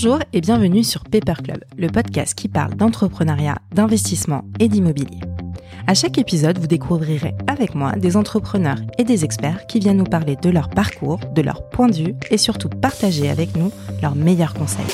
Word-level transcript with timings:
Bonjour 0.00 0.20
et 0.32 0.40
bienvenue 0.40 0.84
sur 0.84 1.02
Paper 1.02 1.42
Club, 1.42 1.64
le 1.76 1.88
podcast 1.88 2.36
qui 2.36 2.46
parle 2.46 2.76
d'entrepreneuriat, 2.76 3.58
d'investissement 3.74 4.44
et 4.60 4.68
d'immobilier. 4.68 5.18
À 5.88 5.94
chaque 5.94 6.18
épisode, 6.18 6.56
vous 6.56 6.68
découvrirez 6.68 7.34
avec 7.48 7.74
moi 7.74 7.90
des 7.96 8.16
entrepreneurs 8.16 8.78
et 8.98 9.02
des 9.02 9.24
experts 9.24 9.66
qui 9.66 9.80
viennent 9.80 9.96
nous 9.96 10.04
parler 10.04 10.36
de 10.36 10.50
leur 10.50 10.70
parcours, 10.70 11.18
de 11.34 11.42
leur 11.42 11.68
point 11.70 11.88
de 11.88 11.96
vue 11.96 12.14
et 12.30 12.38
surtout 12.38 12.68
partager 12.68 13.28
avec 13.28 13.56
nous 13.56 13.72
leurs 14.00 14.14
meilleurs 14.14 14.54
conseils. 14.54 14.86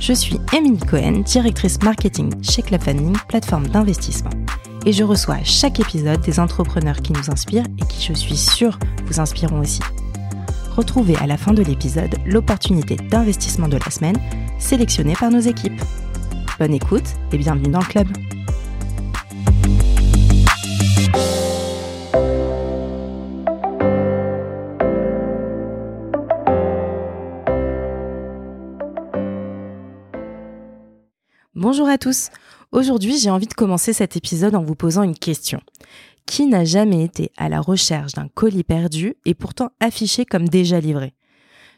Je 0.00 0.14
suis 0.14 0.40
Émilie 0.56 0.78
Cohen, 0.78 1.20
directrice 1.26 1.82
marketing 1.82 2.32
chez 2.42 2.62
Club 2.62 2.80
Funding, 2.80 3.14
plateforme 3.28 3.68
d'investissement. 3.68 4.30
Et 4.86 4.94
je 4.94 5.04
reçois 5.04 5.34
à 5.34 5.44
chaque 5.44 5.80
épisode 5.80 6.22
des 6.22 6.40
entrepreneurs 6.40 7.02
qui 7.02 7.12
nous 7.12 7.30
inspirent 7.30 7.66
et 7.78 7.84
qui, 7.90 8.02
je 8.02 8.14
suis 8.14 8.38
sûre, 8.38 8.78
vous 9.04 9.20
inspireront 9.20 9.60
aussi. 9.60 9.82
Retrouvez 10.76 11.14
à 11.18 11.28
la 11.28 11.36
fin 11.36 11.54
de 11.54 11.62
l'épisode 11.62 12.16
l'opportunité 12.26 12.96
d'investissement 12.96 13.68
de 13.68 13.76
la 13.76 13.90
semaine 13.90 14.16
sélectionnée 14.58 15.14
par 15.14 15.30
nos 15.30 15.38
équipes. 15.38 15.80
Bonne 16.58 16.74
écoute 16.74 17.04
et 17.30 17.38
bienvenue 17.38 17.70
dans 17.70 17.78
le 17.78 17.84
club. 17.84 18.08
Bonjour 31.54 31.88
à 31.88 31.98
tous. 31.98 32.30
Aujourd'hui, 32.72 33.16
j'ai 33.16 33.30
envie 33.30 33.46
de 33.46 33.54
commencer 33.54 33.92
cet 33.92 34.16
épisode 34.16 34.56
en 34.56 34.64
vous 34.64 34.74
posant 34.74 35.04
une 35.04 35.16
question. 35.16 35.60
Qui 36.26 36.46
n'a 36.46 36.64
jamais 36.64 37.04
été 37.04 37.30
à 37.36 37.48
la 37.48 37.60
recherche 37.60 38.12
d'un 38.12 38.28
colis 38.28 38.64
perdu 38.64 39.14
et 39.24 39.34
pourtant 39.34 39.70
affiché 39.80 40.24
comme 40.24 40.48
déjà 40.48 40.80
livré 40.80 41.14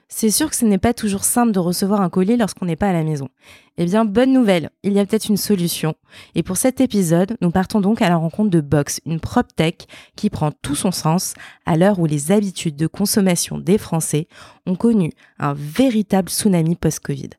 c'est 0.08 0.30
sûr 0.30 0.48
que 0.48 0.56
ce 0.56 0.64
n'est 0.64 0.78
pas 0.78 0.94
toujours 0.94 1.24
simple 1.24 1.52
de 1.52 1.58
recevoir 1.58 2.00
un 2.00 2.10
colis 2.10 2.36
lorsqu'on 2.36 2.66
n'est 2.66 2.76
pas 2.76 2.88
à 2.88 2.92
la 2.92 3.02
maison. 3.02 3.28
Eh 3.76 3.84
bien, 3.84 4.04
bonne 4.04 4.32
nouvelle, 4.32 4.70
il 4.82 4.92
y 4.92 5.00
a 5.00 5.06
peut-être 5.06 5.28
une 5.28 5.36
solution. 5.36 5.94
Et 6.34 6.42
pour 6.42 6.56
cet 6.56 6.80
épisode, 6.80 7.36
nous 7.40 7.50
partons 7.50 7.80
donc 7.80 8.02
à 8.02 8.08
la 8.08 8.16
rencontre 8.16 8.50
de 8.50 8.60
Box, 8.60 9.00
une 9.04 9.20
prop 9.20 9.46
tech 9.54 9.74
qui 10.14 10.30
prend 10.30 10.52
tout 10.52 10.76
son 10.76 10.92
sens 10.92 11.34
à 11.66 11.76
l'heure 11.76 11.98
où 11.98 12.06
les 12.06 12.30
habitudes 12.30 12.76
de 12.76 12.86
consommation 12.86 13.58
des 13.58 13.78
Français 13.78 14.28
ont 14.66 14.76
connu 14.76 15.12
un 15.38 15.54
véritable 15.54 16.28
tsunami 16.28 16.76
post-Covid. 16.76 17.30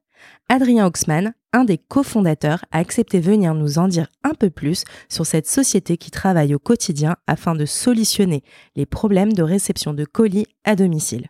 Adrien 0.50 0.86
Oxman, 0.86 1.34
un 1.54 1.64
des 1.64 1.78
cofondateurs, 1.78 2.66
a 2.72 2.80
accepté 2.80 3.20
venir 3.20 3.54
nous 3.54 3.80
en 3.80 3.88
dire 3.88 4.08
un 4.24 4.34
peu 4.34 4.50
plus 4.50 4.84
sur 5.10 5.26
cette 5.26 5.48
société 5.48 5.98
qui 5.98 6.12
travaille 6.12 6.56
au 6.56 6.60
quotidien 6.60 7.16
afin 7.28 7.56
de 7.56 7.66
solutionner 7.66 8.44
les 8.76 8.86
problèmes 8.86 9.34
de 9.34 9.44
réception 9.44 9.94
de 9.94 10.06
colis 10.06 10.48
à 10.64 10.76
domicile. 10.76 11.28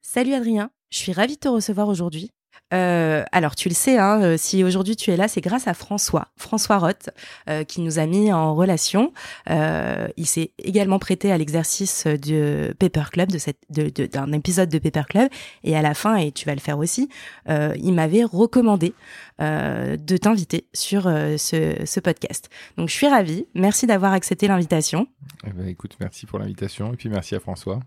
Salut 0.00 0.34
Adrien, 0.34 0.70
je 0.90 0.98
suis 0.98 1.12
ravie 1.12 1.34
de 1.34 1.40
te 1.40 1.48
recevoir 1.48 1.88
aujourd'hui. 1.88 2.30
Euh, 2.72 3.22
alors 3.30 3.54
tu 3.54 3.68
le 3.68 3.74
sais, 3.74 3.98
hein, 3.98 4.20
euh, 4.22 4.36
si 4.36 4.64
aujourd'hui 4.64 4.96
tu 4.96 5.10
es 5.10 5.16
là, 5.16 5.28
c'est 5.28 5.40
grâce 5.40 5.68
à 5.68 5.74
François, 5.74 6.28
François 6.36 6.78
Roth, 6.78 7.10
euh, 7.48 7.62
qui 7.62 7.80
nous 7.80 7.98
a 7.98 8.06
mis 8.06 8.32
en 8.32 8.54
relation. 8.54 9.12
il 9.48 10.26
s'est 10.26 10.50
également 10.58 10.98
prêté 10.98 11.30
à 11.30 11.38
l'exercice 11.38 12.06
de 12.06 12.74
Paper 12.78 13.04
Club, 13.12 13.30
de 13.30 13.38
cette, 13.38 13.58
d'un 13.70 14.32
épisode 14.32 14.68
de 14.68 14.78
Paper 14.78 15.02
Club, 15.08 15.28
et 15.62 15.76
à 15.76 15.82
la 15.82 15.94
fin, 15.94 16.16
et 16.16 16.32
tu 16.32 16.46
vas 16.46 16.54
le 16.54 16.60
faire 16.60 16.78
aussi, 16.78 17.08
il 17.48 17.92
m'avait 17.92 18.24
recommandé 18.24 18.94
de 19.40 20.16
t'inviter 20.16 20.66
sur 20.72 21.02
ce, 21.04 21.74
ce, 21.84 22.00
podcast. 22.00 22.50
Donc 22.76 22.88
je 22.88 22.94
suis 22.94 23.08
ravie, 23.08 23.46
merci 23.54 23.86
d'avoir 23.86 24.12
accepté 24.12 24.46
l'invitation. 24.46 25.08
Eh 25.46 25.50
ben, 25.50 25.66
écoute, 25.68 25.96
merci 26.00 26.26
pour 26.26 26.38
l'invitation 26.38 26.92
et 26.92 26.96
puis 26.96 27.08
merci 27.08 27.34
à 27.34 27.40
François. 27.40 27.80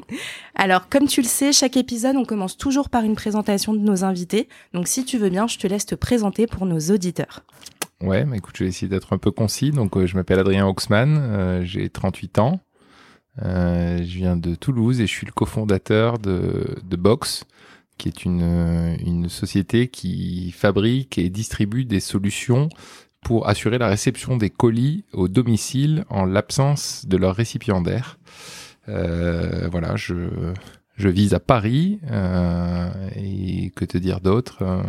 Alors 0.54 0.88
comme 0.88 1.06
tu 1.06 1.22
le 1.22 1.26
sais, 1.26 1.52
chaque 1.52 1.76
épisode, 1.76 2.16
on 2.16 2.24
commence 2.24 2.56
toujours 2.56 2.90
par 2.90 3.04
une 3.04 3.14
présentation 3.14 3.72
de 3.72 3.78
nos 3.78 4.04
invités 4.04 4.18
donc 4.72 4.88
si 4.88 5.04
tu 5.04 5.18
veux 5.18 5.30
bien, 5.30 5.46
je 5.46 5.58
te 5.58 5.66
laisse 5.66 5.86
te 5.86 5.94
présenter 5.94 6.46
pour 6.46 6.66
nos 6.66 6.78
auditeurs. 6.78 7.42
Ouais, 8.00 8.24
mais 8.24 8.38
écoute, 8.38 8.56
je 8.56 8.64
vais 8.64 8.68
essayer 8.68 8.88
d'être 8.88 9.12
un 9.12 9.18
peu 9.18 9.30
concis. 9.30 9.70
Donc 9.70 9.96
euh, 9.96 10.06
je 10.06 10.16
m'appelle 10.16 10.38
Adrien 10.38 10.66
Oxman, 10.66 11.18
euh, 11.18 11.64
j'ai 11.64 11.88
38 11.88 12.38
ans. 12.38 12.60
Euh, 13.42 13.98
je 13.98 14.18
viens 14.18 14.36
de 14.36 14.54
Toulouse 14.54 15.00
et 15.00 15.06
je 15.06 15.12
suis 15.12 15.26
le 15.26 15.32
cofondateur 15.32 16.18
de, 16.18 16.76
de 16.82 16.96
Box, 16.96 17.44
qui 17.98 18.08
est 18.08 18.24
une, 18.24 18.96
une 19.04 19.28
société 19.28 19.88
qui 19.88 20.52
fabrique 20.52 21.18
et 21.18 21.28
distribue 21.28 21.84
des 21.84 22.00
solutions 22.00 22.68
pour 23.20 23.48
assurer 23.48 23.78
la 23.78 23.88
réception 23.88 24.36
des 24.36 24.48
colis 24.48 25.04
au 25.12 25.28
domicile 25.28 26.04
en 26.08 26.24
l'absence 26.24 27.04
de 27.06 27.16
leur 27.16 27.34
récipiendaire. 27.34 28.18
voilà, 28.86 29.96
je, 29.96 30.54
je 30.98 31.08
vise 31.08 31.32
à 31.32 31.40
Paris. 31.40 32.00
Euh, 32.10 32.90
et 33.16 33.70
que 33.74 33.84
te 33.84 33.96
dire 33.96 34.20
d'autre 34.20 34.58
euh? 34.62 34.82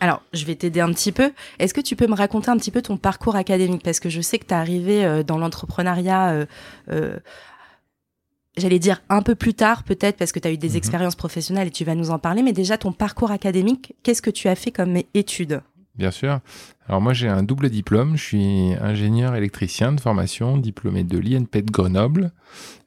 Alors, 0.00 0.22
je 0.34 0.44
vais 0.44 0.56
t'aider 0.56 0.80
un 0.80 0.92
petit 0.92 1.12
peu. 1.12 1.32
Est-ce 1.58 1.72
que 1.72 1.80
tu 1.80 1.96
peux 1.96 2.06
me 2.06 2.14
raconter 2.14 2.50
un 2.50 2.58
petit 2.58 2.72
peu 2.72 2.82
ton 2.82 2.98
parcours 2.98 3.36
académique? 3.36 3.82
Parce 3.82 4.00
que 4.00 4.10
je 4.10 4.20
sais 4.20 4.38
que 4.38 4.44
tu 4.44 4.50
es 4.50 4.56
arrivé 4.56 5.04
euh, 5.04 5.22
dans 5.22 5.38
l'entrepreneuriat, 5.38 6.46
j'allais 8.56 8.78
dire 8.78 9.02
un 9.08 9.22
peu 9.22 9.34
plus 9.34 9.54
tard 9.54 9.82
peut-être, 9.84 10.16
parce 10.16 10.32
que 10.32 10.38
tu 10.38 10.48
as 10.48 10.52
eu 10.52 10.58
des 10.58 10.70
mhm. 10.70 10.76
expériences 10.76 11.16
professionnelles 11.16 11.68
et 11.68 11.72
tu 11.72 11.84
vas 11.84 11.94
nous 11.94 12.10
en 12.10 12.18
parler. 12.18 12.42
Mais 12.42 12.52
déjà, 12.52 12.78
ton 12.78 12.92
parcours 12.92 13.30
académique, 13.30 13.94
qu'est-ce 14.02 14.22
que 14.22 14.30
tu 14.30 14.48
as 14.48 14.54
fait 14.54 14.70
comme 14.70 14.96
études 15.14 15.62
Bien 15.96 16.10
sûr. 16.10 16.40
Alors 16.88 17.00
moi 17.00 17.12
j'ai 17.12 17.28
un 17.28 17.42
double 17.42 17.70
diplôme, 17.70 18.16
je 18.16 18.22
suis 18.22 18.74
ingénieur 18.80 19.34
électricien 19.36 19.92
de 19.92 20.00
formation, 20.00 20.58
diplômé 20.58 21.04
de 21.04 21.18
l'INP 21.18 21.62
de 21.62 21.70
Grenoble, 21.70 22.32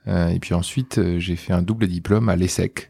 euh, 0.08 0.28
et 0.28 0.40
puis 0.40 0.54
ensuite 0.54 0.98
euh, 0.98 1.18
j'ai 1.18 1.36
fait 1.36 1.54
un 1.54 1.62
double 1.62 1.88
diplôme 1.88 2.30
à 2.30 2.36
l'ESSEC. 2.36 2.90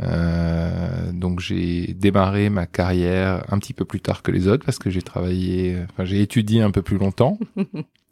Euh, 0.00 1.10
donc 1.12 1.40
j'ai 1.40 1.94
démarré 1.94 2.48
ma 2.48 2.66
carrière 2.66 3.44
un 3.48 3.58
petit 3.58 3.72
peu 3.72 3.84
plus 3.84 4.00
tard 4.00 4.22
que 4.22 4.30
les 4.30 4.46
autres 4.46 4.64
parce 4.64 4.78
que 4.78 4.88
j'ai 4.88 5.02
travaillé, 5.02 5.78
enfin 5.90 6.04
j'ai 6.04 6.22
étudié 6.22 6.62
un 6.62 6.70
peu 6.70 6.82
plus 6.82 6.98
longtemps. 6.98 7.38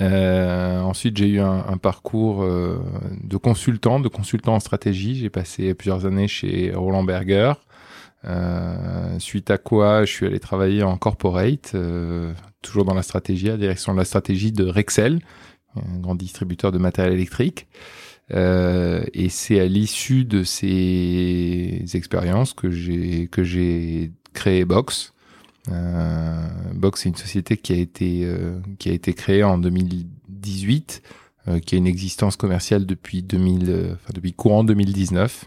ensuite, 0.00 1.16
j'ai 1.16 1.28
eu 1.28 1.40
un, 1.40 1.64
un 1.68 1.76
parcours 1.76 2.44
de 2.44 3.36
consultant, 3.36 4.00
de 4.00 4.08
consultant 4.08 4.54
en 4.54 4.60
stratégie. 4.60 5.14
J'ai 5.16 5.30
passé 5.30 5.74
plusieurs 5.74 6.06
années 6.06 6.28
chez 6.28 6.72
Roland 6.74 7.04
Berger, 7.04 7.52
euh, 8.24 9.18
suite 9.18 9.50
à 9.50 9.58
quoi, 9.58 10.04
je 10.04 10.12
suis 10.12 10.26
allé 10.26 10.38
travailler 10.38 10.82
en 10.82 10.96
corporate, 10.96 11.72
euh, 11.74 12.32
toujours 12.62 12.84
dans 12.84 12.94
la 12.94 13.02
stratégie, 13.02 13.48
à 13.48 13.52
la 13.52 13.58
direction 13.58 13.92
de 13.92 13.98
la 13.98 14.04
stratégie 14.04 14.52
de 14.52 14.64
Rexel, 14.64 15.20
un 15.76 15.98
grand 15.98 16.14
distributeur 16.14 16.70
de 16.72 16.78
matériel 16.78 17.14
électrique. 17.14 17.66
Euh, 18.32 19.04
et 19.12 19.28
c'est 19.28 19.58
à 19.60 19.66
l'issue 19.66 20.24
de 20.24 20.44
ces 20.44 21.84
expériences 21.94 22.52
que 22.54 22.70
j'ai 22.70 23.26
que 23.26 23.42
j'ai 23.42 24.12
créé 24.32 24.64
Box. 24.64 25.12
Euh, 25.70 26.48
Box, 26.74 27.02
c'est 27.02 27.08
une 27.08 27.16
société 27.16 27.56
qui 27.56 27.72
a 27.72 27.76
été 27.76 28.24
euh, 28.24 28.58
qui 28.78 28.90
a 28.90 28.92
été 28.92 29.14
créée 29.14 29.44
en 29.44 29.58
2018, 29.58 31.02
euh, 31.48 31.58
qui 31.60 31.76
a 31.76 31.78
une 31.78 31.86
existence 31.86 32.36
commerciale 32.36 32.86
depuis 32.86 33.22
2000, 33.22 33.94
enfin 33.94 34.12
depuis 34.14 34.32
courant 34.32 34.64
2019. 34.64 35.44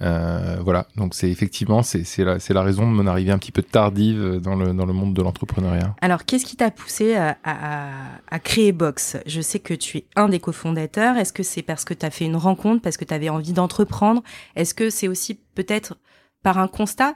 Euh, 0.00 0.56
voilà, 0.64 0.88
donc 0.96 1.14
c'est 1.14 1.30
effectivement 1.30 1.84
c'est 1.84 2.04
la, 2.24 2.38
la 2.48 2.62
raison 2.62 2.90
de 2.90 2.96
mon 2.96 3.06
arrivée 3.06 3.30
un 3.30 3.38
petit 3.38 3.52
peu 3.52 3.62
tardive 3.62 4.40
dans 4.42 4.56
le, 4.56 4.72
dans 4.72 4.86
le 4.86 4.92
monde 4.92 5.14
de 5.14 5.22
l'entrepreneuriat. 5.22 5.94
Alors 6.00 6.24
qu'est-ce 6.24 6.44
qui 6.44 6.56
t'a 6.56 6.72
poussé 6.72 7.14
à, 7.14 8.38
créer 8.42 8.72
Box? 8.72 9.18
Je 9.26 9.40
sais 9.40 9.60
que 9.60 9.74
tu 9.74 9.98
es 9.98 10.04
un 10.16 10.28
des 10.28 10.40
cofondateurs. 10.40 11.18
Est-ce 11.18 11.32
que 11.32 11.44
c'est 11.44 11.62
parce 11.62 11.84
que 11.84 11.94
tu 11.94 12.04
as 12.04 12.10
fait 12.10 12.24
une 12.24 12.34
rencontre, 12.34 12.82
parce 12.82 12.96
que 12.96 13.04
tu 13.04 13.14
avais 13.14 13.28
envie 13.28 13.52
d'entreprendre? 13.52 14.22
Est-ce 14.56 14.74
que 14.74 14.90
c'est 14.90 15.06
aussi 15.06 15.38
peut-être 15.54 15.96
par 16.42 16.58
un 16.58 16.68
constat? 16.68 17.14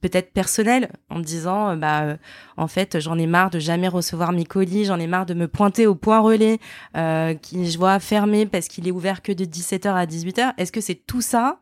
Peut-être 0.00 0.32
personnel 0.32 0.90
en 1.10 1.18
me 1.18 1.24
disant 1.24 1.70
euh, 1.70 1.76
bah 1.76 2.02
euh, 2.02 2.16
en 2.56 2.68
fait 2.68 3.00
j'en 3.00 3.18
ai 3.18 3.26
marre 3.26 3.50
de 3.50 3.58
jamais 3.58 3.88
recevoir 3.88 4.32
mes 4.32 4.44
colis 4.44 4.84
j'en 4.84 4.98
ai 4.98 5.06
marre 5.06 5.26
de 5.26 5.34
me 5.34 5.48
pointer 5.48 5.86
au 5.86 5.94
point 5.94 6.20
relais 6.20 6.58
euh, 6.96 7.34
qui 7.34 7.70
je 7.70 7.78
vois 7.78 7.98
fermé 7.98 8.46
parce 8.46 8.68
qu'il 8.68 8.86
est 8.86 8.92
ouvert 8.92 9.22
que 9.22 9.32
de 9.32 9.44
17h 9.44 9.88
à 9.88 10.06
18h 10.06 10.54
est-ce 10.56 10.72
que 10.72 10.80
c'est 10.80 10.94
tout 11.06 11.20
ça? 11.20 11.58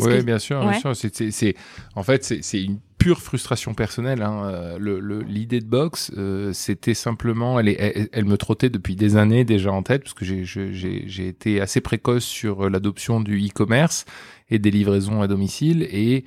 Oui, 0.00 0.22
bien 0.22 0.38
sûr, 0.38 0.60
bien 0.60 0.78
sûr. 0.78 0.94
C'est, 0.94 1.56
en 1.96 2.04
fait, 2.04 2.22
c'est 2.22 2.62
une 2.62 2.78
pure 2.98 3.20
frustration 3.20 3.74
personnelle. 3.74 4.22
Hein. 4.22 4.44
Euh, 4.44 5.22
l'idée 5.26 5.58
de 5.58 5.66
Box, 5.66 6.12
c'était 6.52 6.94
simplement, 6.94 7.58
elle, 7.58 7.70
est, 7.70 8.08
elle, 8.12 8.24
me 8.24 8.36
trottait 8.36 8.70
depuis 8.70 8.94
des 8.94 9.16
années 9.16 9.44
déjà 9.44 9.72
en 9.72 9.82
tête, 9.82 10.04
parce 10.04 10.14
que 10.14 10.24
j'ai 10.24 11.26
été 11.26 11.60
assez 11.60 11.80
précoce 11.80 12.24
sur 12.24 12.70
l'adoption 12.70 13.20
du 13.20 13.44
e-commerce 13.44 14.04
et 14.48 14.60
des 14.60 14.70
livraisons 14.70 15.22
à 15.22 15.26
domicile, 15.26 15.82
et 15.90 16.24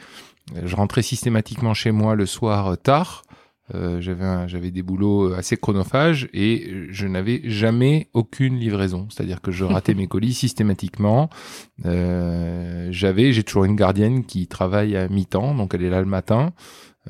je 0.63 0.75
rentrais 0.75 1.01
systématiquement 1.01 1.73
chez 1.73 1.91
moi 1.91 2.15
le 2.15 2.25
soir 2.25 2.77
tard. 2.77 3.23
Euh, 3.73 4.01
j'avais 4.01 4.71
des 4.71 4.83
boulots 4.83 5.33
assez 5.33 5.55
chronophages 5.55 6.27
et 6.33 6.85
je 6.89 7.07
n'avais 7.07 7.41
jamais 7.45 8.09
aucune 8.13 8.57
livraison. 8.57 9.07
C'est-à-dire 9.09 9.41
que 9.41 9.51
je 9.51 9.63
ratais 9.63 9.93
mes 9.95 10.07
colis 10.07 10.33
systématiquement. 10.33 11.29
Euh, 11.85 12.89
j'avais, 12.91 13.31
j'ai 13.31 13.43
toujours 13.43 13.65
une 13.65 13.75
gardienne 13.75 14.25
qui 14.25 14.47
travaille 14.47 14.97
à 14.97 15.07
mi-temps, 15.07 15.55
donc 15.55 15.73
elle 15.73 15.83
est 15.83 15.89
là 15.89 16.01
le 16.01 16.07
matin. 16.07 16.51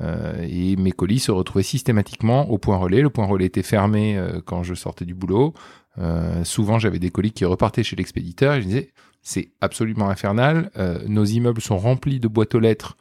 Euh, 0.00 0.46
et 0.48 0.76
mes 0.76 0.92
colis 0.92 1.20
se 1.20 1.30
retrouvaient 1.30 1.62
systématiquement 1.62 2.50
au 2.50 2.58
point 2.58 2.76
relais. 2.76 3.00
Le 3.00 3.10
point 3.10 3.26
relais 3.26 3.46
était 3.46 3.62
fermé 3.62 4.16
euh, 4.16 4.40
quand 4.44 4.62
je 4.62 4.74
sortais 4.74 5.04
du 5.04 5.14
boulot. 5.14 5.54
Euh, 5.98 6.42
souvent, 6.44 6.78
j'avais 6.78 6.98
des 6.98 7.10
colis 7.10 7.32
qui 7.32 7.44
repartaient 7.44 7.84
chez 7.84 7.96
l'expéditeur. 7.96 8.54
Et 8.54 8.62
je 8.62 8.66
disais, 8.66 8.90
c'est 9.22 9.50
absolument 9.60 10.08
infernal. 10.08 10.70
Euh, 10.76 10.98
nos 11.06 11.24
immeubles 11.24 11.60
sont 11.60 11.78
remplis 11.78 12.20
de 12.20 12.28
boîtes 12.28 12.54
aux 12.54 12.60
lettres 12.60 12.96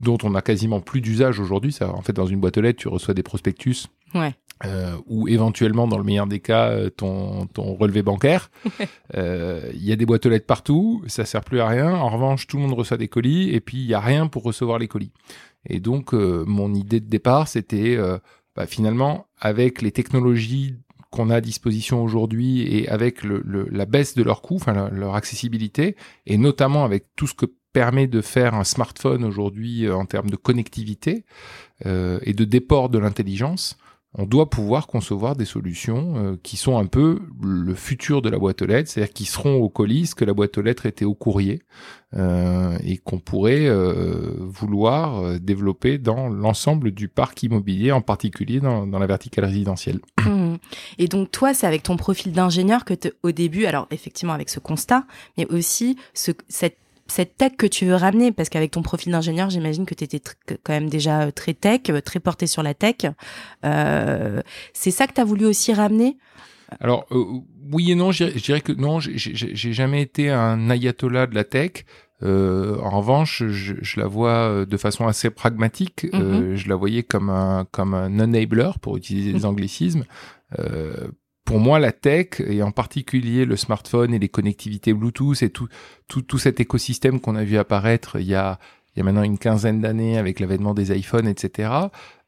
dont 0.00 0.18
on 0.22 0.30
n'a 0.30 0.42
quasiment 0.42 0.80
plus 0.80 1.00
d'usage 1.00 1.40
aujourd'hui. 1.40 1.72
Ça, 1.72 1.92
en 1.92 2.02
fait, 2.02 2.12
dans 2.12 2.26
une 2.26 2.40
boîte 2.40 2.58
aux 2.58 2.60
lettres, 2.60 2.80
tu 2.80 2.88
reçois 2.88 3.14
des 3.14 3.22
prospectus. 3.22 3.86
Ouais. 4.14 4.34
Euh, 4.64 4.96
ou 5.06 5.28
éventuellement, 5.28 5.86
dans 5.86 5.98
le 5.98 6.04
meilleur 6.04 6.26
des 6.26 6.40
cas, 6.40 6.70
euh, 6.70 6.90
ton, 6.90 7.46
ton 7.46 7.74
relevé 7.74 8.02
bancaire. 8.02 8.50
Euh, 9.16 9.70
Il 9.72 9.82
y 9.84 9.90
a 9.90 9.96
des 9.96 10.04
boîtes 10.04 10.26
aux 10.26 10.28
lettres 10.28 10.44
partout, 10.44 11.02
ça 11.06 11.24
sert 11.24 11.42
plus 11.42 11.60
à 11.60 11.66
rien. 11.66 11.94
En 11.94 12.10
revanche, 12.10 12.46
tout 12.46 12.58
le 12.58 12.64
monde 12.64 12.74
reçoit 12.74 12.98
des 12.98 13.08
colis 13.08 13.48
et 13.54 13.60
puis 13.60 13.78
il 13.78 13.86
y 13.86 13.94
a 13.94 14.00
rien 14.00 14.26
pour 14.26 14.42
recevoir 14.42 14.78
les 14.78 14.86
colis. 14.86 15.12
Et 15.64 15.80
donc, 15.80 16.12
euh, 16.12 16.44
mon 16.46 16.74
idée 16.74 17.00
de 17.00 17.08
départ, 17.08 17.48
c'était 17.48 17.96
euh, 17.96 18.18
bah, 18.54 18.66
finalement, 18.66 19.26
avec 19.40 19.80
les 19.80 19.92
technologies 19.92 20.76
qu'on 21.10 21.30
a 21.30 21.36
à 21.36 21.40
disposition 21.40 22.02
aujourd'hui 22.02 22.62
et 22.62 22.88
avec 22.88 23.22
le, 23.22 23.42
le, 23.46 23.66
la 23.70 23.86
baisse 23.86 24.14
de 24.14 24.22
leur 24.22 24.42
coût, 24.42 24.56
enfin 24.56 24.74
leur, 24.74 24.90
leur 24.90 25.14
accessibilité, 25.14 25.96
et 26.26 26.36
notamment 26.36 26.84
avec 26.84 27.06
tout 27.16 27.26
ce 27.26 27.34
que 27.34 27.46
permet 27.72 28.06
de 28.06 28.20
faire 28.20 28.54
un 28.54 28.64
smartphone 28.64 29.24
aujourd'hui 29.24 29.86
euh, 29.86 29.94
en 29.94 30.06
termes 30.06 30.30
de 30.30 30.36
connectivité 30.36 31.24
euh, 31.86 32.18
et 32.22 32.32
de 32.32 32.44
déport 32.44 32.88
de 32.88 32.98
l'intelligence, 32.98 33.76
on 34.14 34.24
doit 34.24 34.48
pouvoir 34.48 34.86
concevoir 34.86 35.36
des 35.36 35.44
solutions 35.44 36.14
euh, 36.16 36.36
qui 36.42 36.56
sont 36.56 36.78
un 36.78 36.86
peu 36.86 37.20
le 37.42 37.74
futur 37.74 38.22
de 38.22 38.30
la 38.30 38.38
boîte 38.38 38.62
aux 38.62 38.66
lettres, 38.66 38.90
c'est-à-dire 38.90 39.12
qui 39.12 39.26
seront 39.26 39.56
au 39.56 39.68
colis 39.68 40.06
ce 40.06 40.14
que 40.14 40.24
la 40.24 40.32
boîte 40.32 40.56
aux 40.56 40.62
lettres 40.62 40.86
était 40.86 41.04
au 41.04 41.14
courrier 41.14 41.62
et 42.16 42.96
qu'on 43.04 43.18
pourrait 43.18 43.68
vouloir 44.38 45.38
développer 45.40 45.98
dans 45.98 46.30
l'ensemble 46.30 46.90
du 46.90 47.06
parc 47.06 47.42
immobilier, 47.42 47.92
en 47.92 48.00
particulier 48.00 48.60
dans, 48.60 48.86
la 48.86 49.06
verticale 49.06 49.44
résidentielle. 49.44 50.00
Mmh. 50.24 50.54
Et 50.96 51.06
donc 51.06 51.30
toi, 51.30 51.52
c'est 51.52 51.66
avec 51.66 51.82
ton 51.82 51.98
profil 51.98 52.32
d'ingénieur 52.32 52.86
que 52.86 52.94
au 53.22 53.30
début, 53.30 53.66
alors 53.66 53.88
effectivement 53.90 54.32
avec 54.32 54.48
ce 54.48 54.58
constat, 54.58 55.04
mais 55.36 55.44
aussi 55.48 55.98
ce, 56.14 56.32
cette 56.48 56.78
cette 57.10 57.36
tech 57.36 57.52
que 57.56 57.66
tu 57.66 57.86
veux 57.86 57.94
ramener, 57.94 58.32
parce 58.32 58.48
qu'avec 58.48 58.70
ton 58.70 58.82
profil 58.82 59.12
d'ingénieur, 59.12 59.50
j'imagine 59.50 59.86
que 59.86 59.94
tu 59.94 60.04
étais 60.04 60.20
quand 60.62 60.72
même 60.72 60.88
déjà 60.88 61.22
euh, 61.22 61.30
très 61.30 61.54
tech, 61.54 61.80
euh, 61.90 62.00
très 62.00 62.20
porté 62.20 62.46
sur 62.46 62.62
la 62.62 62.74
tech. 62.74 62.96
Euh, 63.64 64.40
c'est 64.72 64.90
ça 64.90 65.06
que 65.06 65.14
tu 65.14 65.20
as 65.20 65.24
voulu 65.24 65.46
aussi 65.46 65.72
ramener? 65.72 66.18
Alors 66.80 67.06
euh, 67.12 67.24
oui 67.72 67.90
et 67.90 67.94
non, 67.94 68.12
je 68.12 68.24
dirais- 68.24 68.60
que 68.60 68.72
non, 68.72 69.00
j'ai- 69.00 69.12
jamais 69.72 70.02
été 70.02 70.30
un 70.30 70.68
ayatollah 70.70 71.26
de 71.26 71.34
la 71.34 71.44
tech. 71.44 71.84
Euh, 72.22 72.76
en 72.80 72.98
revanche, 72.98 73.44
je, 73.48 73.74
je 73.80 74.00
la 74.00 74.06
vois 74.06 74.66
de 74.66 74.76
façon 74.76 75.06
assez 75.06 75.30
pragmatique. 75.30 76.06
Euh, 76.14 76.56
je 76.56 76.68
la 76.68 76.74
voyais 76.74 77.04
comme 77.04 77.30
un 77.30 77.64
comme 77.70 77.94
un 77.94 78.18
enabler 78.20 78.70
pour 78.82 78.96
utiliser 78.96 79.32
des 79.32 79.44
anglicismes. 79.46 80.04
Pour 81.48 81.60
moi, 81.60 81.78
la 81.78 81.92
tech 81.92 82.42
et 82.46 82.62
en 82.62 82.72
particulier 82.72 83.46
le 83.46 83.56
smartphone 83.56 84.12
et 84.12 84.18
les 84.18 84.28
connectivités 84.28 84.92
Bluetooth 84.92 85.42
et 85.42 85.48
tout 85.48 85.66
tout, 86.06 86.20
tout 86.20 86.36
cet 86.36 86.60
écosystème 86.60 87.20
qu'on 87.20 87.36
a 87.36 87.42
vu 87.42 87.56
apparaître 87.56 88.20
il 88.20 88.26
y 88.26 88.34
a 88.34 88.58
il 88.92 88.98
y 88.98 89.00
a 89.00 89.04
maintenant 89.04 89.22
une 89.22 89.38
quinzaine 89.38 89.80
d'années 89.80 90.18
avec 90.18 90.40
l'avènement 90.40 90.74
des 90.74 90.94
iPhones, 90.94 91.26
etc. 91.26 91.70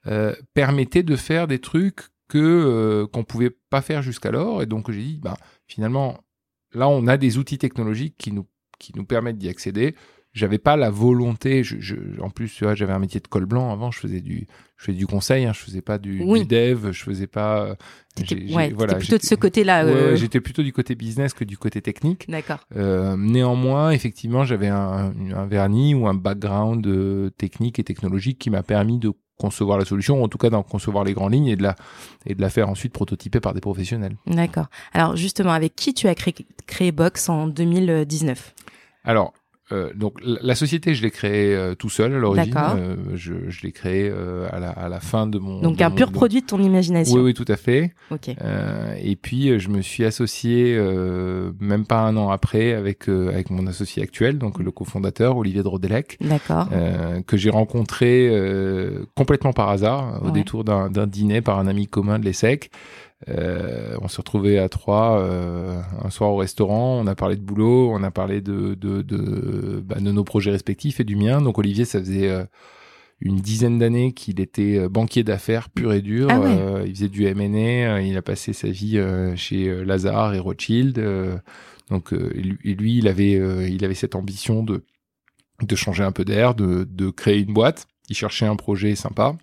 Euh, 0.06 0.34
permettait 0.55 1.02
de 1.02 1.17
faire 1.17 1.49
des 1.49 1.58
trucs 1.58 2.00
que 2.28 2.38
euh, 2.38 3.06
qu'on 3.08 3.22
pouvait 3.22 3.50
pas 3.50 3.82
faire 3.82 4.00
jusqu'alors 4.00 4.62
et 4.62 4.67
donc 4.67 4.90
j'ai 4.90 5.02
dit 5.02 5.20
bah 5.23 5.37
finalement 5.66 6.16
là 6.73 6.88
on 6.88 7.06
a 7.06 7.19
des 7.19 7.37
outils 7.37 7.58
technologiques 7.58 8.14
qui 8.16 8.32
nous 8.32 8.46
qui 8.78 8.94
nous 8.96 9.05
permettent 9.05 9.37
d'y 9.37 9.50
accéder 9.50 9.96
j'avais 10.32 10.59
pas 10.59 10.77
la 10.77 10.91
volonté 10.91 11.65
je, 11.65 11.77
je 11.81 11.97
en 12.21 12.31
plus 12.31 12.49
tu 12.55 12.65
vois 12.65 12.75
j'avais 12.75 12.93
un 12.93 12.99
métier 13.00 13.19
de 13.21 13.27
col 13.27 13.47
blanc 13.47 13.73
avant 13.73 13.91
je 13.91 13.99
faisais 13.99 14.21
du 14.21 14.47
je 14.77 14.85
faisais 14.85 14.97
du 14.99 15.06
conseil 15.06 15.44
hein, 15.44 15.53
je 15.53 15.59
faisais 15.61 15.82
pas 15.82 15.99
du, 15.99 16.23
Oui. 16.25 16.41
du 16.43 16.47
dev 16.47 16.93
je 16.93 17.03
faisais 17.03 17.27
pas 17.27 17.65
euh, 17.67 17.75
j'ai- 18.25 18.47
j'ai- 18.49 18.55
ouais, 18.55 18.73
voilà, 18.75 18.94
plutôt 18.94 19.17
de 19.17 19.21
j'étais- 19.23 19.27
ce 19.27 19.35
côté-là. 19.35 19.85
Euh, 19.85 20.11
ouais, 20.12 20.17
j'étais 20.17 20.41
plutôt 20.41 20.62
du 20.62 20.73
côté 20.73 20.94
business 20.94 21.32
que 21.35 21.44
du 21.44 21.56
côté 21.59 21.81
technique 21.82 22.29
D'accord. 22.31 22.59
euh, 22.77 23.17
néanmoins, 23.17 23.91
effectivement, 23.93 24.44
j'avais 24.44 24.67
un, 24.69 25.12
un 25.35 25.47
vernis 25.47 25.94
ou 25.94 26.06
un 26.09 26.15
background 26.15 26.87
euh, 26.87 27.31
technique 27.31 27.79
et 27.79 27.85
technologique 27.85 28.38
qui 28.38 28.50
m'a 28.50 28.62
permis 28.65 28.99
de 28.99 29.12
concevoir 29.38 29.79
la 29.79 29.85
solution, 29.87 30.21
ou 30.21 30.25
en 30.25 30.29
tout 30.29 30.37
cas 30.38 30.50
d'en 30.50 30.62
concevoir 30.65 31.03
les 31.05 31.15
grandes 31.15 31.33
lignes 31.33 31.47
et 31.47 31.56
de 31.56 31.62
la 31.62 31.75
et 32.26 32.35
de 32.35 32.43
la 32.43 32.50
faire 32.50 32.69
ensuite 32.69 32.93
prototyper 32.93 33.41
par 33.41 33.55
des 33.55 33.61
professionnels. 33.61 34.17
D'accord. 34.26 34.67
Alors 34.93 35.17
justement, 35.17 35.53
avec 35.53 35.75
qui 35.76 35.94
tu 35.94 36.09
as 36.09 36.15
créé, 36.15 36.35
créé 36.67 36.93
Box 36.93 37.29
en 37.31 37.47
2019 37.47 38.55
Alors, 39.05 39.33
euh, 39.72 39.90
donc 39.94 40.14
la, 40.25 40.55
société, 40.55 40.94
je 40.94 41.02
l'ai 41.02 41.11
créée 41.11 41.55
euh, 41.55 41.75
tout 41.75 41.90
seul 41.90 42.14
à 42.14 42.19
l'origine. 42.19 42.55
Euh, 42.56 42.96
je 43.14 43.34
je 43.49 43.62
l'ai 43.62 43.72
créée 43.72 44.11
euh, 44.12 44.49
à, 44.50 44.58
la, 44.58 44.70
à 44.70 44.88
la 44.88 45.00
fin 45.00 45.26
de 45.26 45.38
mon. 45.38 45.61
Donc 45.61 45.76
de 45.76 45.82
un 45.84 45.88
mon- 45.90 45.94
pur 45.96 46.12
produit 46.12 46.40
de 46.43 46.46
ton 46.46 46.61
imagination. 46.62 47.17
Oui, 47.17 47.22
oui, 47.22 47.34
tout 47.34 47.44
à 47.49 47.56
fait. 47.56 47.93
Ok. 48.11 48.31
Euh, 48.40 48.94
et 49.02 49.17
puis 49.17 49.58
je 49.61 49.69
me 49.69 49.81
suis 49.82 50.05
associé 50.05 50.75
euh, 50.76 51.52
même 51.61 51.84
pas 51.87 52.00
un 52.02 52.17
an 52.17 52.31
après 52.31 52.72
avec 52.72 53.08
euh, 53.08 53.28
avec 53.28 53.50
mon 53.50 53.67
associé 53.67 54.02
actuel, 54.02 54.38
donc 54.38 54.58
le 54.58 54.70
cofondateur 54.70 55.37
Olivier 55.37 55.62
Drodelec. 55.62 56.19
D'accord. 56.20 56.69
euh, 56.73 57.20
que 57.23 57.37
j'ai 57.37 57.50
rencontré 57.50 58.28
euh, 58.31 59.05
complètement 59.14 59.52
par 59.52 59.69
hasard 59.69 60.20
au 60.23 60.26
Ouais. 60.26 60.32
détour 60.32 60.64
d'un 60.64 61.06
dîner 61.06 61.40
par 61.40 61.58
un 61.58 61.66
ami 61.66 61.87
commun 61.87 62.19
de 62.19 62.25
l'ESSEC. 62.25 62.70
Euh, 63.28 63.96
on 64.00 64.08
s'est 64.08 64.17
retrouvés 64.19 64.58
à 64.58 64.69
trois 64.69 65.20
euh, 65.20 65.81
un 66.02 66.11
soir 66.11 66.32
au 66.32 66.37
restaurant. 66.37 67.00
On 67.00 67.06
a 67.06 67.14
parlé 67.14 67.37
de 67.37 67.43
boulot, 67.43 67.90
on 67.93 68.02
a 68.02 68.11
parlé 68.11 68.40
de 68.40 68.75
de 68.75 69.02
de, 69.02 69.82
bah, 69.84 69.96
de 69.96 70.11
nos 70.11 70.25
projets 70.25 70.50
respectifs 70.50 71.00
et 71.00 71.05
du 71.05 71.17
mien. 71.17 71.40
Donc 71.43 71.58
Olivier, 71.58 71.84
ça 71.84 72.00
faisait 72.00 72.31
euh, 72.31 72.44
une 73.20 73.37
dizaine 73.37 73.78
d'années 73.78 74.12
qu'il 74.12 74.40
était 74.40 74.88
banquier 74.88 75.22
d'affaires 75.22 75.69
pur 75.69 75.93
et 75.93 76.00
dur. 76.00 76.28
Ah 76.31 76.40
ouais. 76.40 76.84
Il 76.87 76.94
faisait 76.94 77.08
du 77.08 77.26
M&A. 77.26 78.00
il 78.00 78.17
a 78.17 78.22
passé 78.22 78.55
sa 78.55 78.69
vie 78.69 78.99
chez 79.37 79.84
Lazare 79.84 80.34
et 80.34 80.38
Rothschild. 80.38 80.99
donc 81.90 82.12
et 82.12 82.75
lui, 82.75 82.96
il 82.96 83.08
avait 83.08 83.32
il 83.70 83.84
avait 83.84 83.94
cette 83.94 84.14
ambition 84.14 84.62
de 84.62 84.82
de 85.61 85.76
changer 85.76 86.02
un 86.02 86.12
peu 86.12 86.25
d'air, 86.25 86.55
de, 86.55 86.88
de 86.90 87.11
créer 87.11 87.40
une 87.40 87.52
boîte. 87.52 87.87
Il 88.08 88.16
cherchait 88.16 88.46
un 88.46 88.56
projet 88.56 88.94
sympa. 88.94 89.37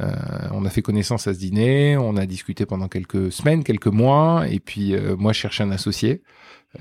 Euh, 0.00 0.12
on 0.52 0.64
a 0.64 0.70
fait 0.70 0.82
connaissance 0.82 1.26
à 1.26 1.34
ce 1.34 1.38
dîner, 1.38 1.96
on 1.96 2.16
a 2.16 2.26
discuté 2.26 2.66
pendant 2.66 2.88
quelques 2.88 3.30
semaines, 3.32 3.62
quelques 3.62 3.86
mois, 3.86 4.46
et 4.48 4.58
puis 4.58 4.94
euh, 4.94 5.16
moi 5.16 5.32
je 5.32 5.38
cherchais 5.38 5.62
un 5.62 5.70
associé. 5.70 6.22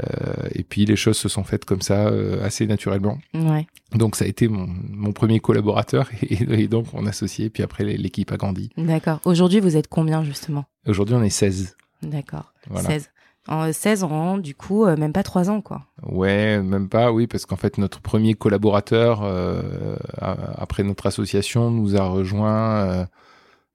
Euh, 0.01 0.33
et 0.54 0.63
puis 0.63 0.86
les 0.86 0.95
choses 0.95 1.18
se 1.18 1.30
sont 1.30 1.44
faites 1.44 1.65
comme 1.65 1.81
ça 1.83 2.07
assez 2.42 2.65
naturellement. 2.65 3.19
Ouais. 3.36 3.68
Donc 3.94 4.15
ça 4.15 4.25
a 4.25 4.27
été 4.27 4.48
mon, 4.48 4.68
mon 4.68 5.12
premier 5.12 5.39
collaborateur 5.39 6.10
et, 6.24 6.63
et 6.63 6.68
donc 6.68 6.92
mon 6.94 7.06
associé. 7.06 7.51
Puis 7.51 7.62
après 7.62 7.83
l'équipe 7.83 8.31
a 8.31 8.38
grandi. 8.38 8.71
D'accord. 8.77 9.19
Aujourd'hui, 9.25 9.60
vous 9.60 9.77
êtes 9.77 9.88
combien 9.88 10.24
justement? 10.24 10.65
Aujourd'hui 10.88 11.13
on 11.15 11.21
est 11.21 11.30
16. 11.30 11.75
D'accord. 12.01 12.54
Voilà. 12.69 12.89
16. 12.89 13.10
En 13.47 13.71
16 13.71 14.03
ans, 14.05 14.37
du 14.37 14.55
coup, 14.55 14.85
euh, 14.85 14.95
même 14.95 15.11
pas 15.11 15.23
3 15.23 15.49
ans, 15.49 15.59
quoi. 15.61 15.81
Ouais, 16.01 16.62
même 16.62 16.88
pas, 16.88 17.12
oui, 17.12 17.27
parce 17.27 17.45
qu'en 17.45 17.57
fait 17.57 17.77
notre 17.77 18.00
premier 18.00 18.35
collaborateur 18.35 19.21
euh, 19.23 19.97
après 20.17 20.83
notre 20.83 21.07
association 21.07 21.69
nous 21.69 21.97
a 21.97 22.03
rejoint 22.03 22.85
euh, 22.85 23.05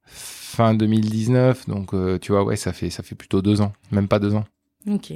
fin 0.04 0.74
2019. 0.74 1.68
Donc 1.68 1.94
euh, 1.94 2.18
tu 2.18 2.32
vois, 2.32 2.44
ouais, 2.44 2.56
ça 2.56 2.72
fait 2.72 2.90
ça 2.90 3.02
fait 3.02 3.14
plutôt 3.14 3.42
deux 3.42 3.60
ans, 3.60 3.72
même 3.90 4.08
pas 4.08 4.18
deux 4.18 4.34
ans. 4.34 4.44
Ok. 4.88 5.12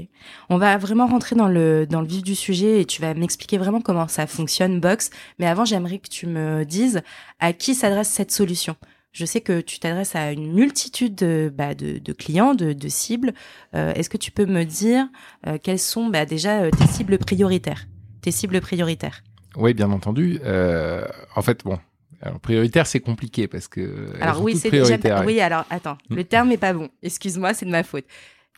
On 0.50 0.58
va 0.58 0.76
vraiment 0.76 1.06
rentrer 1.06 1.36
dans 1.36 1.48
le, 1.48 1.86
dans 1.86 2.00
le 2.00 2.06
vif 2.06 2.22
du 2.22 2.34
sujet 2.34 2.80
et 2.80 2.84
tu 2.84 3.00
vas 3.00 3.14
m'expliquer 3.14 3.58
vraiment 3.58 3.80
comment 3.80 4.08
ça 4.08 4.26
fonctionne, 4.26 4.80
Box. 4.80 5.10
Mais 5.38 5.46
avant, 5.46 5.64
j'aimerais 5.64 5.98
que 5.98 6.08
tu 6.08 6.26
me 6.26 6.64
dises 6.64 7.00
à 7.38 7.52
qui 7.52 7.74
s'adresse 7.74 8.08
cette 8.08 8.32
solution. 8.32 8.76
Je 9.12 9.26
sais 9.26 9.42
que 9.42 9.60
tu 9.60 9.78
t'adresses 9.78 10.16
à 10.16 10.32
une 10.32 10.52
multitude 10.54 11.14
de, 11.14 11.52
bah, 11.54 11.74
de, 11.74 11.98
de 11.98 12.12
clients, 12.14 12.54
de, 12.54 12.72
de 12.72 12.88
cibles. 12.88 13.34
Euh, 13.74 13.92
Est-ce 13.92 14.08
que 14.08 14.16
tu 14.16 14.30
peux 14.30 14.46
me 14.46 14.64
dire 14.64 15.06
euh, 15.46 15.58
quelles 15.62 15.78
sont 15.78 16.08
bah, 16.08 16.24
déjà 16.24 16.62
euh, 16.62 16.70
tes 16.70 16.86
cibles 16.86 17.18
prioritaires 17.18 17.86
Tes 18.22 18.30
cibles 18.30 18.60
prioritaires? 18.62 19.22
Oui, 19.56 19.74
bien 19.74 19.90
entendu. 19.90 20.40
Euh, 20.44 21.04
en 21.36 21.42
fait, 21.42 21.62
bon, 21.62 21.78
alors 22.22 22.40
prioritaire 22.40 22.86
c'est 22.86 23.00
compliqué 23.00 23.48
parce 23.48 23.68
que 23.68 24.12
Alors 24.18 24.40
oui, 24.42 24.56
c'est 24.56 24.70
déjà... 24.70 24.96
Oui, 25.26 25.40
alors 25.40 25.66
attends, 25.68 25.98
Mm. 26.08 26.14
le 26.16 26.24
terme 26.24 26.52
est 26.52 26.56
pas 26.56 26.72
bon. 26.72 26.88
Excuse-moi, 27.02 27.52
c'est 27.52 27.66
de 27.66 27.70
ma 27.70 27.82
faute. 27.82 28.04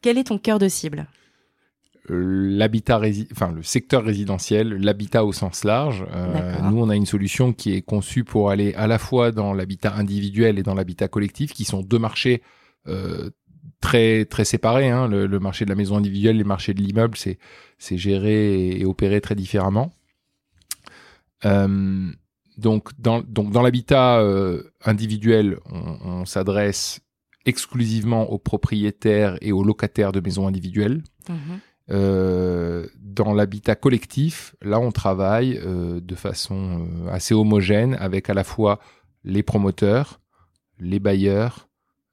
Quel 0.02 0.18
est 0.18 0.24
ton 0.24 0.38
cœur 0.38 0.60
de 0.60 0.68
cible? 0.68 1.06
L'habitat 2.08 3.00
enfin 3.32 3.50
le 3.52 3.62
secteur 3.62 4.04
résidentiel, 4.04 4.74
l'habitat 4.74 5.24
au 5.24 5.32
sens 5.32 5.64
large. 5.64 6.04
Euh, 6.12 6.60
nous, 6.62 6.78
on 6.78 6.88
a 6.90 6.96
une 6.96 7.06
solution 7.06 7.52
qui 7.52 7.72
est 7.72 7.82
conçue 7.82 8.24
pour 8.24 8.50
aller 8.50 8.74
à 8.74 8.86
la 8.86 8.98
fois 8.98 9.32
dans 9.32 9.54
l'habitat 9.54 9.94
individuel 9.94 10.58
et 10.58 10.62
dans 10.62 10.74
l'habitat 10.74 11.08
collectif, 11.08 11.52
qui 11.52 11.64
sont 11.64 11.82
deux 11.82 11.98
marchés 11.98 12.42
euh, 12.88 13.30
très 13.80 14.26
très 14.26 14.44
séparés. 14.44 14.90
Hein. 14.90 15.08
Le, 15.08 15.26
le 15.26 15.40
marché 15.40 15.64
de 15.64 15.70
la 15.70 15.76
maison 15.76 15.96
individuelle, 15.96 16.36
les 16.36 16.44
marchés 16.44 16.74
de 16.74 16.80
l'immeuble, 16.80 17.16
c'est 17.16 17.38
c'est 17.78 17.96
géré 17.96 18.54
et, 18.54 18.80
et 18.82 18.84
opéré 18.84 19.20
très 19.20 19.34
différemment. 19.34 19.92
Euh, 21.46 22.10
donc 22.58 22.90
dans 22.98 23.22
donc 23.22 23.50
dans 23.50 23.62
l'habitat 23.62 24.22
individuel, 24.84 25.58
on, 25.70 25.98
on 26.04 26.24
s'adresse 26.26 27.00
exclusivement 27.46 28.30
aux 28.30 28.38
propriétaires 28.38 29.36
et 29.40 29.52
aux 29.52 29.64
locataires 29.64 30.12
de 30.12 30.20
maisons 30.20 30.46
individuelles. 30.46 31.02
Mhm. 31.28 31.60
Euh, 31.90 32.86
dans 32.98 33.34
l'habitat 33.34 33.74
collectif, 33.74 34.54
là, 34.62 34.80
on 34.80 34.90
travaille 34.90 35.60
euh, 35.64 36.00
de 36.00 36.14
façon 36.14 36.86
euh, 37.06 37.10
assez 37.10 37.34
homogène 37.34 37.94
avec 38.00 38.30
à 38.30 38.34
la 38.34 38.44
fois 38.44 38.80
les 39.22 39.42
promoteurs, 39.42 40.20
les 40.78 40.98
bailleurs, 40.98 41.68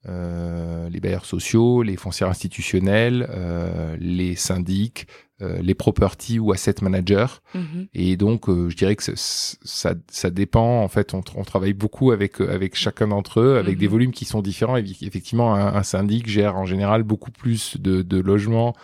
euh, 0.09 0.89
les 0.89 0.99
bailleurs 0.99 1.25
sociaux, 1.25 1.83
les 1.83 1.95
foncières 1.95 2.27
institutionnelles, 2.29 3.27
euh, 3.29 3.95
les 3.99 4.35
syndics, 4.35 5.07
euh, 5.41 5.59
les 5.61 5.73
property 5.73 6.37
ou 6.39 6.51
asset 6.51 6.75
managers. 6.81 7.27
Mhm. 7.55 7.87
Et 7.93 8.17
donc, 8.17 8.49
euh, 8.49 8.69
je 8.69 8.75
dirais 8.75 8.95
que 8.95 9.03
ça, 9.15 9.93
ça 10.09 10.29
dépend. 10.29 10.83
En 10.83 10.87
fait, 10.89 11.13
on, 11.13 11.21
on 11.35 11.43
travaille 11.43 11.73
beaucoup 11.73 12.11
avec 12.11 12.41
avec 12.41 12.75
chacun 12.75 13.07
d'entre 13.07 13.39
eux, 13.39 13.57
avec 13.57 13.75
Mhm. 13.75 13.79
des 13.79 13.87
volumes 13.87 14.11
qui 14.11 14.25
sont 14.25 14.41
différents. 14.41 14.75
Effectivement, 14.75 15.55
un, 15.55 15.75
un 15.75 15.83
syndic 15.83 16.27
gère 16.27 16.57
en 16.57 16.65
général 16.65 17.03
beaucoup 17.03 17.31
plus 17.31 17.77
de, 17.79 18.01
de 18.01 18.19
logements 18.19 18.75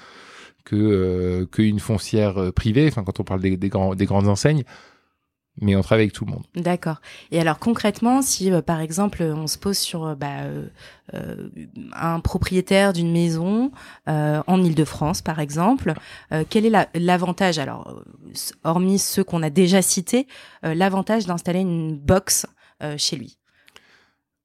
que 0.67 0.75
euh, 0.75 1.45
qu'une 1.45 1.79
foncière 1.79 2.37
euh, 2.37 2.51
privée. 2.51 2.87
Enfin, 2.89 3.05
quand 3.05 3.21
on 3.21 3.23
parle 3.23 3.39
des, 3.39 3.55
des, 3.55 3.69
grands, 3.69 3.95
des 3.95 4.05
grandes 4.05 4.27
enseignes, 4.27 4.65
mais 5.61 5.75
on 5.77 5.81
travaille 5.81 6.03
avec 6.03 6.13
tout 6.13 6.25
le 6.25 6.31
monde. 6.31 6.43
D'accord. 6.55 6.99
Et 7.31 7.39
alors 7.39 7.57
concrètement, 7.57 8.21
si 8.21 8.51
euh, 8.51 8.61
par 8.61 8.81
exemple 8.81 9.23
on 9.23 9.47
se 9.47 9.57
pose 9.57 9.77
sur 9.77 10.15
bah, 10.17 10.43
euh, 10.43 10.67
un 11.93 12.19
propriétaire 12.19 12.91
d'une 12.91 13.11
maison 13.11 13.71
euh, 14.09 14.43
en 14.45 14.61
Île-de-France, 14.61 15.21
par 15.21 15.39
exemple, 15.39 15.93
quel 16.49 16.65
est 16.65 16.69
la- 16.69 16.89
l'avantage? 16.93 17.59
Alors, 17.59 18.03
hormis 18.63 18.99
ceux 18.99 19.23
qu'on 19.23 19.41
a 19.41 19.49
déjà 19.49 19.81
cités, 19.81 20.27
l'avantage 20.63 21.25
d'installer 21.25 21.61
une 21.61 21.97
box 21.97 22.45
chez 22.97 23.15
lui? 23.15 23.37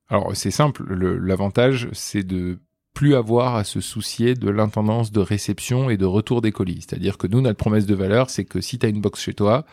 Alors 0.08 0.30
c'est 0.34 0.50
simple, 0.50 0.84
le- 0.84 1.18
l'avantage 1.18 1.88
c'est 1.92 2.22
de 2.22 2.58
plus 2.94 3.14
avoir 3.14 3.56
à 3.56 3.64
se 3.64 3.80
soucier 3.80 4.34
de 4.34 4.50
l'intendance 4.50 5.12
de 5.12 5.20
réception 5.20 5.90
et 5.90 5.96
de 5.96 6.04
retour 6.04 6.42
des 6.42 6.52
colis. 6.52 6.80
C'est-à-dire 6.80 7.18
que 7.18 7.26
nous, 7.26 7.40
notre 7.40 7.56
promesse 7.56 7.86
de 7.86 7.94
valeur, 7.94 8.30
c'est 8.30 8.44
que 8.44 8.60
si 8.60 8.78
tu 8.78 8.86
as 8.86 8.88
une 8.88 9.00
box 9.00 9.20
chez 9.20 9.34
toi, 9.34 9.64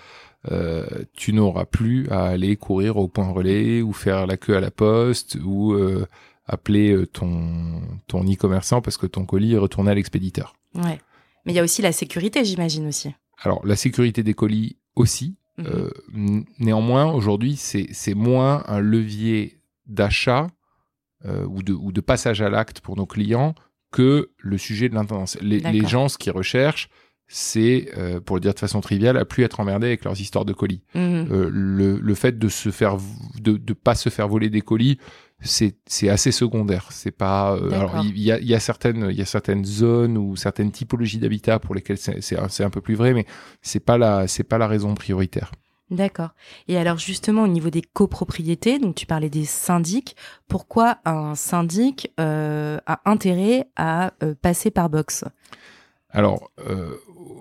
euh, 0.51 0.85
tu 1.13 1.33
n'auras 1.33 1.65
plus 1.65 2.09
à 2.09 2.25
aller 2.25 2.55
courir 2.55 2.97
au 2.97 3.07
point 3.07 3.29
relais 3.29 3.81
ou 3.81 3.91
faire 3.91 4.25
la 4.25 4.37
queue 4.37 4.55
à 4.55 4.61
la 4.61 4.71
poste 4.71 5.37
ou 5.43 5.73
euh, 5.73 6.07
appeler 6.45 6.91
euh, 6.93 7.05
ton, 7.05 7.81
ton 8.07 8.23
e-commerçant 8.23 8.81
parce 8.81 8.97
que 8.97 9.05
ton 9.07 9.25
colis 9.25 9.53
est 9.53 9.57
retourné 9.57 9.91
à 9.91 9.95
l'expéditeur. 9.95 10.55
Ouais. 10.75 10.99
Mais 11.45 11.53
il 11.53 11.55
y 11.55 11.59
a 11.59 11.63
aussi 11.63 11.81
la 11.81 11.91
sécurité, 11.91 12.45
j'imagine 12.45 12.87
aussi. 12.87 13.13
Alors 13.41 13.65
la 13.65 13.75
sécurité 13.75 14.23
des 14.23 14.33
colis 14.33 14.77
aussi, 14.95 15.35
Mhm. 15.59 15.67
Euh, 15.67 16.41
néanmoins, 16.59 17.11
aujourd'hui, 17.11 17.55
c'est 17.55 17.87
c'est 17.91 18.13
moins 18.13 18.63
un 18.67 18.79
levier 18.79 19.59
d'achat 19.87 20.47
euh, 21.25 21.45
ou, 21.45 21.63
de, 21.63 21.73
ou 21.73 21.91
de 21.91 22.01
passage 22.01 22.41
à 22.41 22.49
l'acte 22.49 22.81
pour 22.81 22.95
nos 22.95 23.05
clients 23.05 23.53
que 23.91 24.31
le 24.37 24.57
sujet 24.57 24.89
de 24.89 24.95
l'intendance. 24.95 25.37
Les, 25.41 25.85
gens, 25.87 26.09
ce 26.09 26.17
qu'ils 26.17 26.31
recherchent, 26.31 26.89
c'est, 27.27 27.91
euh, 27.97 28.19
pour 28.19 28.35
le 28.35 28.39
dire 28.39 28.53
de 28.53 28.59
façon 28.59 28.81
triviale, 28.81 29.17
à 29.17 29.25
plus 29.25 29.43
être 29.43 29.59
emmerdés 29.59 29.87
avec 29.87 30.03
leurs 30.03 30.19
histoires 30.19 30.45
de 30.45 30.53
colis. 30.53 30.81
Mhm. 30.95 31.27
Euh, 31.31 31.49
le, 31.51 31.99
le 31.99 32.15
fait 32.15 32.37
de 32.37 32.49
se 32.49 32.71
faire, 32.71 32.97
de, 33.39 33.57
de 33.57 33.73
pas 33.73 33.95
se 33.95 34.09
faire 34.09 34.27
voler 34.27 34.49
des 34.49 34.61
colis, 34.61 34.97
c'est 35.41 35.77
c'est 35.85 36.09
assez 36.09 36.31
secondaire. 36.31 36.87
C'est 36.91 37.11
pas. 37.11 37.55
euh, 37.55 37.71
alors 37.71 38.01
il 38.03 38.17
il 38.17 38.23
y 38.23 38.31
a, 38.31 38.39
il 38.39 38.47
y 38.47 38.53
a 38.53 38.59
certaines 38.59 39.07
il 39.09 39.15
y 39.15 39.21
a 39.21 39.25
certaines 39.25 39.63
zones 39.63 40.17
ou 40.17 40.35
certaines 40.35 40.71
typologies 40.71 41.17
d'habitat 41.19 41.59
pour 41.59 41.75
lesquelles 41.75 41.97
c'est 41.97 42.19
c'est 42.21 42.37
un, 42.37 42.49
c'est 42.49 42.63
un 42.63 42.69
peu 42.69 42.81
plus 42.81 42.95
vrai, 42.95 43.13
mais 43.13 43.25
c'est 43.61 43.79
pas 43.79 43.97
la 43.97 44.27
c'est 44.27 44.43
pas 44.43 44.57
la 44.57 44.67
raison 44.67 44.93
prioritaire. 44.95 45.51
D'accord. 45.91 46.29
Et 46.67 46.77
alors 46.77 46.97
justement 46.99 47.43
au 47.43 47.47
niveau 47.47 47.69
des 47.69 47.81
copropriétés, 47.81 48.77
donc 48.79 48.95
tu 48.95 49.05
parlais 49.05 49.29
des 49.29 49.45
syndics, 49.45 50.15
pourquoi 50.47 50.97
un 51.05 51.33
syndic 51.35 52.11
euh, 52.19 52.77
a 52.85 53.01
intérêt 53.09 53.67
à 53.75 54.13
euh, 54.23 54.35
passer 54.39 54.69
par 54.69 54.89
box? 54.89 55.25
Alors 56.11 56.51
euh, 56.67 56.95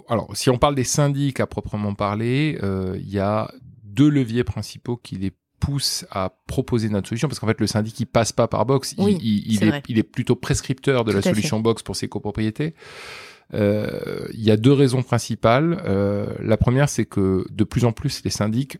alors 0.08 0.34
si 0.34 0.48
on 0.50 0.58
parle 0.58 0.74
des 0.74 0.84
syndics 0.84 1.40
à 1.40 1.46
proprement 1.46 1.94
parler, 1.94 2.58
euh, 2.62 2.96
il 2.98 3.10
y 3.10 3.18
a 3.18 3.50
deux 3.84 4.08
leviers 4.08 4.44
principaux 4.44 4.96
qui 4.96 5.16
les 5.16 5.32
poussent 5.60 6.06
à 6.10 6.30
proposer 6.46 6.88
notre 6.88 7.08
solution 7.08 7.28
parce 7.28 7.40
qu'en 7.40 7.46
fait 7.48 7.60
le 7.60 7.66
syndic 7.66 7.98
il 7.98 8.06
passe 8.06 8.32
pas 8.32 8.46
par 8.46 8.64
box, 8.64 8.94
il- 8.96 9.04
Oui, 9.04 9.18
il, 9.20 9.52
il 9.52 9.58
c'est 9.58 9.64
est, 9.66 9.68
vrai. 9.70 9.82
il 9.88 9.98
est 9.98 10.02
plutôt 10.04 10.36
prescripteur 10.36 11.04
de 11.04 11.10
Tout 11.10 11.16
la 11.16 11.22
fait. 11.22 11.30
solution 11.30 11.60
box 11.60 11.82
pour 11.82 11.96
ses 11.96 12.08
copropriétés. 12.08 12.74
Euh, 13.54 14.26
Il 14.34 14.42
y 14.42 14.50
a 14.50 14.56
deux 14.56 14.72
raisons 14.72 15.02
principales. 15.02 15.82
Euh, 15.86 16.26
la 16.40 16.56
première, 16.56 16.88
c'est 16.88 17.06
que 17.06 17.44
de 17.50 17.64
plus 17.64 17.84
en 17.84 17.92
plus, 17.92 18.22
les 18.24 18.30
syndics, 18.30 18.78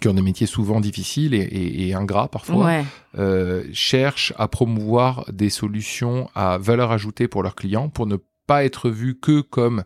qui 0.00 0.08
ont 0.08 0.14
des 0.14 0.22
métiers 0.22 0.46
souvent 0.46 0.80
difficiles 0.80 1.32
et, 1.34 1.38
et- 1.38 1.88
et 1.88 1.94
ingrats 1.94 2.28
parfois, 2.28 2.66
Ouais. 2.66 2.84
euh, 3.18 3.64
cherchent 3.72 4.32
à 4.36 4.48
promouvoir 4.48 5.24
des 5.32 5.48
solutions 5.50 6.28
à 6.34 6.58
valeur 6.58 6.90
ajoutée 6.90 7.28
pour 7.28 7.42
leurs 7.42 7.54
clients, 7.54 7.88
pour 7.88 8.06
ne 8.06 8.16
pas 8.46 8.64
être 8.64 8.90
vus 8.90 9.18
que 9.18 9.40
comme 9.40 9.84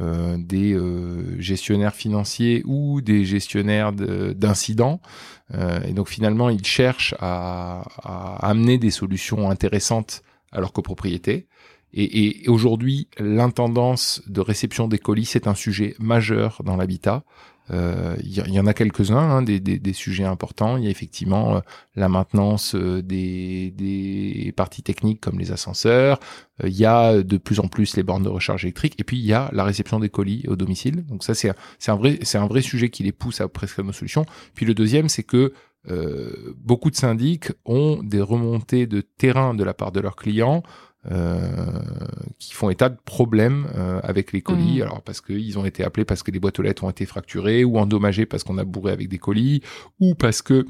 euh, 0.00 0.36
des 0.38 0.74
euh, 0.74 1.40
gestionnaires 1.40 1.94
financiers 1.94 2.62
ou 2.66 3.00
des 3.00 3.24
gestionnaires 3.24 3.92
de- 3.94 4.32
d'incidents. 4.34 5.00
Euh, 5.54 5.80
et 5.88 5.92
donc 5.94 6.08
finalement, 6.08 6.50
ils 6.50 6.64
cherchent 6.64 7.14
à, 7.18 7.82
à 8.04 8.48
amener 8.50 8.76
des 8.78 8.90
solutions 8.90 9.50
intéressantes 9.50 10.22
à 10.52 10.60
leurs 10.60 10.72
copropriétés. 10.74 11.48
Et, 11.92 12.44
et 12.44 12.48
aujourd'hui, 12.48 13.08
l'intendance 13.18 14.22
de 14.26 14.40
réception 14.40 14.88
des 14.88 14.98
colis, 14.98 15.24
c'est 15.24 15.46
un 15.46 15.54
sujet 15.54 15.94
majeur 15.98 16.60
dans 16.64 16.76
l'habitat. 16.76 17.24
Euh, 17.70 18.16
Il 18.22 18.30
y, 18.30 18.40
il 18.46 18.54
y 18.54 18.60
en 18.60 18.66
a 18.66 18.72
quelques-uns, 18.72 19.16
hein, 19.18 19.42
des, 19.42 19.60
des, 19.60 19.78
des 19.78 19.92
sujets 19.92 20.24
importants. 20.24 20.78
Il 20.78 20.84
y 20.84 20.86
a 20.86 20.90
effectivement 20.90 21.56
euh, 21.56 21.60
la 21.96 22.08
maintenance 22.08 22.74
euh, 22.74 23.02
des, 23.02 23.70
des 23.76 24.52
parties 24.56 24.82
techniques 24.82 25.20
comme 25.20 25.38
les 25.38 25.52
ascenseurs. 25.52 26.18
Euh, 26.62 26.68
Il 26.68 26.76
y 26.76 26.86
a 26.86 27.22
de 27.22 27.36
plus 27.36 27.60
en 27.60 27.68
plus 27.68 27.96
les 27.96 28.02
bornes 28.02 28.22
de 28.22 28.30
recharge 28.30 28.64
électrique. 28.64 28.94
Et 28.98 29.04
puis 29.04 29.18
il 29.18 29.26
y 29.26 29.34
a 29.34 29.50
la 29.52 29.64
réception 29.64 30.00
des 30.00 30.08
colis 30.08 30.44
au 30.48 30.56
domicile. 30.56 31.04
Donc 31.06 31.22
ça, 31.24 31.34
c'est 31.34 31.50
un, 31.50 31.54
un 31.88 31.96
vrai, 31.96 32.18
c'est 32.22 32.38
un 32.38 32.46
vrai 32.46 32.62
sujet 32.62 32.88
qui 32.88 33.02
les 33.02 33.12
pousse 33.12 33.42
à 33.42 33.48
prescrire 33.48 33.84
nos 33.84 33.92
solutions. 33.92 34.24
Puis 34.54 34.64
le 34.64 34.72
deuxième, 34.74 35.10
c'est 35.10 35.22
que 35.24 35.52
euh, 35.90 36.54
beaucoup 36.56 36.90
de 36.90 36.96
syndics 36.96 37.52
ont 37.64 38.02
des 38.02 38.20
remontées 38.20 38.86
de 38.86 39.00
terrain 39.00 39.54
de 39.54 39.62
la 39.62 39.74
part 39.74 39.92
de 39.92 40.00
leurs 40.00 40.16
clients 40.16 40.62
euh, 40.62 40.66
qui 42.38 42.54
font 42.54 42.70
état 42.70 42.88
de 42.88 42.96
problèmes 43.04 43.66
euh, 43.76 44.00
avec 44.02 44.32
les 44.32 44.42
colis. 44.42 44.76
Mhm. 44.76 44.82
Alors 44.82 45.02
parce 45.02 45.20
qu'ils 45.20 45.58
ont 45.58 45.64
été 45.64 45.82
appelés 45.84 46.04
parce 46.04 46.22
que 46.22 46.30
les 46.30 46.40
boîtes 46.40 46.58
aux 46.58 46.62
lettres 46.62 46.84
ont 46.84 46.90
été 46.90 47.06
fracturées 47.06 47.64
ou 47.64 47.78
endommagées 47.78 48.26
parce 48.26 48.44
qu'on 48.44 48.58
a 48.58 48.64
bourré 48.64 48.92
avec 48.92 49.08
des 49.08 49.18
colis 49.18 49.62
ou 50.00 50.14
parce 50.14 50.42
que 50.42 50.66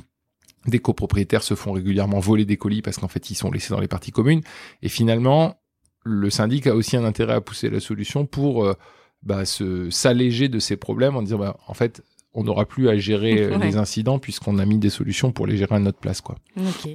des 0.67 0.79
copropriétaires 0.81 1.43
se 1.43 1.55
font 1.55 1.73
régulièrement 1.73 2.21
voler 2.21 2.45
des 2.45 2.57
colis 2.57 2.83
parce 2.83 2.99
qu'en 2.99 3.09
fait 3.09 3.31
ils 3.31 3.35
sont 3.35 3.51
laissés 3.51 3.73
dans 3.75 3.81
les 3.81 3.89
parties 3.89 4.13
communes. 4.13 4.43
Et 4.83 4.89
finalement, 4.89 5.57
le 6.05 6.31
syndic 6.31 6.67
a 6.67 6.75
aussi 6.75 6.97
un 6.97 7.05
intérêt 7.05 7.35
à 7.35 7.41
pousser 7.41 7.71
la 7.71 7.81
solution 7.81 8.27
pour 8.27 8.65
euh, 8.65 8.75
bah, 9.23 9.45
se 9.45 9.91
s'alléger 9.91 10.49
de 10.49 10.59
ces 10.59 10.77
problèmes 10.77 11.17
en 11.17 11.23
disant 11.23 11.39
bah, 11.39 11.57
en 11.67 11.75
fait 11.75 12.03
on 12.35 12.45
n'aura 12.45 12.67
plus 12.67 12.89
à 12.89 12.97
gérer 12.97 13.43
euh, 13.43 13.51
Ouais. 13.59 13.67
les 13.67 13.77
incidents 13.77 14.19
puisqu'on 14.19 14.59
a 14.59 14.65
mis 14.67 14.79
des 14.79 14.91
solutions 14.91 15.33
pour 15.33 15.47
les 15.47 15.57
gérer 15.57 15.75
à 15.75 15.81
notre 15.81 15.99
place 15.99 16.21
quoi. 16.21 16.37
Ok. 16.57 16.91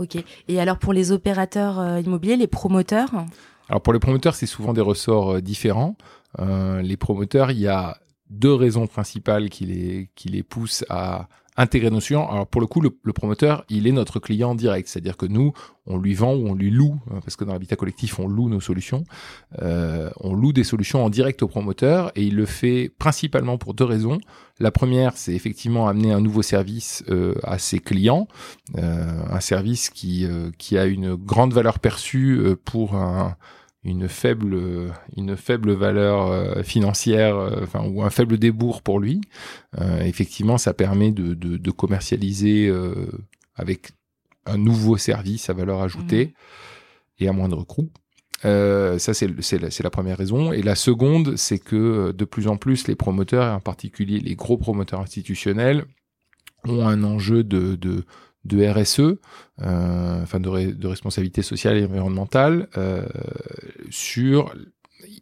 Ok. 0.00 0.16
Et 0.48 0.60
alors 0.60 0.78
pour 0.78 0.94
les 0.94 1.12
opérateurs 1.12 1.78
euh, 1.78 2.00
immobiliers, 2.00 2.36
les 2.36 2.46
promoteurs 2.46 3.10
Alors 3.68 3.82
pour 3.82 3.92
les 3.92 3.98
promoteurs, 3.98 4.34
c'est 4.34 4.46
souvent 4.46 4.72
des 4.72 4.80
ressorts 4.80 5.34
euh, 5.34 5.40
différents. 5.42 5.96
Euh, 6.38 6.80
les 6.80 6.96
promoteurs, 6.96 7.50
il 7.50 7.58
y 7.58 7.68
a 7.68 7.98
deux 8.30 8.54
raisons 8.54 8.86
principales 8.86 9.50
qui 9.50 9.66
les, 9.66 10.10
qui 10.14 10.30
les 10.30 10.42
poussent 10.42 10.86
à 10.88 11.28
intégrer 11.56 11.90
nos 11.90 12.00
solutions. 12.00 12.30
Alors 12.30 12.46
pour 12.46 12.60
le 12.60 12.66
coup, 12.66 12.80
le, 12.80 13.12
promoteur, 13.12 13.64
il 13.68 13.86
est 13.86 13.92
notre 13.92 14.18
client 14.20 14.54
direct, 14.54 14.88
c'est-à-dire 14.88 15.16
que 15.16 15.26
nous, 15.26 15.52
on 15.86 15.98
lui 15.98 16.14
vend 16.14 16.34
ou 16.34 16.48
on 16.48 16.54
lui 16.54 16.70
loue, 16.70 16.98
euh, 17.10 17.20
parce 17.20 17.36
que 17.36 17.44
dans 17.44 17.52
l'habitat 17.52 17.76
collectif, 17.76 18.18
on 18.18 18.28
loue 18.28 18.48
nos 18.48 18.60
solutions. 18.60 19.04
Euh, 19.62 20.10
on 20.20 20.34
loue 20.34 20.52
des 20.52 20.64
solutions 20.64 21.04
en 21.04 21.10
direct 21.10 21.42
au 21.42 21.48
promoteur 21.48 22.12
et 22.14 22.22
il 22.22 22.36
le 22.36 22.46
fait 22.46 22.92
principalement 22.98 23.58
pour 23.58 23.74
deux 23.74 23.84
raisons. 23.84 24.18
La 24.60 24.70
première, 24.70 25.16
c'est 25.16 25.32
effectivement 25.32 25.88
amener 25.88 26.12
un 26.12 26.20
nouveau 26.20 26.42
service 26.42 27.02
euh, 27.08 27.34
à 27.42 27.58
ses 27.58 27.78
clients, 27.78 28.28
euh, 28.76 29.22
un 29.30 29.40
service 29.40 29.88
qui, 29.88 30.26
euh, 30.26 30.50
qui 30.58 30.76
a 30.76 30.84
une 30.84 31.14
grande 31.14 31.54
valeur 31.54 31.78
perçue 31.78 32.42
pour 32.66 32.94
un, 32.94 33.36
une 33.82 34.08
faible 34.08 34.92
une 35.16 35.36
faible 35.36 35.72
valeur 35.72 36.26
euh, 36.26 36.62
financière 36.62 37.36
euh, 37.36 37.60
enfin 37.62 37.82
ou 37.88 38.02
un 38.02 38.10
faible 38.10 38.36
débours 38.38 38.82
pour 38.82 39.00
lui. 39.00 39.20
Euh, 39.80 40.00
effectivement 40.02 40.58
ça 40.58 40.74
permet 40.74 41.12
de, 41.12 41.34
de, 41.34 41.56
de 41.56 41.70
commercialiser 41.70 42.68
euh, 42.68 43.06
avec 43.54 43.92
un 44.46 44.58
nouveau 44.58 44.96
service 44.96 45.48
à 45.48 45.54
valeur 45.54 45.80
ajoutée 45.80 46.34
et 47.18 47.28
à 47.28 47.32
moindre 47.32 47.64
coût. 47.64 47.90
Euh, 48.44 48.98
ça 48.98 49.14
c'est 49.14 49.28
la, 49.28 49.70
c'est 49.70 49.82
la 49.82 49.90
première 49.90 50.18
raison. 50.18 50.52
Et 50.52 50.62
la 50.62 50.74
seconde 50.74 51.36
c'est 51.36 51.58
que 51.58 52.12
de 52.12 52.24
plus 52.24 52.48
en 52.48 52.56
plus 52.56 52.86
les 52.86 52.96
promoteurs 52.96 53.46
et 53.46 53.50
en 53.50 53.60
particulier 53.60 54.18
les 54.20 54.34
gros 54.34 54.58
promoteurs 54.58 55.00
institutionnels 55.00 55.84
ont 56.64 56.86
un 56.86 57.02
enjeu 57.04 57.44
de, 57.44 57.76
de 57.76 58.04
de 58.44 58.66
RSE, 58.66 59.00
euh, 59.00 60.22
enfin 60.22 60.40
de, 60.40 60.72
de 60.72 60.86
responsabilité 60.86 61.42
sociale 61.42 61.76
et 61.76 61.84
environnementale, 61.84 62.68
euh, 62.76 63.06
sur 63.90 64.54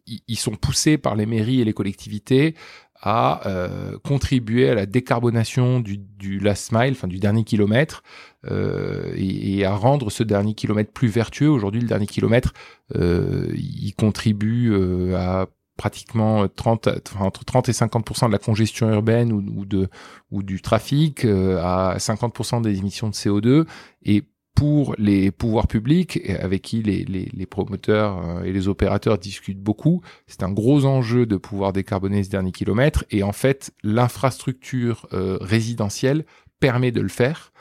ils 0.07 0.21
ils 0.29 0.39
sont 0.39 0.57
poussés 0.57 0.99
par 0.99 1.17
les 1.17 1.27
mairies 1.27 1.61
et 1.61 1.65
les 1.65 1.73
collectivités 1.73 2.55
à 3.01 3.47
euh, 3.47 3.97
contribuer 4.03 4.69
à 4.69 4.75
la 4.75 4.87
décarbonation 4.87 5.81
du, 5.81 5.99
du 5.99 6.41
last 6.41 6.73
mile, 6.73 6.93
enfin 6.93 7.07
du 7.07 7.19
dernier 7.19 7.45
kilomètre, 7.45 8.03
euh, 8.51 9.13
et, 9.15 9.59
et 9.59 9.65
à 9.65 9.75
rendre 9.75 10.11
ce 10.11 10.23
dernier 10.25 10.55
kilomètre 10.55 10.93
plus 10.93 11.09
vertueux. 11.09 11.49
Aujourd'hui, 11.49 11.81
le 11.81 11.87
dernier 11.87 12.07
kilomètre, 12.07 12.53
euh, 12.97 13.53
il 13.55 13.93
contribue 13.95 14.73
euh, 14.73 15.17
à 15.17 15.47
pratiquement 15.79 16.47
30, 16.47 16.89
enfin, 17.07 17.25
entre 17.25 17.47
30 17.47 17.71
et 17.71 17.73
50 17.73 18.27
de 18.27 18.33
la 18.33 18.39
congestion 18.39 18.93
urbaine 18.93 19.33
ou, 19.33 19.65
de 19.65 19.89
ou 20.31 20.43
du 20.43 20.61
trafic, 20.61 21.25
euh, 21.25 21.59
à 21.63 21.99
50 21.99 22.63
des 22.63 22.79
émissions 22.79 23.09
de 23.09 23.15
CO2 23.15 23.65
et 24.03 24.25
pour 24.59 24.97
les 24.99 25.31
pouvoirs 25.31 25.69
publics, 25.69 26.21
avec 26.41 26.63
qui 26.63 26.83
les, 26.83 27.05
les, 27.05 27.31
les 27.33 27.47
promoteurs 27.47 28.19
euh, 28.19 28.43
et 28.43 28.53
les 28.53 28.67
opérateurs 28.67 29.17
discutent 29.17 29.63
beaucoup, 29.63 30.03
c'est 30.27 30.43
un 30.43 30.51
gros 30.51 30.85
enjeu 30.85 31.27
de 31.27 31.37
pouvoir 31.37 31.73
décarboner 31.73 32.25
ce 32.25 32.31
dernier 32.31 32.51
kilomètre. 32.51 33.05
Et 33.13 33.23
en 33.23 33.31
fait, 33.31 33.71
l'infrastructure 33.85 35.07
euh, 35.13 35.39
résidentielle 35.41 36.25
permet 36.59 36.91
de 36.91 37.01
le 37.01 37.09
faire. 37.09 37.53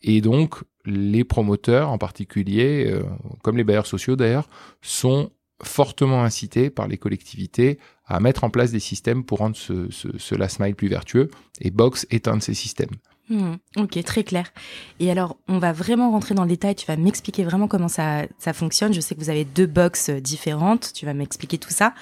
Et 0.00 0.22
donc, 0.22 0.62
les 0.86 1.24
promoteurs 1.24 1.90
en 1.90 1.98
particulier, 1.98 2.86
euh, 2.88 3.02
comme 3.42 3.58
les 3.58 3.64
bailleurs 3.64 3.86
sociaux 3.86 4.16
d'ailleurs, 4.16 4.48
sont 4.80 5.30
fortement 5.62 6.22
incités 6.22 6.70
par 6.70 6.88
les 6.88 6.98
collectivités 6.98 7.78
à 8.06 8.20
mettre 8.20 8.44
en 8.44 8.50
place 8.50 8.70
des 8.70 8.80
systèmes 8.80 9.24
pour 9.24 9.38
rendre 9.38 9.56
ce, 9.56 9.90
ce, 9.90 10.08
ce 10.16 10.34
last 10.34 10.60
mile 10.60 10.74
plus 10.74 10.88
vertueux. 10.88 11.30
Et 11.60 11.70
Box 11.70 12.06
est 12.10 12.28
un 12.28 12.36
de 12.36 12.42
ces 12.42 12.54
systèmes. 12.54 12.90
Hmm, 13.28 13.54
ok, 13.76 14.02
très 14.04 14.22
clair. 14.22 14.52
Et 15.00 15.10
alors, 15.10 15.36
on 15.48 15.58
va 15.58 15.72
vraiment 15.72 16.12
rentrer 16.12 16.34
dans 16.34 16.44
le 16.44 16.48
détail. 16.48 16.76
Tu 16.76 16.86
vas 16.86 16.96
m'expliquer 16.96 17.42
vraiment 17.42 17.66
comment 17.66 17.88
ça, 17.88 18.26
ça 18.38 18.52
fonctionne. 18.52 18.94
Je 18.94 19.00
sais 19.00 19.16
que 19.16 19.20
vous 19.20 19.30
avez 19.30 19.44
deux 19.44 19.66
box 19.66 20.10
différentes. 20.10 20.92
Tu 20.94 21.06
vas 21.06 21.14
m'expliquer 21.14 21.58
tout 21.58 21.70
ça. 21.70 21.94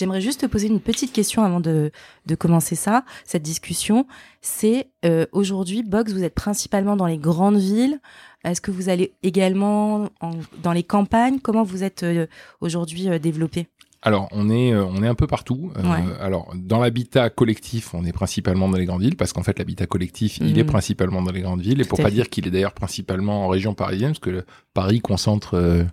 J'aimerais 0.00 0.22
juste 0.22 0.40
te 0.40 0.46
poser 0.46 0.66
une 0.68 0.80
petite 0.80 1.12
question 1.12 1.44
avant 1.44 1.60
de, 1.60 1.90
de 2.24 2.34
commencer 2.34 2.74
ça, 2.74 3.04
cette 3.26 3.42
discussion. 3.42 4.06
C'est 4.40 4.88
euh, 5.04 5.26
aujourd'hui, 5.32 5.82
Box, 5.82 6.12
vous 6.14 6.24
êtes 6.24 6.34
principalement 6.34 6.96
dans 6.96 7.04
les 7.04 7.18
grandes 7.18 7.58
villes. 7.58 8.00
Est-ce 8.42 8.62
que 8.62 8.70
vous 8.70 8.88
allez 8.88 9.12
également 9.22 10.08
en, 10.22 10.30
dans 10.62 10.72
les 10.72 10.84
campagnes? 10.84 11.38
Comment 11.38 11.64
vous 11.64 11.84
êtes 11.84 12.02
euh, 12.02 12.26
aujourd'hui 12.62 13.10
euh, 13.10 13.18
développé? 13.18 13.66
Alors, 14.00 14.28
on 14.32 14.48
est, 14.48 14.72
euh, 14.72 14.86
on 14.86 15.02
est 15.02 15.06
un 15.06 15.14
peu 15.14 15.26
partout. 15.26 15.70
Euh, 15.76 15.82
Ouais. 15.82 16.02
alors, 16.18 16.50
dans 16.56 16.80
l'habitat 16.80 17.28
collectif, 17.28 17.92
on 17.92 18.02
est 18.06 18.12
principalement 18.12 18.70
dans 18.70 18.78
les 18.78 18.86
grandes 18.86 19.02
villes, 19.02 19.16
parce 19.16 19.34
qu'en 19.34 19.42
fait, 19.42 19.58
l'habitat 19.58 19.84
collectif, 19.84 20.38
il 20.38 20.54
Mhm. 20.54 20.58
est 20.60 20.64
principalement 20.64 21.20
dans 21.20 21.32
les 21.32 21.42
grandes 21.42 21.60
villes. 21.60 21.82
Et 21.82 21.84
pour 21.84 21.98
pas 21.98 22.04
fait. 22.04 22.12
dire 22.12 22.30
qu'il 22.30 22.46
est 22.46 22.50
d'ailleurs 22.50 22.72
principalement 22.72 23.44
en 23.44 23.48
région 23.48 23.74
parisienne, 23.74 24.12
parce 24.12 24.20
que 24.20 24.46
Paris 24.72 25.00
concentre 25.00 25.58
euh, 25.58 25.84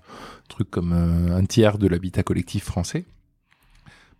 truc 0.47 0.69
comme 0.71 0.93
un 0.93 1.43
tiers 1.43 1.77
de 1.77 1.87
l'habitat 1.89 2.23
collectif 2.23 2.63
français. 2.63 3.03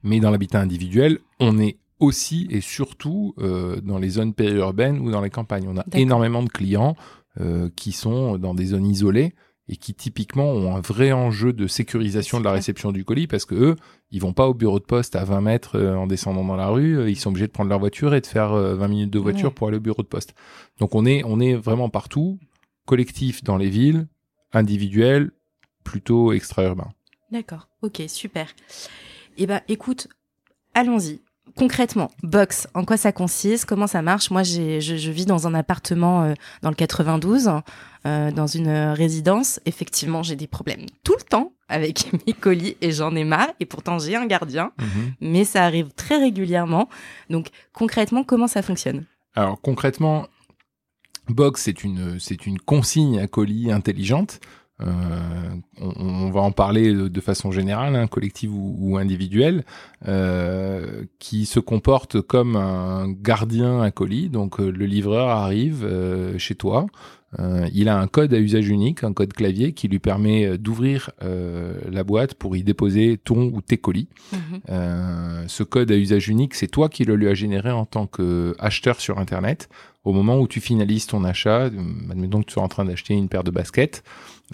Mais 0.04 0.20
dans 0.20 0.32
l'habitat 0.32 0.60
individuel, 0.62 1.20
on 1.40 1.60
est 1.60 1.78
aussi 2.00 2.48
et 2.52 2.62
surtout 2.62 3.34
euh, 3.40 3.82
dans 3.82 3.98
les 3.98 4.10
zones 4.10 4.34
périurbaines 4.34 5.00
ou 5.00 5.12
dans 5.12 5.22
les 5.22 5.30
campagnes. 5.32 5.68
On 5.68 5.78
a 5.78 5.86
énormément 5.94 6.44
de 6.44 6.50
clients 6.50 6.96
euh, 7.40 7.70
qui 7.76 7.92
sont 7.92 8.38
dans 8.38 8.54
des 8.54 8.68
zones 8.68 8.86
isolées 8.86 9.34
et 9.70 9.76
qui 9.76 9.94
typiquement 9.94 10.50
ont 10.52 10.76
un 10.76 10.80
vrai 10.80 11.12
enjeu 11.12 11.52
de 11.52 11.68
sécurisation 11.68 12.40
de 12.40 12.46
la 12.46 12.52
réception 12.52 12.92
du 12.92 13.04
colis 13.04 13.28
parce 13.28 13.46
que 13.46 13.56
eux, 13.56 13.76
ils 14.12 14.22
vont 14.22 14.32
pas 14.32 14.48
au 14.48 14.54
bureau 14.54 14.80
de 14.80 14.86
poste 14.86 15.16
à 15.16 15.26
20 15.26 15.42
mètres 15.42 15.76
euh, 15.78 15.96
en 15.96 16.08
descendant 16.08 16.46
dans 16.46 16.56
la 16.56 16.68
rue, 16.70 17.10
ils 17.10 17.18
sont 17.18 17.30
obligés 17.32 17.48
de 17.48 17.52
prendre 17.52 17.70
leur 17.70 17.80
voiture 17.80 18.14
et 18.14 18.22
de 18.22 18.28
faire 18.28 18.54
euh, 18.54 18.76
20 18.76 18.88
minutes 18.88 19.10
de 19.12 19.20
voiture 19.20 19.50
Ouais. 19.50 19.54
pour 19.54 19.68
aller 19.68 19.78
au 19.78 19.82
bureau 19.82 20.04
de 20.04 20.08
poste. 20.08 20.36
Donc 20.80 20.94
on 20.96 21.06
est 21.06 21.24
on 21.26 21.40
est 21.40 21.56
vraiment 21.56 21.90
partout, 21.90 22.40
collectif 22.86 23.44
dans 23.44 23.58
les 23.58 23.70
villes, 23.70 24.08
individuel, 24.54 25.32
plutôt 25.84 26.32
extra-urbain. 26.32 26.90
D'accord. 27.32 27.68
Ok, 27.82 28.02
super. 28.08 28.48
Eh 29.38 29.46
ben, 29.46 29.62
écoute, 29.68 30.08
allons-y. 30.74 31.22
Concrètement, 31.56 32.12
Box, 32.24 32.68
en 32.74 32.86
quoi 32.86 32.98
ça 32.98 33.12
consiste 33.12 33.66
Comment 33.66 33.88
ça 33.88 34.02
marche? 34.02 34.30
Moi, 34.30 34.44
j'ai, 34.44 34.82
je, 34.82 34.96
je 34.96 35.12
vis 35.12 35.26
dans 35.26 35.48
un 35.48 35.54
appartement 35.54 36.24
euh, 36.24 36.34
dans 36.62 36.70
le 36.70 36.76
92, 36.76 37.50
euh, 38.06 38.32
dans 38.32 38.48
une 38.48 38.68
euh, 38.68 38.94
résidence. 38.94 39.60
Effectivement, 39.66 40.24
j'ai 40.24 40.36
des 40.36 40.48
problèmes 40.48 40.86
tout 41.04 41.16
le 41.18 41.24
temps 41.24 41.54
avec 41.70 42.12
mes 42.28 42.34
colis 42.34 42.78
et 42.82 42.92
j'en 42.92 43.16
ai 43.16 43.24
marre. 43.24 43.50
Et 43.60 43.66
pourtant, 43.66 43.98
j'ai 43.98 44.16
un 44.16 44.26
gardien, 44.26 44.72
mais 45.22 45.46
ça 45.46 45.64
arrive 45.64 45.90
très 45.96 46.18
régulièrement. 46.18 46.90
Donc, 47.30 47.48
concrètement, 47.74 48.24
comment 48.24 48.48
ça 48.48 48.62
fonctionne? 48.62 49.06
Alors 49.36 49.62
concrètement, 49.62 50.28
Box 51.30 51.62
c'est 51.64 51.84
une 51.84 52.20
c'est 52.20 52.48
une 52.48 52.60
consigne 52.60 53.20
à 53.20 53.28
colis 53.28 53.72
intelligente. 53.72 54.40
Euh, 54.80 54.86
on, 55.82 55.92
on 56.00 56.30
va 56.30 56.42
en 56.42 56.52
parler 56.52 56.94
de, 56.94 57.08
de 57.08 57.22
façon 57.22 57.52
générale, 57.52 57.96
hein, 57.96 58.08
collective 58.08 58.54
ou, 58.54 58.76
ou 58.80 58.98
individuelle, 58.98 59.66
euh, 60.08 61.04
qui 61.18 61.48
se 61.48 61.60
comporte 61.60 62.22
comme 62.22 62.56
un 62.56 63.10
gardien 63.12 63.82
à 63.82 63.90
colis. 63.92 64.30
Donc 64.30 64.60
euh, 64.60 64.70
le 64.70 64.86
livreur 64.86 65.30
arrive 65.30 65.84
euh, 65.84 66.38
chez 66.38 66.54
toi, 66.54 66.86
euh, 67.40 67.68
il 67.74 67.90
a 67.90 68.00
un 68.00 68.08
code 68.08 68.34
à 68.34 68.40
usage 68.40 68.70
unique, 68.70 69.04
un 69.04 69.14
code 69.14 69.34
clavier 69.34 69.74
qui 69.74 69.88
lui 69.88 70.00
permet 70.00 70.58
d'ouvrir 70.58 71.10
euh, 71.24 71.82
la 71.92 72.04
boîte 72.04 72.36
pour 72.36 72.56
y 72.56 72.64
déposer 72.64 73.20
ton 73.22 73.52
ou 73.54 73.62
tes 73.62 73.78
colis. 73.78 74.08
Euh, 74.70 75.44
ce 75.48 75.64
code 75.64 75.92
à 75.92 75.98
usage 75.98 76.30
unique, 76.30 76.54
c'est 76.56 76.68
toi 76.68 76.88
qui 76.88 77.04
le 77.04 77.16
lui 77.16 77.28
as 77.28 77.34
généré 77.34 77.72
en 77.72 77.86
tant 77.86 78.08
qu'acheteur 78.08 79.02
sur 79.02 79.20
Internet. 79.20 79.70
Au 80.06 80.14
moment 80.14 80.40
où 80.40 80.48
tu 80.48 80.62
finalises 80.62 81.06
ton 81.06 81.26
achat, 81.26 81.66
admettons 82.10 82.42
que 82.42 82.46
tu 82.46 82.60
es 82.60 82.62
en 82.62 82.70
train 82.70 82.86
d'acheter 82.86 83.14
une 83.14 83.28
paire 83.28 83.44
de 83.44 83.52
baskets, 83.52 84.04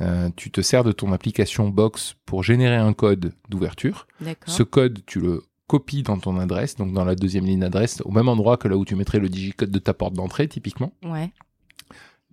euh, 0.01 0.29
tu 0.35 0.51
te 0.51 0.61
sers 0.61 0.83
de 0.83 0.91
ton 0.91 1.11
application 1.11 1.69
Box 1.69 2.15
pour 2.25 2.43
générer 2.43 2.75
un 2.75 2.93
code 2.93 3.33
d'ouverture. 3.49 4.07
Ce 4.45 4.63
code, 4.63 4.99
tu 5.05 5.19
le 5.19 5.43
copies 5.67 6.03
dans 6.03 6.17
ton 6.17 6.37
adresse, 6.37 6.75
donc 6.75 6.93
dans 6.93 7.05
la 7.05 7.15
deuxième 7.15 7.45
ligne 7.45 7.61
d'adresse, 7.61 8.01
au 8.05 8.11
même 8.11 8.27
endroit 8.27 8.57
que 8.57 8.67
là 8.67 8.77
où 8.77 8.85
tu 8.85 8.95
mettrais 8.95 9.19
le 9.19 9.29
digicode 9.29 9.71
de 9.71 9.79
ta 9.79 9.93
porte 9.93 10.13
d'entrée, 10.13 10.47
typiquement. 10.47 10.93
Ouais. 11.03 11.31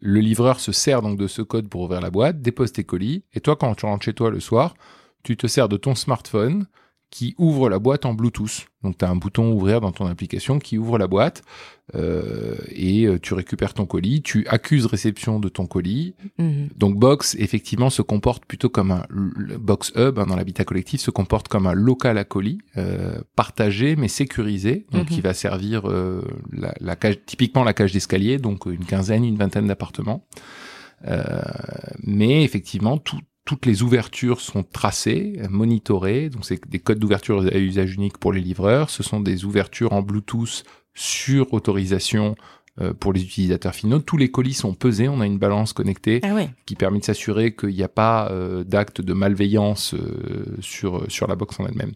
Le 0.00 0.20
livreur 0.20 0.60
se 0.60 0.72
sert 0.72 1.02
donc 1.02 1.18
de 1.18 1.26
ce 1.26 1.42
code 1.42 1.68
pour 1.68 1.82
ouvrir 1.82 2.00
la 2.00 2.10
boîte, 2.10 2.40
dépose 2.40 2.72
tes 2.72 2.84
colis, 2.84 3.24
et 3.34 3.40
toi, 3.40 3.56
quand 3.56 3.74
tu 3.74 3.86
rentres 3.86 4.04
chez 4.04 4.14
toi 4.14 4.30
le 4.30 4.40
soir, 4.40 4.74
tu 5.22 5.36
te 5.36 5.46
sers 5.46 5.68
de 5.68 5.76
ton 5.76 5.94
smartphone 5.94 6.66
qui 7.10 7.34
ouvre 7.38 7.68
la 7.68 7.78
boîte 7.80 8.06
en 8.06 8.14
Bluetooth. 8.14 8.66
Donc 8.84 8.96
tu 8.96 9.04
as 9.04 9.10
un 9.10 9.16
bouton 9.16 9.52
ouvrir 9.52 9.80
dans 9.80 9.90
ton 9.90 10.06
application 10.06 10.58
qui 10.60 10.78
ouvre 10.78 10.96
la 10.96 11.08
boîte 11.08 11.42
euh, 11.96 12.54
et 12.70 13.06
euh, 13.06 13.18
tu 13.18 13.34
récupères 13.34 13.74
ton 13.74 13.84
colis, 13.84 14.22
tu 14.22 14.46
accuses 14.46 14.86
réception 14.86 15.40
de 15.40 15.48
ton 15.48 15.66
colis. 15.66 16.14
Mhm. 16.38 16.68
Donc 16.76 16.96
Box 16.96 17.34
effectivement 17.38 17.90
se 17.90 18.00
comporte 18.02 18.44
plutôt 18.46 18.68
comme 18.68 18.92
un 18.92 19.04
Box 19.58 19.92
Hub 19.96 20.18
hein, 20.20 20.26
dans 20.26 20.36
l'habitat 20.36 20.64
collectif 20.64 21.00
se 21.00 21.10
comporte 21.10 21.48
comme 21.48 21.66
un 21.66 21.74
local 21.74 22.16
à 22.16 22.24
colis 22.24 22.58
euh, 22.76 23.20
partagé 23.34 23.96
mais 23.96 24.08
sécurisé. 24.08 24.86
Donc 24.92 25.10
Mhm. 25.10 25.16
il 25.16 25.22
va 25.22 25.34
servir 25.34 25.90
euh, 25.90 26.22
la, 26.52 26.72
la 26.80 26.94
cage 26.96 27.18
typiquement 27.26 27.64
la 27.64 27.74
cage 27.74 27.92
d'escalier 27.92 28.38
donc 28.38 28.66
une 28.66 28.84
quinzaine 28.84 29.24
une 29.24 29.36
vingtaine 29.36 29.66
d'appartements. 29.66 30.24
Euh, 31.08 31.24
mais 32.04 32.44
effectivement 32.44 32.98
tout 32.98 33.18
toutes 33.50 33.66
les 33.66 33.82
ouvertures 33.82 34.40
sont 34.40 34.62
tracées, 34.62 35.40
monitorées, 35.50 36.30
donc 36.30 36.44
c'est 36.44 36.68
des 36.68 36.78
codes 36.78 37.00
d'ouverture 37.00 37.40
à 37.52 37.58
usage 37.58 37.94
unique 37.94 38.16
pour 38.16 38.32
les 38.32 38.40
livreurs. 38.40 38.90
Ce 38.90 39.02
sont 39.02 39.18
des 39.18 39.44
ouvertures 39.44 39.92
en 39.92 40.02
Bluetooth 40.02 40.62
sur 40.94 41.52
autorisation 41.52 42.36
euh, 42.80 42.92
pour 42.94 43.12
les 43.12 43.24
utilisateurs 43.24 43.74
finaux. 43.74 43.98
Tous 43.98 44.16
les 44.16 44.30
colis 44.30 44.54
sont 44.54 44.74
pesés, 44.74 45.08
on 45.08 45.20
a 45.20 45.26
une 45.26 45.38
balance 45.38 45.72
connectée 45.72 46.20
Ah 46.22 46.32
ouais. 46.32 46.50
qui 46.64 46.76
permet 46.76 47.00
de 47.00 47.04
s'assurer 47.04 47.52
qu'il 47.56 47.74
n'y 47.74 47.82
a 47.82 47.88
pas 47.88 48.30
euh, 48.30 48.62
d'acte 48.62 49.00
de 49.00 49.14
malveillance 49.14 49.94
euh, 49.94 50.56
sur 50.60 51.10
sur 51.10 51.26
la 51.26 51.34
box 51.34 51.58
en 51.58 51.66
elle-même. 51.66 51.90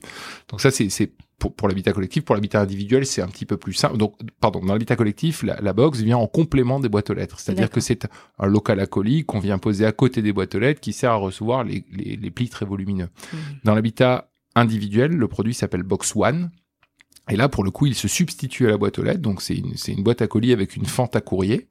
Donc 0.50 0.60
ça 0.60 0.72
c'est 0.72 0.88
c'est 0.90 1.12
pour, 1.38 1.54
pour 1.54 1.68
l'habitat 1.68 1.92
collectif, 1.92 2.24
pour 2.24 2.34
l'habitat 2.34 2.60
individuel, 2.60 3.06
c'est 3.06 3.22
un 3.22 3.28
petit 3.28 3.46
peu 3.46 3.56
plus 3.56 3.72
simple. 3.72 3.96
Donc, 3.96 4.14
pardon, 4.40 4.60
dans 4.60 4.72
l'habitat 4.72 4.96
collectif, 4.96 5.42
la, 5.42 5.60
la 5.60 5.72
box 5.72 6.00
vient 6.00 6.16
en 6.18 6.26
complément 6.26 6.80
des 6.80 6.88
boîtes 6.88 7.10
aux 7.10 7.14
lettres. 7.14 7.40
C'est-à-dire 7.40 7.70
que 7.70 7.80
c'est 7.80 8.06
un 8.38 8.46
local 8.46 8.80
à 8.80 8.86
colis 8.86 9.24
qu'on 9.24 9.40
vient 9.40 9.58
poser 9.58 9.84
à 9.84 9.92
côté 9.92 10.22
des 10.22 10.32
boîtes 10.32 10.54
aux 10.54 10.60
lettres 10.60 10.80
qui 10.80 10.92
sert 10.92 11.12
à 11.12 11.16
recevoir 11.16 11.64
les, 11.64 11.84
les, 11.92 12.16
les 12.16 12.30
plis 12.30 12.48
très 12.48 12.66
volumineux. 12.66 13.08
Mhm. 13.32 13.38
Dans 13.64 13.74
l'habitat 13.74 14.30
individuel, 14.54 15.12
le 15.12 15.28
produit 15.28 15.54
s'appelle 15.54 15.82
Box 15.82 16.14
One. 16.14 16.50
Et 17.30 17.36
là, 17.36 17.48
pour 17.48 17.64
le 17.64 17.70
coup, 17.70 17.86
il 17.86 17.94
se 17.94 18.06
substitue 18.06 18.66
à 18.66 18.70
la 18.70 18.76
boîte 18.76 18.98
aux 18.98 19.02
lettres. 19.02 19.22
Donc, 19.22 19.40
c'est 19.40 19.56
une, 19.56 19.74
une 19.88 20.02
boîte 20.02 20.20
à 20.20 20.26
colis 20.26 20.52
avec 20.52 20.76
une 20.76 20.84
fente 20.84 21.16
à 21.16 21.22
courrier. 21.22 21.68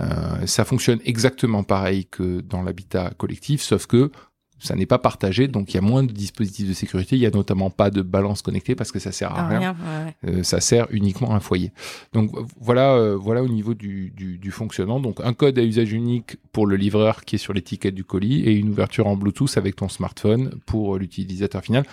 Euh, 0.00 0.44
ça 0.46 0.64
fonctionne 0.64 0.98
exactement 1.04 1.62
pareil 1.62 2.06
que 2.06 2.40
dans 2.40 2.62
l'habitat 2.62 3.12
collectif, 3.16 3.62
sauf 3.62 3.86
que 3.86 4.10
ça 4.58 4.74
n'est 4.74 4.86
pas 4.86 4.98
partagé. 4.98 5.46
Donc, 5.48 5.72
il 5.72 5.74
y 5.74 5.78
a 5.78 5.82
moins 5.82 6.02
de 6.02 6.12
dispositifs 6.12 6.68
de 6.68 6.72
sécurité. 6.72 7.16
Il 7.16 7.22
y 7.22 7.26
a 7.26 7.30
notamment 7.30 7.70
pas 7.70 7.90
de 7.90 8.02
balance 8.02 8.42
connectée 8.42 8.74
parce 8.74 8.90
que 8.92 8.98
ça 8.98 9.12
sert 9.12 9.32
à 9.32 9.40
Ah, 9.40 9.48
rien. 9.48 9.58
rien. 9.58 9.72
ouais, 9.72 10.30
ouais. 10.32 10.38
Euh, 10.38 10.42
ça 10.42 10.60
sert 10.60 10.86
uniquement 10.90 11.32
à 11.32 11.36
un 11.36 11.40
foyer. 11.40 11.72
Donc 12.12 12.30
voilà, 12.60 12.94
euh, 12.94 13.16
voilà 13.16 13.42
au 13.42 13.48
niveau 13.48 13.74
du, 13.74 14.10
du, 14.10 14.38
du 14.38 14.50
fonctionnement. 14.50 15.00
Donc 15.00 15.20
un 15.22 15.32
code 15.32 15.58
à 15.58 15.62
usage 15.62 15.92
unique 15.92 16.36
pour 16.52 16.66
le 16.66 16.76
livreur 16.76 17.24
qui 17.24 17.36
est 17.36 17.38
sur 17.38 17.52
l'étiquette 17.52 17.94
du 17.94 18.04
colis 18.04 18.40
et 18.44 18.52
une 18.52 18.68
ouverture 18.70 19.06
en 19.06 19.16
Bluetooth 19.16 19.56
avec 19.56 19.76
ton 19.76 19.88
smartphone 19.88 20.50
pour 20.66 20.96
euh, 20.96 20.98
l'utilisateur 20.98 21.62
final. 21.62 21.84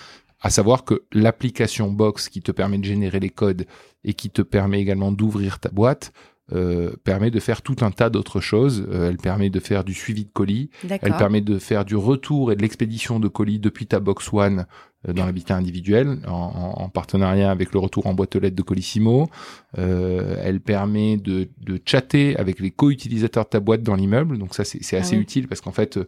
À 0.42 0.50
savoir 0.50 0.84
que 0.84 1.04
l'application 1.12 1.92
Box 1.92 2.30
qui 2.30 2.42
te 2.42 2.52
permet 2.52 2.78
de 2.78 2.84
générer 2.86 3.20
les 3.20 3.30
codes 3.30 3.66
et 4.04 4.14
qui 4.14 4.30
te 4.30 4.42
permet 4.42 4.80
également 4.82 5.12
d'ouvrir 5.12 5.60
ta 5.60 5.70
boîte 5.70 6.12
euh, 6.54 6.92
permet 7.04 7.32
de 7.32 7.40
faire 7.40 7.64
tout 7.64 7.78
un 7.82 7.90
tas 7.90 8.12
d'autres 8.12 8.40
choses. 8.40 8.86
Euh, 8.92 9.10
elle 9.10 9.18
permet 9.18 9.50
de 9.50 9.60
faire 9.60 9.84
du 9.84 9.94
suivi 9.94 10.26
de 10.26 10.30
colis, 10.32 10.70
elle 10.84 11.18
permet 11.18 11.42
de 11.42 11.58
faire 11.58 11.86
du 11.86 11.96
retour 11.96 12.52
et 12.52 12.56
de 12.56 12.62
l'expédition 12.62 13.20
de 13.20 13.28
colis 13.28 13.60
depuis 13.60 13.88
ta 13.88 14.00
box 14.00 14.32
One 14.32 14.68
dans 15.14 15.26
l'habitat 15.26 15.56
individuel 15.56 16.20
en, 16.28 16.90
partenariat 16.90 17.52
avec 17.52 17.74
le 17.74 17.80
retour 17.80 18.08
en 18.08 18.14
boîte 18.14 18.36
aux 18.36 18.40
lettres 18.40 18.56
de 18.56 18.62
Colissimo. 18.62 19.30
elle 19.76 20.60
permet 20.60 21.18
de, 21.18 21.48
de 21.62 21.80
chatter 21.86 22.38
avec 22.38 22.60
les 22.60 22.72
co-utilisateurs 22.72 23.46
de 23.46 23.50
ta 23.50 23.60
boîte 23.60 23.84
dans 23.84 23.96
l'immeuble. 23.96 24.38
Donc 24.38 24.56
ça, 24.56 24.64
c'est 24.64 24.80
ah 24.96 25.00
assez 25.00 25.16
utile 25.16 25.48
parce 25.48 25.62
qu'en 25.62 25.72
fait, 25.72 26.00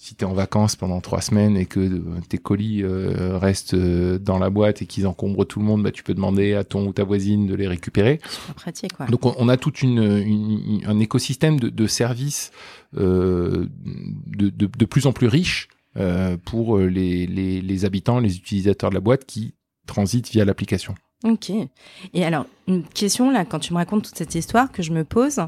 si 0.00 0.14
tu 0.14 0.24
es 0.24 0.28
en 0.28 0.32
vacances 0.32 0.76
pendant 0.76 1.00
trois 1.00 1.20
semaines 1.20 1.56
et 1.56 1.66
que 1.66 1.80
euh, 1.80 2.20
tes 2.28 2.38
colis 2.38 2.84
euh, 2.84 3.36
restent 3.36 3.74
euh, 3.74 4.20
dans 4.20 4.38
la 4.38 4.48
boîte 4.48 4.80
et 4.80 4.86
qu'ils 4.86 5.08
encombrent 5.08 5.44
tout 5.44 5.58
le 5.58 5.64
monde, 5.64 5.82
bah, 5.82 5.90
tu 5.90 6.04
peux 6.04 6.14
demander 6.14 6.54
à 6.54 6.62
ton 6.62 6.86
ou 6.86 6.92
ta 6.92 7.02
voisine 7.02 7.48
de 7.48 7.54
les 7.56 7.66
récupérer. 7.66 8.20
C'est 8.28 8.54
pratique, 8.54 8.92
quoi. 8.92 9.06
Donc 9.06 9.26
on, 9.26 9.48
a 9.48 9.56
tout 9.56 9.72
une, 9.78 10.82
un 10.86 10.98
écosystème 11.00 11.58
de, 11.58 11.68
de 11.68 11.86
services 11.88 12.52
de, 12.92 13.68
de, 14.28 14.50
de, 14.50 14.84
plus 14.86 15.06
en 15.06 15.12
plus 15.12 15.26
riche 15.26 15.68
pour 16.44 16.78
les, 16.78 17.26
les, 17.26 17.60
les 17.60 17.84
habitants, 17.84 18.20
les 18.20 18.36
utilisateurs 18.36 18.90
de 18.90 18.94
la 18.94 19.00
boîte 19.00 19.24
qui 19.24 19.54
transitent 19.86 20.30
via 20.30 20.44
l'application. 20.44 20.94
Ok. 21.24 21.50
Et 22.14 22.24
alors, 22.24 22.46
une 22.68 22.84
question 22.84 23.30
là, 23.32 23.44
quand 23.44 23.58
tu 23.58 23.72
me 23.72 23.78
racontes 23.78 24.04
toute 24.04 24.16
cette 24.16 24.36
histoire 24.36 24.70
que 24.70 24.82
je 24.82 24.92
me 24.92 25.02
pose, 25.02 25.40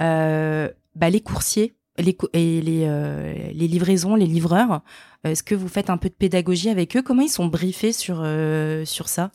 euh, 0.00 0.68
bah, 0.94 1.08
les 1.08 1.22
coursiers, 1.22 1.72
les, 1.96 2.16
et 2.34 2.60
les, 2.60 2.84
euh, 2.84 3.32
les 3.52 3.68
livraisons, 3.68 4.16
les 4.16 4.26
livreurs, 4.26 4.82
euh, 5.24 5.30
est-ce 5.30 5.42
que 5.42 5.54
vous 5.54 5.68
faites 5.68 5.88
un 5.88 5.96
peu 5.96 6.10
de 6.10 6.14
pédagogie 6.14 6.68
avec 6.68 6.94
eux? 6.96 7.02
Comment 7.02 7.22
ils 7.22 7.30
sont 7.30 7.46
briefés 7.46 7.92
sur, 7.92 8.20
euh, 8.22 8.84
sur 8.84 9.08
ça? 9.08 9.30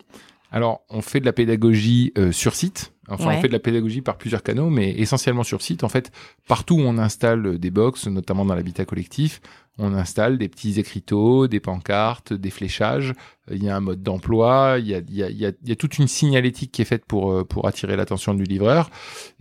Alors, 0.51 0.81
on 0.89 1.01
fait 1.01 1.19
de 1.19 1.25
la 1.25 1.33
pédagogie 1.33 2.11
sur 2.31 2.55
site. 2.55 2.93
Enfin, 3.07 3.37
on 3.37 3.41
fait 3.41 3.47
de 3.47 3.53
la 3.53 3.59
pédagogie 3.59 4.01
par 4.01 4.17
plusieurs 4.17 4.43
canaux, 4.43 4.69
mais 4.69 4.91
essentiellement 4.91 5.43
sur 5.43 5.61
site. 5.61 5.83
En 5.83 5.89
fait, 5.89 6.11
partout 6.47 6.75
où 6.75 6.81
on 6.81 6.97
installe 6.97 7.59
des 7.59 7.69
box, 7.71 8.07
notamment 8.07 8.45
dans 8.45 8.55
l'habitat 8.55 8.85
collectif, 8.85 9.41
on 9.79 9.93
installe 9.93 10.37
des 10.37 10.49
petits 10.49 10.79
écriteaux, 10.79 11.47
des 11.47 11.59
pancartes, 11.59 12.33
des 12.33 12.49
fléchages. 12.49 13.13
Il 13.49 13.63
y 13.63 13.69
a 13.69 13.75
un 13.75 13.79
mode 13.79 14.03
d'emploi, 14.03 14.75
il 14.79 14.87
y 14.87 14.93
a, 14.93 14.99
il 15.07 15.23
a, 15.23 15.29
il 15.29 15.39
y 15.39 15.71
a, 15.71 15.75
toute 15.75 15.97
une 15.97 16.07
signalétique 16.07 16.71
qui 16.71 16.81
est 16.83 16.85
faite 16.85 17.05
pour, 17.05 17.31
euh, 17.31 17.43
pour 17.43 17.67
attirer 17.67 17.95
l'attention 17.95 18.33
du 18.35 18.43
livreur. 18.43 18.91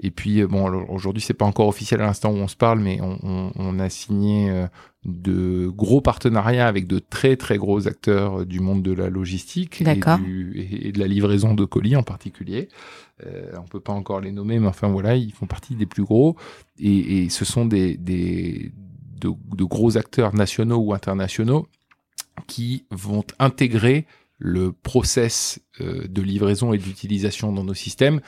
Et 0.00 0.10
puis, 0.10 0.40
euh, 0.40 0.46
bon, 0.46 0.64
aujourd'hui, 0.88 1.22
c'est 1.22 1.34
pas 1.34 1.44
encore 1.44 1.68
officiel 1.68 2.00
à 2.00 2.06
l'instant 2.06 2.30
où 2.30 2.36
on 2.36 2.48
se 2.48 2.56
parle, 2.56 2.78
mais 2.78 3.00
on, 3.02 3.18
on, 3.22 3.52
on 3.56 3.78
a 3.80 3.90
signé 3.90 4.48
euh, 4.48 4.66
de 5.04 5.68
gros 5.68 6.00
partenariats 6.00 6.66
avec 6.66 6.86
de 6.86 6.98
très 6.98 7.36
très 7.36 7.56
gros 7.56 7.86
acteurs 7.86 8.46
du 8.46 8.60
monde 8.60 8.82
de 8.82 8.92
la 8.92 9.10
logistique 9.10 9.80
et, 9.80 9.94
du, 9.94 10.68
et, 10.82 10.92
de 10.92 10.98
la 10.98 11.06
livraison 11.06 11.54
de 11.54 11.64
colis 11.64 11.96
en 11.96 12.02
particulier. 12.02 12.68
Euh, 13.26 13.52
on 13.58 13.66
peut 13.66 13.80
pas 13.80 13.92
encore 13.92 14.20
les 14.20 14.32
nommer, 14.32 14.58
mais 14.58 14.68
enfin 14.68 14.88
voilà, 14.88 15.16
ils 15.16 15.32
font 15.32 15.46
partie 15.46 15.74
des 15.74 15.86
plus 15.86 16.04
gros. 16.04 16.36
Et, 16.78 17.24
et 17.24 17.28
ce 17.30 17.44
sont 17.44 17.66
des, 17.66 17.96
des 17.96 18.72
de, 19.18 19.64
gros 19.64 19.96
acteurs 19.96 20.34
nationaux 20.34 20.78
ou 20.78 20.94
internationaux 20.94 21.66
qui 22.46 22.84
vont 22.90 23.24
intégrer 23.38 24.06
le 24.38 24.72
process 24.72 25.60
euh, 25.80 26.06
de 26.06 26.22
livraison 26.22 26.72
et 26.72 26.78
d'utilisation 26.78 27.52
dans 27.52 27.64
nos 27.64 27.74
systèmes 27.74 28.20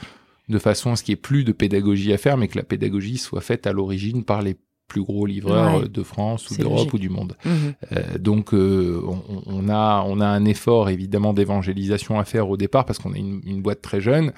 de 0.48 0.58
façon 0.58 0.92
à 0.92 0.96
ce 0.96 1.04
qu'il 1.04 1.12
n'y 1.12 1.18
ait 1.18 1.22
plus 1.22 1.44
de 1.44 1.52
pédagogie 1.52 2.12
à 2.12 2.18
faire, 2.18 2.36
mais 2.36 2.48
que 2.48 2.58
la 2.58 2.64
pédagogie 2.64 3.18
soit 3.18 3.40
faite 3.40 3.68
à 3.68 3.72
l'origine 3.72 4.24
par 4.24 4.42
les 4.42 4.56
plus 4.90 5.02
gros 5.02 5.24
livreurs 5.24 5.88
de 5.88 6.02
France 6.02 6.50
ou 6.50 6.56
d'Europe 6.56 6.92
ou 6.92 6.98
du 6.98 7.08
monde. 7.08 7.36
Mhm. 7.44 7.52
Euh, 7.92 8.18
donc 8.18 8.52
euh, 8.52 9.00
on, 9.46 9.68
a 9.68 10.04
on 10.06 10.20
a 10.20 10.26
un 10.26 10.44
effort 10.44 10.90
évidemment 10.90 11.32
d'évangélisation 11.32 12.18
à 12.18 12.24
faire 12.24 12.50
au 12.50 12.56
départ 12.56 12.84
parce 12.84 12.98
qu'on 12.98 13.14
est 13.14 13.20
une, 13.20 13.62
boîte 13.62 13.82
très 13.82 14.00
jeune, 14.00 14.32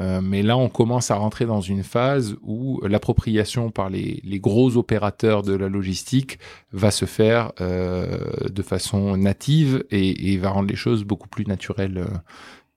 euh, 0.00 0.20
mais 0.22 0.42
là 0.42 0.56
on 0.56 0.70
commence 0.70 1.10
à 1.10 1.16
rentrer 1.16 1.44
dans 1.44 1.60
une 1.60 1.82
phase 1.82 2.36
où 2.42 2.80
l'appropriation 2.86 3.70
par 3.70 3.90
les, 3.90 4.20
les 4.24 4.40
gros 4.40 4.78
opérateurs 4.78 5.42
de 5.42 5.52
la 5.52 5.68
logistique 5.68 6.38
va 6.72 6.90
se 6.90 7.04
faire 7.04 7.52
de 7.58 8.62
façon 8.62 9.16
native 9.16 9.84
et, 9.90 10.32
et 10.32 10.38
va 10.38 10.50
rendre 10.50 10.68
les 10.68 10.76
choses 10.76 11.04
beaucoup 11.04 11.28
plus 11.28 11.44
naturelles 11.44 12.06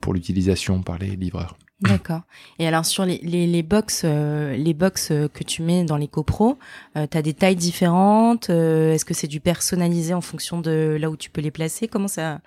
pour 0.02 0.14
l'utilisation 0.14 0.82
par 0.82 0.98
les 0.98 1.16
livreurs. 1.16 1.56
D'accord. 1.82 2.22
Et 2.60 2.68
alors 2.68 2.86
sur 2.86 3.06
les, 3.06 3.18
les, 3.24 3.48
les 3.48 3.64
box, 3.64 4.04
euh, 4.06 4.56
les 4.56 4.74
box 4.74 5.10
euh, 5.12 5.28
que 5.28 5.44
tu 5.44 5.64
mets 5.64 5.84
dans 5.84 5.98
les 5.98 6.08
copros, 6.08 6.60
euh, 6.96 7.08
tu 7.10 7.18
as 7.18 7.22
des 7.22 7.34
tailles 7.34 7.56
différentes. 7.56 8.50
Est-ce 8.50 9.06
que 9.06 9.14
c'est 9.14 9.28
du 9.28 9.40
personnalisé 9.40 10.14
en 10.14 10.22
fonction 10.22 10.62
de 10.62 10.98
là 11.00 11.10
où 11.10 11.18
tu 11.18 11.30
peux 11.30 11.42
les 11.42 11.52
placer? 11.52 11.88
Comment 11.88 12.08
ça? 12.08 12.40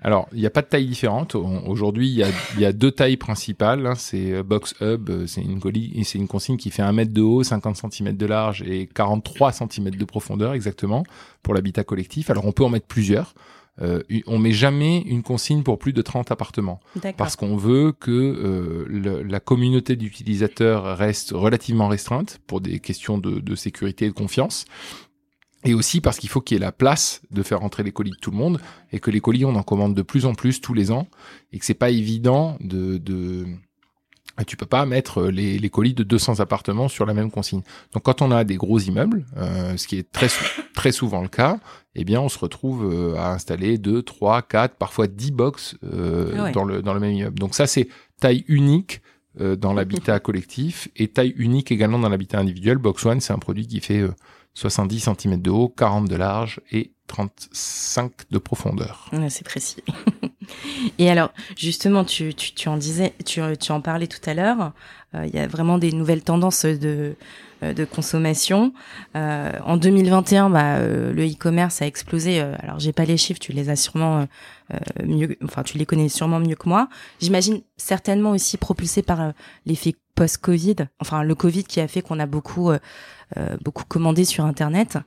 Alors, 0.00 0.28
il 0.32 0.38
n'y 0.38 0.46
a 0.46 0.50
pas 0.50 0.62
de 0.62 0.68
taille 0.68 0.86
différente. 0.86 1.34
Aujourd'hui, 1.34 2.08
il 2.08 2.14
y 2.14 2.22
a, 2.22 2.28
y 2.56 2.64
a, 2.64 2.72
deux 2.72 2.92
tailles 2.92 3.16
principales. 3.16 3.84
Hein. 3.84 3.94
C'est 3.96 4.44
Box 4.44 4.76
Hub, 4.80 5.10
c'est 5.26 5.42
une, 5.42 5.60
c'est 6.04 6.18
une 6.18 6.28
consigne 6.28 6.56
qui 6.56 6.70
fait 6.70 6.82
1 6.82 6.92
mètre 6.92 7.12
de 7.12 7.20
haut, 7.20 7.42
50 7.42 7.76
cm 7.76 8.16
de 8.16 8.26
large 8.26 8.62
et 8.62 8.86
43 8.86 9.50
cm 9.50 9.90
de 9.90 10.04
profondeur 10.04 10.54
exactement 10.54 11.02
pour 11.42 11.52
l'habitat 11.52 11.82
collectif. 11.82 12.30
Alors, 12.30 12.46
on 12.46 12.52
peut 12.52 12.64
en 12.64 12.68
mettre 12.68 12.86
plusieurs. 12.86 13.34
Euh, 13.80 14.02
on 14.26 14.38
met 14.38 14.52
jamais 14.52 15.02
une 15.02 15.22
consigne 15.22 15.62
pour 15.62 15.78
plus 15.78 15.92
de 15.92 16.02
30 16.02 16.30
appartements 16.30 16.80
parce 17.16 17.36
qu'on 17.36 17.56
veut 17.56 17.92
que 17.92 18.10
euh, 18.10 19.24
la 19.24 19.40
communauté 19.40 19.96
d'utilisateurs 19.96 20.96
reste 20.96 21.30
relativement 21.30 21.88
restreinte 21.88 22.40
pour 22.46 22.60
des 22.60 22.80
questions 22.80 23.18
de, 23.18 23.54
sécurité 23.54 24.06
et 24.06 24.08
de 24.08 24.14
confiance. 24.14 24.64
Et 25.64 25.74
aussi 25.74 26.00
parce 26.00 26.18
qu'il 26.18 26.28
faut 26.28 26.40
qu'il 26.40 26.56
y 26.56 26.58
ait 26.58 26.64
la 26.64 26.72
place 26.72 27.22
de 27.30 27.42
faire 27.42 27.64
entrer 27.64 27.82
les 27.82 27.90
colis 27.90 28.12
de 28.12 28.16
tout 28.16 28.30
le 28.30 28.36
monde 28.36 28.60
et 28.92 29.00
que 29.00 29.10
les 29.10 29.20
colis 29.20 29.44
on 29.44 29.56
en 29.56 29.64
commande 29.64 29.94
de 29.94 30.02
plus 30.02 30.24
en 30.24 30.34
plus 30.34 30.60
tous 30.60 30.74
les 30.74 30.92
ans 30.92 31.08
et 31.52 31.58
que 31.58 31.64
c'est 31.64 31.74
pas 31.74 31.90
évident 31.90 32.56
de, 32.60 32.98
de 32.98 33.46
tu 34.44 34.56
peux 34.56 34.66
pas 34.66 34.86
mettre 34.86 35.24
les, 35.24 35.58
les, 35.58 35.70
colis 35.70 35.94
de 35.94 36.02
200 36.02 36.40
appartements 36.40 36.88
sur 36.88 37.06
la 37.06 37.14
même 37.14 37.30
consigne. 37.30 37.62
Donc 37.92 38.04
quand 38.04 38.22
on 38.22 38.30
a 38.30 38.44
des 38.44 38.56
gros 38.56 38.78
immeubles, 38.78 39.24
euh, 39.36 39.76
ce 39.76 39.86
qui 39.86 39.98
est 39.98 40.10
très 40.10 40.28
très 40.74 40.92
souvent 40.92 41.22
le 41.22 41.28
cas, 41.28 41.58
eh 42.00 42.04
bien, 42.04 42.20
on 42.20 42.28
se 42.28 42.38
retrouve 42.38 42.88
euh, 42.92 43.16
à 43.16 43.32
installer 43.32 43.76
2, 43.76 44.02
3, 44.02 44.42
4, 44.42 44.76
parfois 44.76 45.08
10 45.08 45.32
box 45.32 45.76
euh, 45.82 46.32
ah 46.38 46.50
dans, 46.52 46.64
le, 46.64 46.80
dans 46.80 46.94
le 46.94 47.00
même 47.00 47.12
immeuble. 47.12 47.38
Donc 47.38 47.56
ça, 47.56 47.66
c'est 47.66 47.88
taille 48.20 48.44
unique 48.46 49.02
euh, 49.40 49.56
dans 49.56 49.72
l'habitat 49.74 50.20
collectif 50.20 50.88
et 50.94 51.08
taille 51.08 51.34
unique 51.36 51.72
également 51.72 51.98
dans 51.98 52.08
l'habitat 52.08 52.38
individuel. 52.38 52.78
Box 52.78 53.04
One, 53.04 53.20
c'est 53.20 53.32
un 53.32 53.38
produit 53.38 53.66
qui 53.66 53.80
fait 53.80 54.04
70 54.54 55.10
cm 55.18 55.42
de 55.42 55.50
haut, 55.50 55.68
40 55.68 56.08
de 56.08 56.14
large 56.14 56.60
et 56.70 56.92
35 57.08 58.12
de 58.30 58.38
profondeur. 58.38 59.10
c'est 59.28 59.44
précis. 59.44 59.82
et 60.98 61.10
alors, 61.10 61.32
justement, 61.56 62.04
tu, 62.04 62.34
tu, 62.34 62.52
tu 62.52 62.68
en 62.68 62.76
disais, 62.76 63.14
tu, 63.24 63.40
tu 63.58 63.72
en 63.72 63.80
parlais 63.80 64.06
tout 64.06 64.20
à 64.30 64.34
l'heure. 64.34 64.72
Il 65.14 65.34
y 65.34 65.38
a 65.38 65.46
vraiment 65.46 65.78
des 65.78 65.92
nouvelles 65.92 66.22
tendances 66.22 66.64
de 66.66 67.16
euh, 67.64 67.74
de 67.74 67.84
consommation. 67.84 68.72
Euh, 69.16 69.50
en 69.64 69.76
2021, 69.76 70.48
bah, 70.48 70.76
euh, 70.76 71.12
le 71.12 71.26
e-commerce 71.26 71.82
a 71.82 71.86
explosé. 71.86 72.40
alors, 72.40 72.78
j'ai 72.78 72.92
pas 72.92 73.04
les 73.04 73.16
chiffres, 73.16 73.40
tu 73.40 73.52
les 73.52 73.68
as 73.68 73.74
sûrement 73.74 74.26
mieux, 75.04 75.36
enfin, 75.42 75.64
tu 75.64 75.76
les 75.76 75.86
connais 75.86 76.08
sûrement 76.08 76.38
mieux 76.38 76.54
que 76.54 76.68
moi. 76.68 76.88
J'imagine 77.20 77.62
certainement 77.76 78.30
aussi 78.30 78.58
propulsé 78.58 79.02
par 79.02 79.32
l'effet 79.66 79.96
post-Covid, 80.14 80.76
enfin 81.00 81.22
le 81.22 81.34
Covid 81.34 81.64
qui 81.64 81.80
a 81.80 81.88
fait 81.88 82.02
qu'on 82.02 82.20
a 82.20 82.26
beaucoup 82.26 82.70
beaucoup 83.64 83.84
commandé 83.84 84.24
sur 84.24 84.44
Internet. 84.44 84.98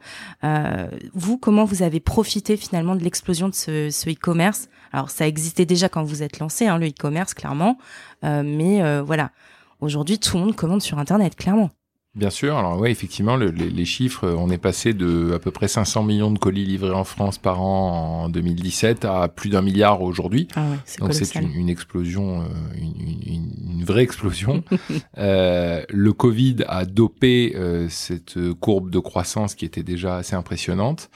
vous, 1.14 1.38
comment 1.38 1.66
vous 1.66 1.84
avez 1.84 2.00
profité 2.00 2.58
finalement 2.58 2.96
de 2.96 3.04
l'explosion 3.04 3.50
de 3.50 3.54
ce, 3.54 4.10
e-commerce? 4.10 4.68
Alors 4.92 5.10
ça 5.10 5.28
existait 5.28 5.66
déjà 5.66 5.90
quand 5.90 6.04
vous 6.04 6.24
êtes 6.24 6.40
lancé, 6.40 6.68
hein, 6.68 6.78
le 6.78 6.88
e-commerce 6.88 7.34
clairement, 7.34 7.78
mais 8.24 9.02
voilà, 9.02 9.32
aujourd'hui 9.82 10.20
tout 10.20 10.38
le 10.38 10.46
monde 10.46 10.56
commande 10.56 10.82
sur 10.82 10.98
Internet, 11.00 11.36
clairement. 11.36 11.72
Bien 12.14 12.30
sûr. 12.30 12.58
Alors 12.58 12.78
ouais, 12.78 12.92
effectivement, 12.92 13.38
les, 13.38 13.86
chiffres, 13.86 14.28
on 14.28 14.50
est 14.50 14.58
passé 14.58 14.94
de 14.94 15.32
à 15.34 15.40
peu 15.40 15.50
près 15.50 15.70
500 15.70 16.04
millions 16.04 16.30
de 16.30 16.38
colis 16.38 16.66
livrés 16.66 16.92
en 16.92 17.06
France 17.06 17.38
par 17.38 17.62
an 17.62 18.24
en 18.24 18.30
2017 18.30 19.06
à 19.06 19.30
plus 19.30 19.50
d'un 19.50 19.62
milliard 19.62 20.02
aujourd'hui. 20.02 20.50
Ah 20.58 20.66
Donc 21.00 21.14
c'est 21.14 21.36
une, 21.36 21.70
explosion, 21.70 22.42
euh, 22.42 22.46
une, 22.76 23.86
vraie 23.86 24.04
explosion. 24.04 24.62
euh, 25.18 25.84
le 25.88 26.12
Covid 26.12 26.58
a 26.68 26.84
dopé 26.84 27.54
euh, 27.56 27.88
cette 27.88 28.38
courbe 28.60 28.90
de 28.90 29.00
croissance 29.00 29.56
qui 29.56 29.64
était 29.64 29.84
déjà 29.84 30.18
assez 30.18 30.36
impressionnante. 30.36 31.10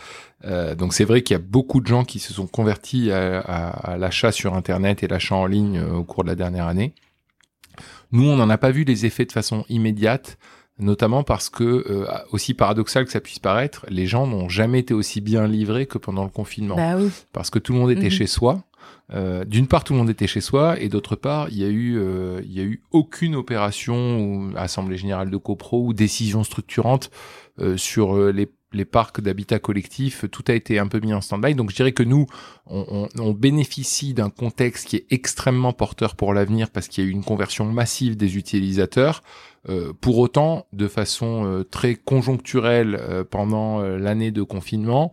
Euh, 0.45 0.75
donc 0.75 0.93
c'est 0.93 1.05
vrai 1.05 1.23
qu'il 1.23 1.33
y 1.33 1.39
a 1.39 1.43
beaucoup 1.43 1.81
de 1.81 1.87
gens 1.87 2.05
qui 2.05 2.19
se 2.19 2.31
sont 2.31 2.47
convertis 2.47 3.11
à, 3.11 3.39
à 3.41 3.97
l'achat 3.97 4.31
sur 4.31 4.53
Internet 4.53 5.03
et 5.03 5.07
l'achat 5.07 5.35
en 5.35 5.45
ligne 5.45 5.81
au 5.81 6.05
cours 6.05 6.23
de 6.23 6.29
la 6.29 6.35
dernière 6.35 6.67
année. 6.67 6.93
Nous, 8.15 8.27
on 8.27 8.37
n'en 8.37 8.49
a 8.49 8.57
pas 8.57 8.71
vu 8.71 8.85
les 8.85 9.05
effets 9.05 9.25
de 9.25 9.31
façon 9.31 9.65
immédiate 9.69 10.37
notamment 10.77 11.23
parce 11.23 11.49
que, 11.49 11.63
euh, 11.89 12.05
aussi 12.31 12.53
paradoxal 12.53 13.05
que 13.05 13.11
ça 13.11 13.21
puisse 13.21 13.39
paraître, 13.39 13.85
les 13.89 14.07
gens 14.07 14.27
n'ont 14.27 14.49
jamais 14.49 14.79
été 14.79 14.93
aussi 14.93 15.21
bien 15.21 15.47
livrés 15.47 15.85
que 15.85 15.97
pendant 15.97 16.23
le 16.23 16.29
confinement. 16.29 16.75
Bah 16.75 16.97
oui. 16.97 17.09
Parce 17.31 17.49
que 17.49 17.59
tout 17.59 17.71
le 17.71 17.79
monde 17.79 17.91
était 17.91 18.05
mhm. 18.05 18.11
chez 18.11 18.27
soi. 18.27 18.63
Euh, 19.13 19.45
D'une 19.45 19.67
part, 19.67 19.83
tout 19.83 19.93
le 19.93 19.99
monde 19.99 20.09
était 20.09 20.27
chez 20.27 20.41
soi, 20.41 20.79
et 20.79 20.89
d'autre 20.89 21.15
part, 21.15 21.49
il 21.49 21.59
y 21.59 21.63
a 21.63 21.67
eu, 21.67 21.97
euh, 21.97 22.41
il 22.43 22.51
y 22.53 22.59
a 22.59 22.63
eu 22.63 22.81
aucune 22.91 23.35
opération 23.35 24.19
ou 24.19 24.51
assemblée 24.57 24.97
générale 24.97 25.29
de 25.29 25.37
copro 25.37 25.85
ou 25.85 25.93
décision 25.93 26.43
structurante 26.43 27.11
euh, 27.59 27.77
sur 27.77 28.17
les 28.31 28.49
les 28.75 28.85
parcs 28.85 29.21
d'habitat 29.21 29.59
collectif, 29.59 30.25
tout 30.31 30.43
a 30.47 30.53
été 30.53 30.79
un 30.79 30.87
peu 30.87 30.99
mis 30.99 31.13
en 31.13 31.21
stand-by. 31.21 31.55
Donc 31.55 31.71
je 31.71 31.75
dirais 31.75 31.93
que 31.93 32.03
nous, 32.03 32.27
on, 32.67 33.07
on, 33.17 33.21
on 33.21 33.31
bénéficie 33.31 34.13
d'un 34.13 34.29
contexte 34.29 34.87
qui 34.87 34.97
est 34.97 35.05
extrêmement 35.09 35.73
porteur 35.73 36.15
pour 36.15 36.33
l'avenir 36.33 36.69
parce 36.69 36.87
qu'il 36.87 37.03
y 37.03 37.07
a 37.07 37.09
eu 37.09 37.13
une 37.13 37.23
conversion 37.23 37.65
massive 37.65 38.17
des 38.17 38.37
utilisateurs. 38.37 39.21
Euh, 39.67 39.93
pour 39.99 40.19
autant, 40.19 40.67
de 40.73 40.87
façon 40.87 41.45
euh, 41.45 41.63
très 41.63 41.95
conjoncturelle 41.95 42.97
euh, 42.99 43.23
pendant 43.23 43.81
l'année 43.81 44.31
de 44.31 44.43
confinement, 44.43 45.11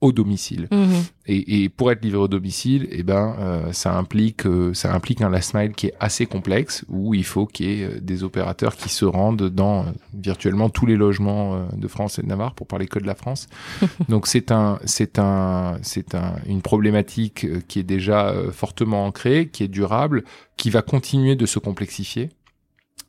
au 0.00 0.12
domicile. 0.12 0.66
Mhm. 0.72 1.02
Et, 1.26 1.62
et, 1.62 1.68
pour 1.68 1.92
être 1.92 2.02
livré 2.02 2.20
au 2.20 2.28
domicile, 2.28 2.88
eh 2.90 3.02
ben, 3.02 3.36
euh, 3.38 3.72
ça 3.72 3.96
implique, 3.96 4.46
euh, 4.46 4.72
ça 4.72 4.94
implique 4.94 5.20
un 5.20 5.28
last 5.28 5.54
mile 5.54 5.72
qui 5.72 5.88
est 5.88 5.94
assez 6.00 6.24
complexe, 6.24 6.84
où 6.88 7.14
il 7.14 7.24
faut 7.24 7.46
qu'il 7.46 7.66
y 7.66 7.82
ait 7.82 7.84
euh, 7.84 8.00
des 8.00 8.24
opérateurs 8.24 8.76
qui 8.76 8.88
se 8.88 9.04
rendent 9.04 9.50
dans 9.50 9.84
virtuellement 10.14 10.70
tous 10.70 10.86
les 10.86 10.96
logements 10.96 11.68
de 11.76 11.88
France 11.88 12.18
et 12.18 12.22
de 12.22 12.28
Navarre, 12.28 12.54
pour 12.54 12.66
parler 12.66 12.86
que 12.86 12.98
de 12.98 13.06
la 13.06 13.14
France. 13.14 13.48
Donc 14.08 14.26
c'est 14.26 14.50
un, 14.52 14.78
c'est 14.84 15.18
un, 15.18 15.78
c'est 15.82 16.14
un, 16.14 16.36
une 16.46 16.62
problématique 16.62 17.46
qui 17.66 17.80
est 17.80 17.84
déjà 17.84 18.34
fortement 18.52 19.04
ancrée, 19.04 19.50
qui 19.52 19.64
est 19.64 19.68
durable, 19.68 20.24
qui 20.56 20.70
va 20.70 20.80
continuer 20.80 21.36
de 21.36 21.46
se 21.46 21.58
complexifier. 21.58 22.30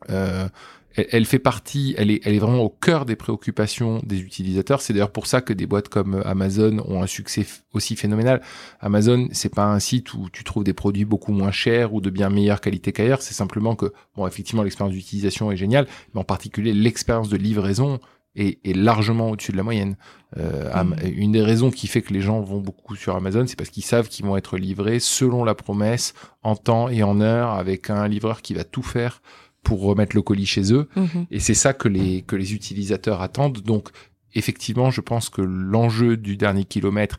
Euh, 0.09 0.47
elle, 0.95 1.25
fait 1.25 1.39
partie, 1.39 1.95
elle 1.97 2.11
est, 2.11 2.21
elle 2.25 2.33
est 2.33 2.39
vraiment 2.39 2.63
au 2.63 2.69
cœur 2.69 3.05
des 3.05 3.15
préoccupations 3.15 4.01
des 4.03 4.19
utilisateurs. 4.19 4.81
C'est 4.81 4.93
d'ailleurs 4.93 5.11
pour 5.11 5.25
ça 5.25 5.41
que 5.41 5.53
des 5.53 5.65
boîtes 5.65 5.89
comme 5.89 6.21
Amazon 6.25 6.83
ont 6.87 7.01
un 7.01 7.07
succès 7.07 7.45
aussi 7.73 7.95
phénoménal. 7.95 8.41
Amazon, 8.81 9.27
c'est 9.31 9.53
pas 9.53 9.65
un 9.65 9.79
site 9.79 10.13
où 10.13 10.29
tu 10.31 10.43
trouves 10.43 10.63
des 10.63 10.73
produits 10.73 11.05
beaucoup 11.05 11.31
moins 11.31 11.51
chers 11.51 11.93
ou 11.93 12.01
de 12.01 12.09
bien 12.09 12.29
meilleure 12.29 12.59
qualité 12.59 12.91
qu'ailleurs. 12.91 13.21
C'est 13.21 13.33
simplement 13.33 13.75
que, 13.75 13.93
bon, 14.15 14.27
effectivement, 14.27 14.63
l'expérience 14.63 14.93
d'utilisation 14.93 15.51
est 15.51 15.57
géniale, 15.57 15.87
mais 16.13 16.19
en 16.19 16.25
particulier 16.25 16.73
l'expérience 16.73 17.29
de 17.29 17.37
livraison 17.37 17.99
est, 18.35 18.59
est 18.65 18.75
largement 18.75 19.29
au-dessus 19.29 19.51
de 19.51 19.57
la 19.57 19.63
moyenne. 19.63 19.95
Euh, 20.37 20.83
mmh. 20.83 20.95
Une 21.15 21.31
des 21.31 21.41
raisons 21.41 21.71
qui 21.71 21.87
fait 21.87 22.01
que 22.01 22.13
les 22.13 22.21
gens 22.21 22.41
vont 22.41 22.59
beaucoup 22.59 22.95
sur 22.95 23.15
Amazon, 23.15 23.45
c'est 23.47 23.57
parce 23.57 23.69
qu'ils 23.69 23.83
savent 23.83 24.07
qu'ils 24.07 24.25
vont 24.25 24.37
être 24.37 24.57
livrés 24.57 24.99
selon 24.99 25.43
la 25.43 25.55
promesse, 25.55 26.13
en 26.43 26.55
temps 26.55 26.89
et 26.89 27.03
en 27.03 27.21
heure, 27.21 27.51
avec 27.51 27.89
un 27.89 28.07
livreur 28.07 28.41
qui 28.41 28.53
va 28.53 28.63
tout 28.63 28.83
faire 28.83 29.21
pour 29.63 29.81
remettre 29.81 30.15
le 30.15 30.21
colis 30.21 30.45
chez 30.45 30.73
eux. 30.73 30.87
Mhm. 30.95 31.27
Et 31.31 31.39
c'est 31.39 31.53
ça 31.53 31.73
que 31.73 31.87
les, 31.87 32.21
que 32.23 32.35
les 32.35 32.53
utilisateurs 32.53 33.21
attendent. 33.21 33.61
Donc, 33.61 33.89
effectivement, 34.33 34.91
je 34.91 35.01
pense 35.01 35.29
que 35.29 35.41
l'enjeu 35.41 36.17
du 36.17 36.37
dernier 36.37 36.65
kilomètre 36.65 37.17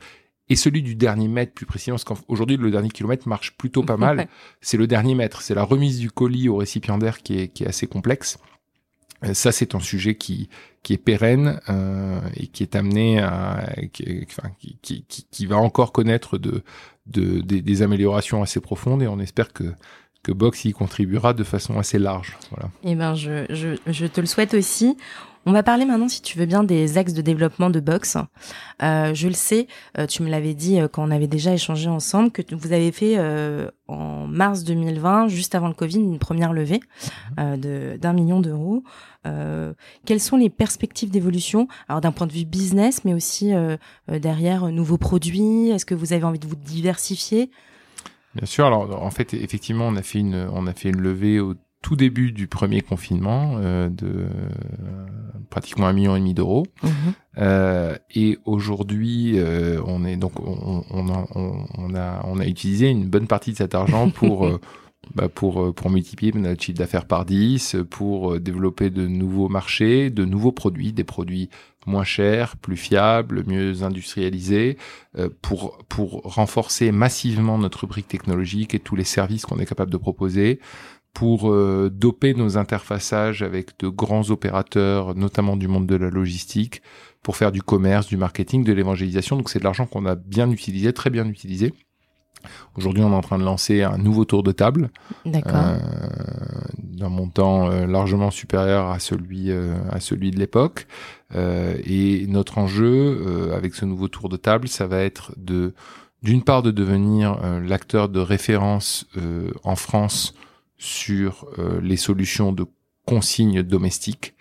et 0.49 0.57
celui 0.57 0.83
du 0.83 0.95
dernier 0.95 1.29
mètre 1.29 1.53
plus 1.53 1.67
précisément, 1.67 1.97
parce 1.97 2.21
qu'aujourd'hui 2.21 2.57
le 2.57 2.71
dernier 2.71 2.91
kilomètre 2.91 3.29
marche 3.29 3.57
plutôt 3.57 3.83
pas 3.83 3.97
mal. 3.97 4.29
C'est 4.61 4.77
le 4.77 4.87
dernier 4.87 5.15
mètre, 5.15 5.41
c'est 5.41 5.55
la 5.55 5.63
remise 5.63 5.99
du 5.99 6.11
colis 6.11 6.49
au 6.49 6.57
récipiendaire 6.57 7.23
qui 7.23 7.39
est, 7.39 7.49
qui 7.49 7.65
est 7.65 7.69
assez 7.69 7.87
complexe. 7.87 8.39
Euh, 9.25 9.35
ça, 9.35 9.53
c'est 9.53 9.75
un 9.75 9.81
sujet 9.81 10.17
qui, 10.17 10.49
qui 10.83 10.93
est 10.93 10.99
pérenne 10.99 11.61
euh, 11.69 12.21
et 12.37 12.49
qui 12.49 12.63
est 12.65 12.75
amené 12.75 13.21
à, 13.21 13.73
qui, 13.93 14.27
enfin, 14.29 14.51
qui, 14.59 14.79
qui, 14.83 15.05
qui, 15.07 15.47
va 15.47 15.57
encore 15.57 15.93
connaître 15.93 16.39
de, 16.39 16.65
de 17.07 17.41
des, 17.41 17.63
des, 17.63 17.83
améliorations 17.83 18.43
assez 18.43 18.61
profondes 18.61 19.03
et 19.03 19.07
on 19.07 19.21
espère 19.21 19.53
que 19.53 19.73
que 20.23 20.33
Box 20.33 20.65
y 20.65 20.73
contribuera 20.73 21.33
de 21.35 21.45
façon 21.45 21.79
assez 21.79 21.99
large. 21.99 22.37
Voilà. 22.51 22.71
Eh 22.85 22.95
ben, 22.95 23.15
je, 23.15 23.47
je, 23.51 23.77
je 23.91 24.07
te 24.07 24.21
le 24.21 24.27
souhaite 24.27 24.55
aussi. 24.55 24.97
On 25.45 25.53
va 25.53 25.65
parler 25.65 25.85
maintenant, 25.85 26.09
si 26.09 26.23
tu 26.23 26.39
veux 26.39 26.47
bien, 26.47 26.63
des 26.63 26.99
axes 26.99 27.15
de 27.15 27.23
développement 27.23 27.69
de 27.69 27.81
Box. 27.81 28.17
Euh, 28.83 29.13
je 29.13 29.27
le 29.27 29.35
sais, 29.35 29.67
euh, 29.99 30.07
tu 30.07 30.23
me 30.23 30.31
l'avais 30.31 30.55
dit 30.55 30.81
euh, 30.81 30.87
quand 30.87 31.03
on 31.03 31.11
avait 31.11 31.27
déjà 31.27 31.53
échangé 31.53 31.89
ensemble, 31.89 32.31
que 32.31 32.55
vous 32.55 32.73
avez 32.73 32.93
fait 32.93 33.15
euh, 33.19 33.69
en 33.89 34.29
mars 34.29 34.63
2020, 34.63 35.27
juste 35.27 35.57
avant 35.57 35.67
le 35.67 35.75
Covid, 35.75 35.99
une 35.99 36.21
première 36.21 36.53
levée 36.53 36.81
mhm. 37.39 37.61
de 37.61 37.99
d'un 38.01 38.13
million 38.13 38.41
d'euros. 38.41 38.85
quelles 40.05 40.21
sont 40.21 40.37
les 40.37 40.49
perspectives 40.49 41.11
d'évolution? 41.11 41.67
Alors 41.89 42.01
d'un 42.01 42.13
point 42.13 42.29
de 42.29 42.33
vue 42.33 42.45
business, 42.45 43.05
mais 43.05 43.15
aussi 43.15 43.53
derrière 44.09 44.69
nouveaux 44.69 44.99
produits. 44.99 45.71
Est-ce 45.71 45.85
que 45.85 45.95
vous 45.95 46.13
avez 46.13 46.25
envie 46.25 46.39
de 46.39 46.47
vous 46.47 46.57
diversifier? 46.57 47.51
Bien 48.35 48.47
sûr. 48.47 48.67
Alors, 48.67 49.03
en 49.03 49.11
fait, 49.11 49.35
effectivement, 49.35 49.87
on 49.87 49.97
a 49.97 50.03
fait 50.03 50.21
une, 50.21 50.49
on 50.53 50.67
a 50.67 50.73
fait 50.73 50.89
une 50.89 51.01
levée 51.01 51.41
au 51.41 51.55
tout 51.83 51.97
début 51.97 52.33
du 52.33 52.47
premier 52.47 52.81
confinement 52.81 53.57
euh, 53.59 53.91
de 53.91 54.07
euh, 54.07 54.29
pratiquement 55.51 55.87
un 55.87 55.93
million 55.93 56.17
et 56.17 56.21
demi 56.21 56.33
d'euros. 56.33 56.65
Mhm. 56.83 56.91
Euh, 57.39 57.97
et 58.15 58.39
aujourd'hui, 58.45 59.39
euh, 59.39 59.83
on 59.87 60.05
est 60.05 60.17
donc 60.17 60.41
on, 60.41 60.85
on, 60.89 61.09
a, 61.09 61.27
on, 61.35 61.95
a 61.95 62.23
on 62.25 62.39
a 62.39 62.47
utilisé 62.47 62.89
une 62.89 63.09
bonne 63.09 63.27
partie 63.27 63.53
de 63.53 63.57
cet 63.57 63.75
argent 63.75 64.11
pour 64.11 64.47
euh, 64.47 64.61
bah 65.15 65.29
pour 65.29 65.75
pour 65.75 65.91
multiplier 65.91 66.33
notre 66.33 66.63
chiffre 66.63 66.79
d'affaires 66.79 67.07
par 67.07 67.25
10, 67.25 67.77
pour 67.91 68.39
développer 68.39 68.89
de 68.89 69.07
nouveaux 69.09 69.49
marchés, 69.49 70.11
de 70.11 70.25
nouveaux 70.25 70.53
produits, 70.53 70.93
des 70.93 71.05
produits 71.05 71.51
moins 71.87 72.05
cher, 72.05 72.57
plus 72.57 72.77
fiable, 72.77 73.45
mieux 73.47 73.83
industrialisé, 73.83 74.77
euh, 75.19 75.29
pour, 75.43 75.79
pour 75.89 76.23
renforcer 76.23 76.93
massivement 76.93 77.59
notre 77.59 77.87
brique 77.87 78.09
technologique 78.09 78.75
et 78.75 78.79
tous 78.79 78.97
les 78.97 79.05
services 79.05 79.47
qu'on 79.47 79.59
est 79.59 79.67
capable 79.67 79.91
de 79.91 79.97
proposer, 79.97 80.61
pour 81.15 81.53
euh, 81.53 81.91
doper 81.93 82.35
nos 82.35 82.57
interfaçages 82.57 83.43
avec 83.43 83.79
de 83.79 83.89
grands 83.89 84.31
opérateurs, 84.31 85.15
notamment 85.15 85.57
du 85.57 85.69
monde 85.69 85.87
de 85.87 85.97
la 85.97 86.11
logistique, 86.11 86.83
pour 87.23 87.37
faire 87.37 87.53
du 87.53 87.63
commerce, 87.63 88.07
du 88.07 88.17
marketing, 88.17 88.65
de 88.65 88.73
l'évangélisation. 88.73 89.37
Donc 89.37 89.51
c'est 89.51 89.59
de 89.59 89.65
l'argent 89.65 89.87
qu'on 89.87 90.07
a 90.07 90.15
bien 90.15 90.51
utilisé, 90.51 90.93
très 90.93 91.11
bien 91.11 91.27
utilisé. 91.29 91.73
Aujourd'hui, 92.77 93.05
on 93.05 93.13
est 93.13 93.17
en 93.17 93.21
train 93.21 93.39
de 93.39 93.45
lancer 93.45 93.83
un 93.83 93.99
nouveau 93.99 94.25
tour 94.25 94.43
de 94.43 94.53
table 94.53 94.91
euh, 95.27 95.79
d'un 97.03 97.09
montant 97.09 97.71
euh, 97.71 97.87
largement 97.87 98.31
supérieur 98.31 98.91
à 98.91 98.99
celui 98.99 99.51
euh, 99.51 99.75
à 99.91 100.01
celui 100.01 100.31
de 100.31 100.39
l'époque. 100.39 100.87
Euh, 101.35 101.77
et 101.85 102.27
notre 102.29 102.59
enjeu 102.59 103.53
avec 103.55 103.75
ce 103.75 103.85
nouveau 103.85 104.09
tour 104.09 104.29
de 104.29 104.37
table, 104.37 104.69
ça 104.69 104.87
va 104.87 105.01
être 105.01 105.33
de 105.37 105.75
d'une 106.23 106.43
part 106.43 106.63
de 106.63 106.71
devenir 106.71 107.41
l'acteur 107.67 108.09
de 108.09 108.21
référence 108.21 109.09
en 109.65 109.75
France 109.75 110.35
sur 110.79 111.49
les 111.83 111.97
solutions 111.97 112.53
de 112.53 112.65
consignes 113.07 113.65
domestiques. 113.65 114.35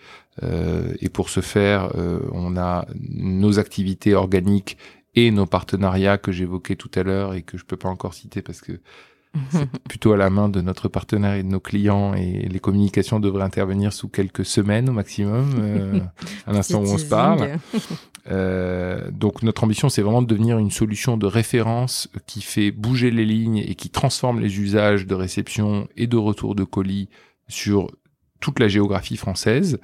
et 0.44 1.10
pour 1.10 1.30
ce 1.30 1.40
faire, 1.40 1.92
on 2.34 2.56
a 2.56 2.86
nos 3.00 3.58
activités 3.58 4.14
organiques 4.14 4.78
et 5.16 5.32
nos 5.32 5.48
partenariats 5.48 6.20
que 6.20 6.32
j'évoquais 6.32 6.76
tout 6.76 6.92
à 6.94 7.02
l'heure 7.02 7.34
et 7.34 7.42
que 7.42 7.58
je 7.58 7.66
peux 7.66 7.78
pas 7.78 7.90
encore 7.90 8.14
citer 8.14 8.44
parce 8.44 8.62
que 8.62 8.80
c'est 9.50 9.70
plutôt 9.88 10.12
à 10.12 10.18
la 10.18 10.30
main 10.30 10.50
de 10.50 10.62
notre 10.62 10.90
partenaire 10.90 11.36
et 11.36 11.44
de 11.44 11.48
nos 11.48 11.60
clients 11.60 12.14
et 12.14 12.48
les 12.50 12.60
communications 12.60 13.20
devraient 13.20 13.44
intervenir 13.44 13.94
sous 13.94 14.10
quelques 14.10 14.46
semaines 14.46 14.90
au 14.90 14.94
maximum, 14.94 15.56
euh, 15.58 16.00
à 16.48 16.54
l'instant 16.54 16.82
où 16.82 16.88
on 16.88 16.98
se 16.98 17.06
parle. 17.06 17.58
Euh, 18.30 19.10
donc 19.12 19.42
notre 19.42 19.64
ambition, 19.64 19.90
c'est 19.90 20.02
vraiment 20.02 20.22
de 20.22 20.28
devenir 20.28 20.58
une 20.58 20.72
solution 20.72 21.18
de 21.18 21.26
référence 21.26 22.10
qui 22.28 22.42
fait 22.42 22.72
bouger 22.72 23.10
les 23.10 23.26
lignes 23.26 23.58
et 23.58 23.76
qui 23.76 23.90
transforme 23.90 24.40
les 24.40 24.60
usages 24.60 25.08
de 25.08 25.16
réception 25.16 25.88
et 25.96 26.08
de 26.08 26.18
retour 26.18 26.54
de 26.54 26.64
colis 26.64 27.10
sur 27.48 27.90
toute 28.42 28.60
la 28.60 28.68
géographie 28.68 29.16
française. 29.16 29.80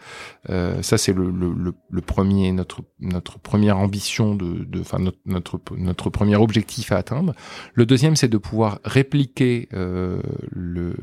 Euh, 0.49 0.81
ça, 0.81 0.97
c'est 0.97 1.13
le, 1.13 1.31
le, 1.31 1.73
le, 1.89 2.01
premier, 2.01 2.51
notre, 2.51 2.81
notre 2.99 3.39
première 3.39 3.77
ambition, 3.77 4.35
de, 4.35 4.67
enfin 4.81 4.99
notre, 4.99 5.19
notre, 5.25 5.61
notre 5.77 6.09
premier 6.09 6.35
objectif 6.35 6.91
à 6.91 6.97
atteindre. 6.97 7.33
Le 7.73 7.85
deuxième, 7.85 8.17
c'est 8.17 8.27
de 8.27 8.37
pouvoir 8.37 8.79
répliquer 8.83 9.69
euh, 9.73 10.21
le, 10.51 10.95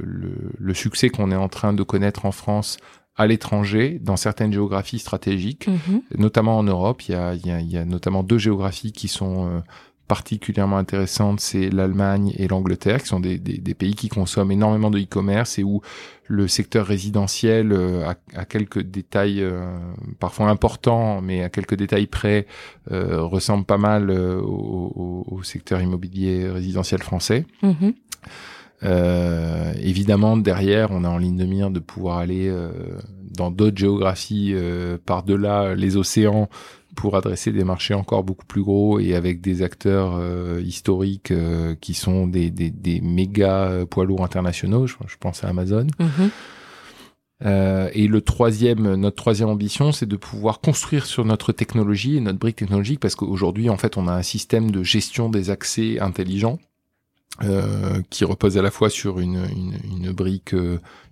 le, 0.59 0.75
succès 0.75 1.09
qu'on 1.09 1.31
est 1.31 1.37
en 1.37 1.49
train 1.49 1.73
de 1.73 1.85
connaître 1.85 2.27
en 2.27 2.33
France 2.33 2.77
à 3.17 3.29
l'étranger, 3.29 4.01
dans 4.03 4.17
certaines 4.17 4.53
géographies 4.53 4.99
stratégiques, 4.99 5.69
mhm. 5.69 6.03
notamment 6.19 6.59
en 6.59 6.65
Europe. 6.65 7.03
Il 7.03 7.13
y 7.13 7.15
a, 7.15 7.35
il 7.35 7.47
y 7.47 7.51
a, 7.53 7.61
il 7.61 7.71
y 7.71 7.79
a 7.79 7.85
notamment 7.85 8.25
deux 8.25 8.39
géographies 8.39 8.91
qui 8.91 9.07
sont 9.07 9.47
euh, 9.47 9.61
particulièrement 10.09 10.77
intéressantes, 10.77 11.41
c'est 11.41 11.71
l'Allemagne 11.71 12.35
et 12.37 12.47
l'Angleterre, 12.47 13.01
qui 13.03 13.09
sont 13.09 13.21
des, 13.21 13.39
des, 13.39 13.75
pays 13.75 13.95
qui 13.95 14.09
consomment 14.09 14.53
énormément 14.53 14.91
de 14.91 14.99
e-commerce 14.99 15.59
et 15.59 15.65
où 15.65 15.81
le 16.27 16.47
secteur 16.47 16.87
résidentiel, 16.87 17.73
euh, 17.73 18.13
à, 18.35 18.45
quelques 18.45 18.83
détails 18.83 19.43
euh, 19.43 19.79
parfois 20.21 20.49
importants, 20.51 21.21
mais 21.23 21.43
à 21.43 21.49
quelques 21.49 21.75
détails 21.75 22.07
près, 22.07 22.47
euh, 22.93 23.23
ressemble 23.23 23.65
pas 23.65 23.79
mal 23.79 24.11
au, 24.11 25.25
au, 25.27 25.43
secteur 25.43 25.81
immobilier 25.81 26.49
résidentiel 26.51 27.03
français. 27.03 27.47
Mm-hmm. 27.63 27.95
évidemment, 29.81 30.37
derrière, 30.37 30.91
on 30.91 31.05
a 31.05 31.09
en 31.09 31.19
ligne 31.19 31.37
de 31.37 31.47
mire 31.47 31.71
de 31.71 31.81
pouvoir 31.81 32.19
aller 32.19 32.53
dans 33.31 33.51
d'autres 33.51 33.79
géographies 33.79 34.55
par-delà 35.07 35.75
les 35.75 35.97
océans 35.97 36.49
pour 36.95 37.17
adresser 37.17 37.53
des 37.53 37.65
marchés 37.65 37.95
encore 37.95 38.25
beaucoup 38.25 38.47
plus 38.47 38.63
gros 38.63 38.99
et 38.99 39.15
avec 39.15 39.41
des 39.41 39.63
acteurs 39.63 40.15
euh, 40.17 40.61
historiques 40.65 41.31
euh, 41.31 41.75
qui 41.81 41.95
sont 41.95 42.27
des, 42.27 42.51
des, 42.51 42.71
des, 42.71 43.01
méga 43.01 43.69
euh, 43.69 43.87
poids 43.87 44.05
lourds 44.05 44.25
internationaux. 44.25 44.87
Je, 44.87 44.97
pense 45.19 45.45
à 45.45 45.49
Amazon. 45.49 45.87
Mhm. 45.99 46.31
Euh, 47.45 47.91
et 47.93 48.07
le 48.07 48.21
troisième, 48.21 48.95
notre 48.95 49.17
troisième 49.17 49.49
ambition, 49.49 49.93
c'est 49.93 50.07
de 50.07 50.17
pouvoir 50.17 50.61
construire 50.61 51.05
sur 51.05 51.25
notre 51.25 51.53
technologie 51.53 52.17
et 52.17 52.21
notre 52.21 52.39
brique 52.39 52.57
technologique, 52.57 53.01
parce 53.01 53.17
qu'aujourd'hui, 53.17 53.69
en 53.69 53.77
fait, 53.77 53.97
on 53.97 54.09
a 54.09 54.13
un 54.13 54.23
système 54.23 54.71
de 54.71 54.83
gestion 54.83 55.29
des 55.29 55.51
accès 55.51 56.01
intelligents 56.01 56.59
euh, 57.43 58.01
qui 58.11 58.25
repose 58.25 58.57
à 58.57 58.63
la 58.63 58.71
fois 58.71 58.89
sur 58.89 59.19
une, 59.19 59.45
une, 59.57 59.79
une 59.93 60.13
brique 60.13 60.55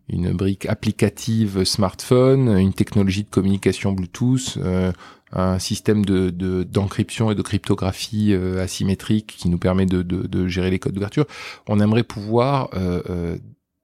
une 0.08 0.32
brique 0.32 0.66
applicative 0.66 1.64
smartphone, 1.64 2.48
une 2.58 2.72
technologie 2.74 3.24
de 3.24 3.30
communication 3.30 3.92
Bluetooth, 3.92 4.58
euh, 4.58 4.92
un 5.32 5.58
système 5.58 6.04
de 6.04 6.30
d'encryption 6.62 7.30
et 7.30 7.34
de 7.34 7.42
cryptographie 7.42 8.32
euh, 8.32 8.62
asymétrique 8.62 9.34
qui 9.38 9.48
nous 9.48 9.58
permet 9.58 9.86
de, 9.86 10.02
de, 10.02 10.26
de 10.26 10.46
gérer 10.46 10.70
les 10.70 10.78
codes 10.78 10.92
d'ouverture. 10.92 11.26
On 11.66 11.80
aimerait 11.80 12.02
pouvoir 12.02 12.68
euh, 12.74 13.02
euh, 13.08 13.38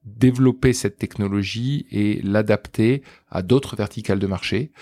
développer 0.05 0.73
cette 0.73 0.99
technologie 0.99 1.87
et 1.91 2.21
l'adapter 2.23 3.03
à 3.31 3.43
d'autres 3.43 3.77
verticales 3.77 4.19
de 4.19 4.27
marché. 4.27 4.73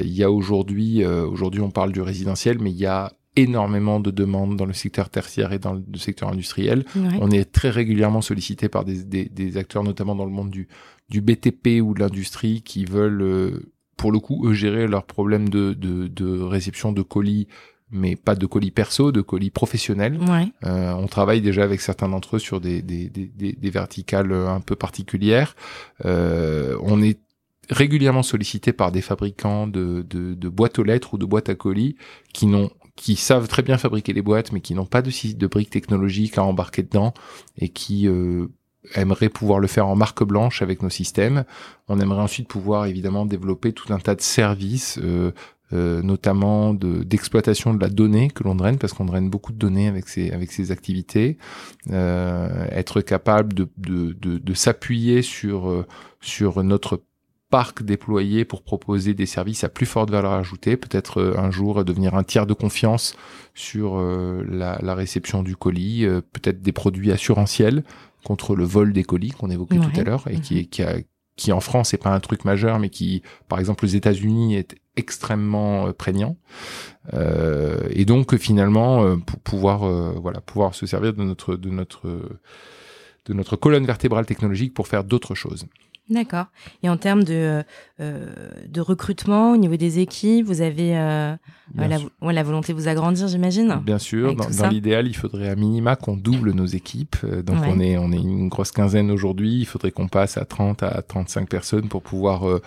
il 0.00 0.12
y 0.12 0.22
a 0.22 0.30
aujourd'hui, 0.30 1.02
aujourd'hui 1.02 1.62
on 1.62 1.70
parle 1.70 1.92
du 1.92 2.02
résidentiel, 2.02 2.58
mais 2.60 2.70
il 2.70 2.76
y 2.76 2.84
a 2.84 3.14
énormément 3.36 4.00
de 4.00 4.10
demandes 4.10 4.56
dans 4.56 4.66
le 4.66 4.74
secteur 4.74 5.08
tertiaire 5.08 5.54
et 5.54 5.58
dans 5.58 5.72
le 5.72 5.98
secteur 5.98 6.28
industriel. 6.28 6.84
On 6.94 7.30
est 7.30 7.50
très 7.50 7.70
régulièrement 7.70 8.20
sollicité 8.20 8.68
par 8.68 8.84
des, 8.84 9.02
des, 9.02 9.24
des, 9.26 9.56
acteurs, 9.56 9.82
notamment 9.82 10.14
dans 10.14 10.26
le 10.26 10.30
monde 10.30 10.50
du, 10.50 10.68
du 11.08 11.22
BTP 11.22 11.80
ou 11.82 11.94
de 11.94 12.00
l'industrie, 12.00 12.60
qui 12.60 12.84
veulent 12.84 13.62
pour 13.96 14.12
le 14.12 14.18
coup, 14.18 14.46
eux 14.46 14.52
gérer 14.52 14.86
leurs 14.86 15.04
problèmes 15.04 15.48
de, 15.48 15.72
de, 15.72 16.06
de, 16.06 16.40
réception 16.40 16.92
de 16.92 17.02
colis, 17.02 17.48
mais 17.90 18.16
pas 18.16 18.34
de 18.34 18.46
colis 18.46 18.70
perso, 18.70 19.12
de 19.12 19.20
colis 19.20 19.50
professionnels. 19.50 20.18
Euh, 20.64 20.92
on 20.92 21.06
travaille 21.06 21.40
déjà 21.40 21.62
avec 21.62 21.80
certains 21.80 22.08
d'entre 22.08 22.36
eux 22.36 22.38
sur 22.38 22.60
des, 22.60 22.82
des, 22.82 23.08
des, 23.08 23.52
des, 23.52 23.70
verticales 23.70 24.32
un 24.32 24.60
peu 24.60 24.76
particulières. 24.76 25.54
Euh, 26.04 26.76
on 26.82 27.02
est 27.02 27.20
régulièrement 27.70 28.22
sollicité 28.22 28.72
par 28.72 28.92
des 28.92 29.00
fabricants 29.00 29.66
de, 29.66 30.04
de, 30.08 30.34
de, 30.34 30.48
boîtes 30.48 30.78
aux 30.78 30.84
lettres 30.84 31.14
ou 31.14 31.18
de 31.18 31.24
boîtes 31.24 31.48
à 31.48 31.54
colis 31.54 31.96
qui 32.32 32.46
n'ont 32.46 32.70
qui 32.94 33.14
savent 33.16 33.46
très 33.46 33.62
bien 33.62 33.76
fabriquer 33.76 34.14
les 34.14 34.22
boîtes 34.22 34.52
mais 34.52 34.60
qui 34.60 34.74
n'ont 34.74 34.86
pas 34.86 35.02
de, 35.02 35.10
de 35.34 35.46
briques 35.46 35.70
technologiques 35.70 36.38
à 36.38 36.44
embarquer 36.44 36.82
dedans 36.82 37.12
et 37.58 37.68
qui 37.68 38.08
euh, 38.08 38.46
aimerait 38.94 39.28
pouvoir 39.28 39.58
le 39.58 39.66
faire 39.66 39.86
en 39.86 39.96
marque 39.96 40.22
blanche 40.24 40.62
avec 40.62 40.82
nos 40.82 40.90
systèmes. 40.90 41.44
On 41.88 42.00
aimerait 42.00 42.22
ensuite 42.22 42.48
pouvoir 42.48 42.86
évidemment 42.86 43.26
développer 43.26 43.72
tout 43.72 43.92
un 43.92 43.98
tas 43.98 44.14
de 44.14 44.20
services, 44.20 44.98
euh, 45.02 45.32
euh, 45.72 46.00
notamment 46.00 46.74
d'exploitation 46.74 47.74
de, 47.74 47.80
la 47.80 47.88
donnée 47.88 48.30
que 48.30 48.44
l'on 48.44 48.54
draine, 48.54 48.78
parce 48.78 48.92
qu'on 48.92 49.04
draine 49.04 49.28
beaucoup 49.28 49.52
de 49.52 49.58
données 49.58 49.88
avec 49.88 50.08
ces, 50.08 50.30
avec 50.30 50.52
ces 50.52 50.70
activités. 50.70 51.38
Euh, 51.90 52.66
être 52.70 53.00
capable 53.00 53.52
de, 53.52 53.68
de, 53.76 54.12
de, 54.12 54.38
de 54.38 54.54
s'appuyer 54.54 55.22
sur, 55.22 55.68
euh, 55.68 55.84
sur 56.20 56.62
notre 56.62 57.02
parc 57.50 57.82
déployé 57.82 58.44
pour 58.44 58.62
proposer 58.62 59.12
des 59.14 59.26
services 59.26 59.64
à 59.64 59.68
plus 59.68 59.86
forte 59.86 60.08
valeur 60.08 60.32
ajoutée, 60.32 60.76
peut-être 60.76 61.20
euh, 61.20 61.36
un 61.36 61.50
jour 61.50 61.84
devenir 61.84 62.14
un 62.14 62.22
tiers 62.22 62.46
de 62.46 62.54
confiance 62.54 63.16
sur 63.52 63.98
la, 63.98 64.78
la, 64.80 64.94
réception 64.94 65.42
du 65.42 65.56
colis, 65.56 66.06
peut-être 66.32 66.60
des 66.60 66.72
produits 66.72 67.10
assurantiels 67.10 67.82
contre 68.26 68.56
le 68.56 68.64
vol 68.64 68.92
des 68.92 69.04
colis 69.04 69.30
qu'on 69.30 69.50
évoquait 69.50 69.78
tout 69.78 70.00
à 70.00 70.02
l'heure 70.02 70.24
et 70.28 70.40
qui, 70.40 70.56
mhm. 70.56 70.66
qui, 70.66 70.82
a, 70.82 70.96
qui 71.36 71.52
en 71.52 71.60
France 71.60 71.92
n'est 71.92 71.98
pas 71.98 72.10
un 72.10 72.18
truc 72.18 72.44
majeur, 72.44 72.80
mais 72.80 72.90
qui, 72.90 73.22
par 73.48 73.60
exemple, 73.60 73.84
aux 73.84 73.88
États-Unis 73.88 74.56
est 74.56 74.74
extrêmement 74.96 75.86
euh, 75.86 75.92
prégnant. 75.92 76.36
Euh, 77.14 77.86
et 77.90 78.04
donc 78.04 78.36
finalement, 78.36 79.04
euh, 79.04 79.16
pour 79.16 79.38
pouvoir, 79.38 79.84
euh, 79.84 80.12
voilà, 80.20 80.40
pouvoir 80.40 80.74
se 80.74 80.86
servir 80.86 81.12
de 81.12 81.22
notre, 81.22 81.54
de 81.54 81.70
notre, 81.70 82.08
de 83.26 83.32
notre 83.32 83.54
colonne 83.54 83.86
vertébrale 83.86 84.26
technologique 84.26 84.74
pour 84.74 84.88
faire 84.88 85.04
d'autres 85.04 85.36
choses. 85.36 85.66
D'accord. 86.08 86.46
Et 86.84 86.88
en 86.88 86.96
termes 86.96 87.24
de, 87.24 87.64
euh, 88.00 88.26
de 88.68 88.80
recrutement 88.80 89.52
au 89.52 89.56
niveau 89.56 89.76
des 89.76 89.98
équipes, 89.98 90.46
vous 90.46 90.60
avez 90.60 90.96
euh, 90.96 91.34
la, 91.74 91.98
la, 92.20 92.42
volonté 92.44 92.72
de 92.72 92.78
vous 92.78 92.86
agrandir, 92.86 93.26
j'imagine 93.26 93.80
Bien 93.84 93.98
sûr. 93.98 94.36
Dans, 94.36 94.48
dans 94.48 94.68
l'idéal, 94.68 95.08
il 95.08 95.16
faudrait 95.16 95.48
à 95.48 95.56
minima 95.56 95.96
qu'on 95.96 96.16
double 96.16 96.52
nos 96.52 96.66
équipes. 96.66 97.16
Euh, 97.24 97.42
donc 97.42 97.58
on, 97.66 97.80
est, 97.80 97.98
on 97.98 98.12
est 98.12 98.18
une 98.18 98.48
grosse 98.48 98.70
quinzaine 98.70 99.10
aujourd'hui. 99.10 99.58
Il 99.58 99.66
faudrait 99.66 99.90
qu'on 99.90 100.06
passe 100.06 100.38
à 100.38 100.44
30 100.44 100.84
à 100.84 101.02
35 101.02 101.48
personnes 101.48 101.88
pour 101.88 102.02
pouvoir 102.02 102.48
euh, 102.48 102.62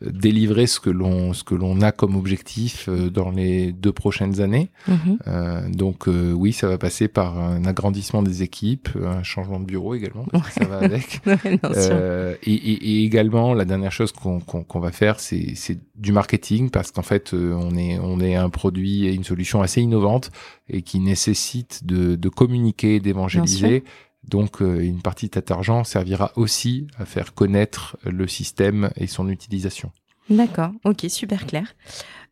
délivrer 0.00 0.66
ce 0.66 0.80
que 0.80 0.90
l'on 0.90 1.32
ce 1.32 1.44
que 1.44 1.54
l'on 1.54 1.80
a 1.80 1.92
comme 1.92 2.16
objectif 2.16 2.88
euh, 2.88 3.10
dans 3.10 3.30
les 3.30 3.72
deux 3.72 3.92
prochaines 3.92 4.40
années. 4.40 4.70
Mhm. 4.86 5.18
Euh, 5.26 5.68
donc 5.68 6.08
euh, 6.08 6.32
oui, 6.32 6.52
ça 6.52 6.68
va 6.68 6.78
passer 6.78 7.08
par 7.08 7.38
un 7.38 7.64
agrandissement 7.64 8.22
des 8.22 8.42
équipes, 8.42 8.88
un 9.02 9.22
changement 9.22 9.60
de 9.60 9.64
bureau 9.64 9.94
également, 9.94 10.24
parce 10.30 10.48
que 10.48 10.64
ça 10.64 10.64
va 10.66 10.78
avec. 10.78 11.20
euh, 11.64 12.34
et, 12.42 12.52
et, 12.52 13.00
et, 13.00 13.04
également, 13.04 13.54
la 13.54 13.64
dernière 13.64 13.92
chose 13.92 14.12
qu'on 14.12 14.40
qu'on 14.40 14.80
va 14.80 14.92
faire, 14.92 15.20
c'est 15.20 15.78
du 15.96 16.12
marketing, 16.12 16.70
parce 16.70 16.90
qu'en 16.90 17.02
fait, 17.02 17.34
euh, 17.34 17.54
on 17.54 17.76
est 17.76 17.98
on 17.98 18.20
est 18.20 18.34
un 18.34 18.50
produit 18.50 19.06
et 19.06 19.12
une 19.12 19.24
solution 19.24 19.62
assez 19.62 19.80
innovante 19.80 20.30
et 20.68 20.82
qui 20.82 21.00
nécessite 21.00 21.84
de, 21.84 22.14
de 22.14 22.28
communiquer, 22.28 23.00
d'évangéliser. 23.00 23.84
Donc 24.26 24.62
euh, 24.62 24.80
une 24.80 25.00
partie 25.00 25.28
de 25.28 25.34
cet 25.34 25.50
argent 25.50 25.84
servira 25.84 26.32
aussi 26.36 26.86
à 26.98 27.04
faire 27.04 27.34
connaître 27.34 27.96
le 28.04 28.26
système 28.26 28.90
et 28.96 29.06
son 29.06 29.28
utilisation. 29.28 29.90
D'accord, 30.28 30.72
ok, 30.84 31.06
super 31.08 31.46
clair. 31.46 31.74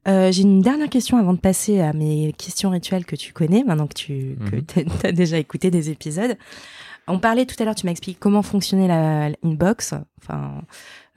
Euh, 0.06 0.30
j'ai 0.30 0.42
une 0.42 0.60
dernière 0.60 0.88
question 0.88 1.16
avant 1.16 1.32
de 1.32 1.40
passer 1.40 1.80
à 1.80 1.92
mes 1.92 2.32
questions 2.38 2.70
rituelles 2.70 3.04
que 3.04 3.16
tu 3.16 3.32
connais, 3.32 3.64
maintenant 3.64 3.88
que 3.88 3.94
tu 3.94 4.36
mhm. 4.38 4.64
as 5.04 5.12
déjà 5.12 5.38
écouté 5.38 5.70
des 5.70 5.90
épisodes. 5.90 6.36
On 7.08 7.18
parlait 7.18 7.46
tout 7.46 7.56
à 7.60 7.64
l'heure, 7.64 7.74
tu 7.74 7.86
m'as 7.86 7.92
expliqué 7.92 8.18
comment 8.20 8.42
fonctionnait 8.42 8.88
la 8.88 9.30
inbox. 9.44 9.94
Enfin, 10.22 10.62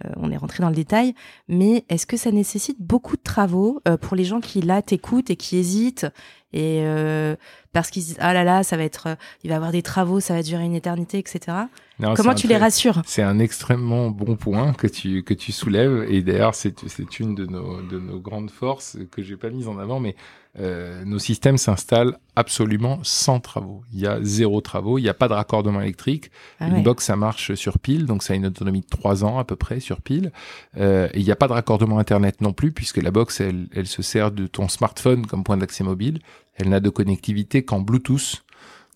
euh, 0.05 0.09
on 0.17 0.31
est 0.31 0.37
rentré 0.37 0.61
dans 0.61 0.69
le 0.69 0.75
détail, 0.75 1.15
mais 1.47 1.83
est-ce 1.89 2.05
que 2.05 2.15
ça 2.15 2.31
nécessite 2.31 2.77
beaucoup 2.79 3.17
de 3.17 3.23
travaux 3.23 3.81
pour 4.01 4.15
les 4.15 4.23
gens 4.23 4.39
qui 4.39 4.61
là 4.61 4.81
t'écoutent 4.81 5.29
et 5.29 5.35
qui 5.35 5.57
hésitent 5.57 6.07
et 6.51 6.81
euh, 6.83 7.35
parce 7.73 7.91
qu'ils 7.91 8.03
disent 8.03 8.17
ah 8.19 8.33
là 8.33 8.43
là 8.43 8.63
ça 8.63 8.75
va 8.75 8.83
être 8.83 9.07
euh, 9.07 9.15
il 9.43 9.51
va 9.51 9.57
avoir 9.57 9.71
des 9.71 9.83
travaux 9.83 10.19
ça 10.19 10.33
va 10.33 10.41
durer 10.41 10.63
une 10.63 10.73
éternité 10.73 11.19
etc 11.19 11.57
comment 12.15 12.33
tu 12.33 12.47
les 12.47 12.57
rassures? 12.57 13.03
c'est 13.05 13.21
un 13.21 13.37
extrêmement 13.37 14.09
bon 14.09 14.35
point 14.35 14.73
que 14.73 14.87
tu 14.87 15.21
que 15.23 15.35
tu 15.35 15.51
soulèves. 15.51 16.07
Et 16.09 16.23
d'ailleurs 16.23 16.55
c'est 16.55 16.87
c'est 16.87 17.19
une 17.19 17.35
de 17.35 17.45
nos 17.45 17.83
de 17.83 17.99
nos 17.99 18.19
grandes 18.19 18.49
forces 18.49 18.97
que 19.11 19.21
j'ai 19.21 19.37
pas 19.37 19.51
mise 19.51 19.67
en 19.67 19.77
avant 19.77 19.99
mais 19.99 20.15
euh, 20.59 21.03
nos 21.05 21.19
systèmes 21.19 21.57
s'installent 21.57 22.17
absolument 22.35 22.99
sans 23.03 23.39
travaux. 23.39 23.83
Il 23.93 23.99
y 23.99 24.07
a 24.07 24.19
zéro 24.21 24.61
travaux, 24.61 24.97
il 24.97 25.03
n'y 25.03 25.09
a 25.09 25.13
pas 25.13 25.27
de 25.27 25.33
raccordement 25.33 25.81
électrique. 25.81 26.31
Ah 26.59 26.67
une 26.67 26.83
box, 26.83 27.05
ça 27.05 27.15
marche 27.15 27.53
sur 27.55 27.79
pile, 27.79 28.05
donc 28.05 28.23
ça 28.23 28.33
a 28.33 28.35
une 28.35 28.45
autonomie 28.45 28.81
de 28.81 28.87
trois 28.87 29.23
ans 29.23 29.39
à 29.39 29.43
peu 29.43 29.55
près 29.55 29.79
sur 29.79 30.01
pile. 30.01 30.31
Euh, 30.77 31.07
et 31.13 31.19
il 31.19 31.25
n'y 31.25 31.31
a 31.31 31.35
pas 31.35 31.47
de 31.47 31.53
raccordement 31.53 31.99
Internet 31.99 32.41
non 32.41 32.53
plus, 32.53 32.71
puisque 32.71 32.97
la 32.97 33.11
box, 33.11 33.41
elle, 33.41 33.67
elle 33.73 33.87
se 33.87 34.01
sert 34.01 34.31
de 34.31 34.47
ton 34.47 34.67
smartphone 34.67 35.25
comme 35.25 35.43
point 35.43 35.57
d'accès 35.57 35.83
mobile. 35.83 36.19
Elle 36.55 36.69
n'a 36.69 36.79
de 36.79 36.89
connectivité 36.89 37.63
qu'en 37.63 37.79
Bluetooth. 37.79 38.43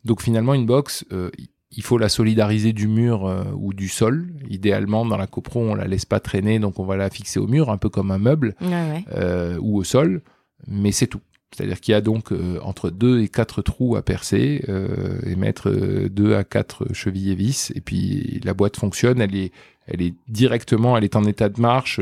Donc 0.06 0.22
finalement, 0.22 0.54
une 0.54 0.66
box, 0.66 1.06
euh, 1.12 1.32
il 1.76 1.84
faut 1.84 1.98
la 1.98 2.10
solidariser 2.10 2.74
du 2.74 2.88
mur 2.88 3.26
euh, 3.26 3.44
ou 3.56 3.74
du 3.74 3.88
sol. 3.88 4.28
Idéalement, 4.50 5.06
dans 5.06 5.18
la 5.18 5.28
copro, 5.28 5.60
on 5.62 5.76
la 5.76 5.88
laisse 5.88 6.06
pas 6.06 6.20
traîner, 6.20 6.60
donc 6.60 6.80
on 6.80 6.86
va 6.86 6.98
la 6.98 7.10
fixer 7.10 7.40
au 7.40 7.48
mur, 7.48 7.70
un 7.70 7.78
peu 7.78 7.90
comme 7.90 8.12
un 8.12 8.18
meuble, 8.18 8.56
euh, 8.62 9.58
ou 9.60 9.78
au 9.78 9.84
sol. 9.84 10.22
Mais 10.68 10.92
c'est 10.92 11.08
tout. 11.08 11.22
C'est-à-dire 11.54 11.80
qu'il 11.80 11.92
y 11.92 11.96
a 11.96 12.02
donc 12.02 12.32
euh, 12.32 12.60
entre 12.62 12.90
deux 12.90 13.22
et 13.22 13.28
quatre 13.28 13.62
trous 13.62 13.96
à 13.96 14.02
percer 14.02 14.64
euh, 14.70 15.20
et 15.26 15.36
mettre 15.36 15.70
euh, 15.70 16.10
deux 16.10 16.36
à 16.36 16.44
quatre 16.44 16.92
chevilles 16.94 17.32
et 17.32 17.36
vis. 17.36 17.72
Et 17.76 17.82
puis 17.82 18.42
la 18.44 18.54
boîte 18.54 18.78
fonctionne, 18.78 19.22
elle 19.22 19.36
est, 19.36 19.52
elle 19.86 20.02
est 20.02 20.16
directement, 20.28 20.98
elle 20.98 21.04
est 21.04 21.16
en 21.16 21.26
état 21.26 21.50
de 21.50 21.62
marche 21.62 22.00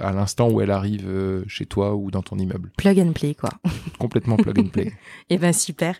à 0.00 0.12
l'instant 0.12 0.50
où 0.50 0.60
elle 0.60 0.70
arrive 0.70 1.08
chez 1.48 1.64
toi 1.64 1.94
ou 1.94 2.10
dans 2.10 2.22
ton 2.22 2.36
immeuble. 2.38 2.70
Plug 2.76 3.00
and 3.00 3.12
play, 3.12 3.34
quoi. 3.34 3.50
Complètement 3.98 4.36
plug 4.36 4.58
and 4.58 4.68
play. 4.68 4.92
eh 5.30 5.38
ben 5.38 5.52
super. 5.52 5.96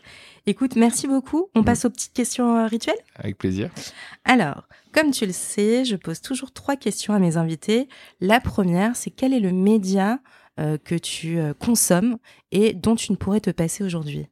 Écoute, 0.46 0.76
merci 0.76 1.06
beaucoup. 1.06 1.48
On 1.54 1.62
mm. 1.62 1.64
passe 1.64 1.84
aux 1.86 1.90
petites 1.90 2.12
questions 2.12 2.66
rituelles? 2.68 2.94
Avec 3.16 3.38
plaisir. 3.38 3.70
Alors, 4.24 4.64
comme 4.92 5.12
tu 5.12 5.24
le 5.24 5.32
sais, 5.32 5.86
je 5.86 5.96
pose 5.96 6.20
toujours 6.20 6.52
trois 6.52 6.76
questions 6.76 7.14
à 7.14 7.18
mes 7.18 7.38
invités. 7.38 7.88
La 8.20 8.40
première, 8.40 8.94
c'est 8.94 9.10
quel 9.10 9.32
est 9.32 9.40
le 9.40 9.52
média 9.52 10.18
euh, 10.60 10.76
que 10.78 10.94
tu 10.94 11.38
euh, 11.38 11.54
consommes 11.54 12.18
et 12.50 12.74
dont 12.74 12.94
tu 12.94 13.10
ne 13.12 13.16
pourrais 13.16 13.40
te 13.40 13.50
passer 13.50 13.82
aujourd'hui 13.84 14.26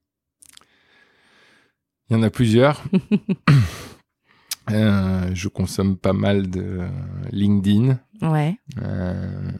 Il 2.08 2.16
y 2.16 2.20
en 2.20 2.22
a 2.22 2.30
plusieurs. 2.30 2.82
Euh, 4.70 5.30
je 5.34 5.48
consomme 5.48 5.96
pas 5.96 6.12
mal 6.12 6.48
de 6.48 6.86
LinkedIn. 7.32 7.98
Ouais. 8.22 8.56
Euh, 8.80 9.50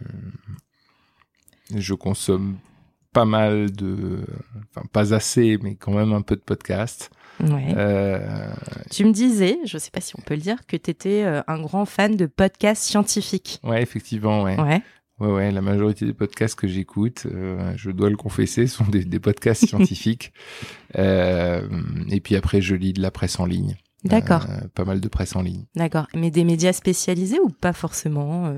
je 1.75 1.95
consomme 1.95 2.59
pas 3.13 3.25
mal 3.25 3.73
de, 3.73 4.25
enfin 4.69 4.87
pas 4.93 5.13
assez, 5.13 5.59
mais 5.63 5.75
quand 5.75 5.93
même 5.93 6.13
un 6.13 6.23
peu 6.23 6.37
de 6.37 6.43
podcasts. 6.43 7.11
Ouais. 7.41 7.75
Euh, 7.77 8.53
Tu 8.91 9.05
me 9.05 9.11
disais, 9.13 9.59
je 9.65 9.79
sais 9.79 9.91
pas 9.91 10.01
si 10.01 10.15
on 10.17 10.23
peut 10.23 10.35
le 10.35 10.41
dire, 10.43 10.65
que 10.67 10.77
tu 10.77 10.91
étais 10.91 11.25
un 11.25 11.61
grand 11.61 11.87
fan 11.87 12.15
de 12.17 12.27
podcasts 12.27 12.85
scientifiques. 12.85 13.59
ouais, 13.65 13.83
effectivement, 13.83 14.43
ouais. 14.45 14.61
Ouais. 14.61 14.81
Ouais, 15.21 15.31
ouais, 15.31 15.51
la 15.51 15.61
majorité 15.61 16.07
des 16.07 16.15
podcasts 16.15 16.59
que 16.59 16.67
j'écoute, 16.67 17.27
euh, 17.27 17.73
je 17.77 17.91
dois 17.91 18.09
le 18.09 18.17
confesser, 18.17 18.67
sont 18.67 18.87
des, 18.87 19.05
des 19.05 19.21
podcasts 19.21 19.65
scientifiques. 19.69 20.33
Euh, 20.97 21.69
et 22.09 22.21
puis 22.21 22.37
après, 22.37 22.63
je 22.63 22.75
lis 22.75 22.95
de 22.95 23.03
la 23.03 23.11
presse 23.11 23.39
en 23.39 23.45
ligne. 23.45 23.77
D'accord. 24.05 24.47
Euh, 24.49 24.67
pas 24.75 24.87
mal 24.87 25.01
de 25.01 25.09
presse 25.09 25.37
en 25.37 25.43
ligne. 25.43 25.67
D'accord. 25.77 26.07
Mais 26.15 26.31
des 26.31 26.45
médias 26.45 26.73
spécialisés 26.73 27.39
ou 27.39 27.51
pas 27.51 27.75
forcément 27.75 28.51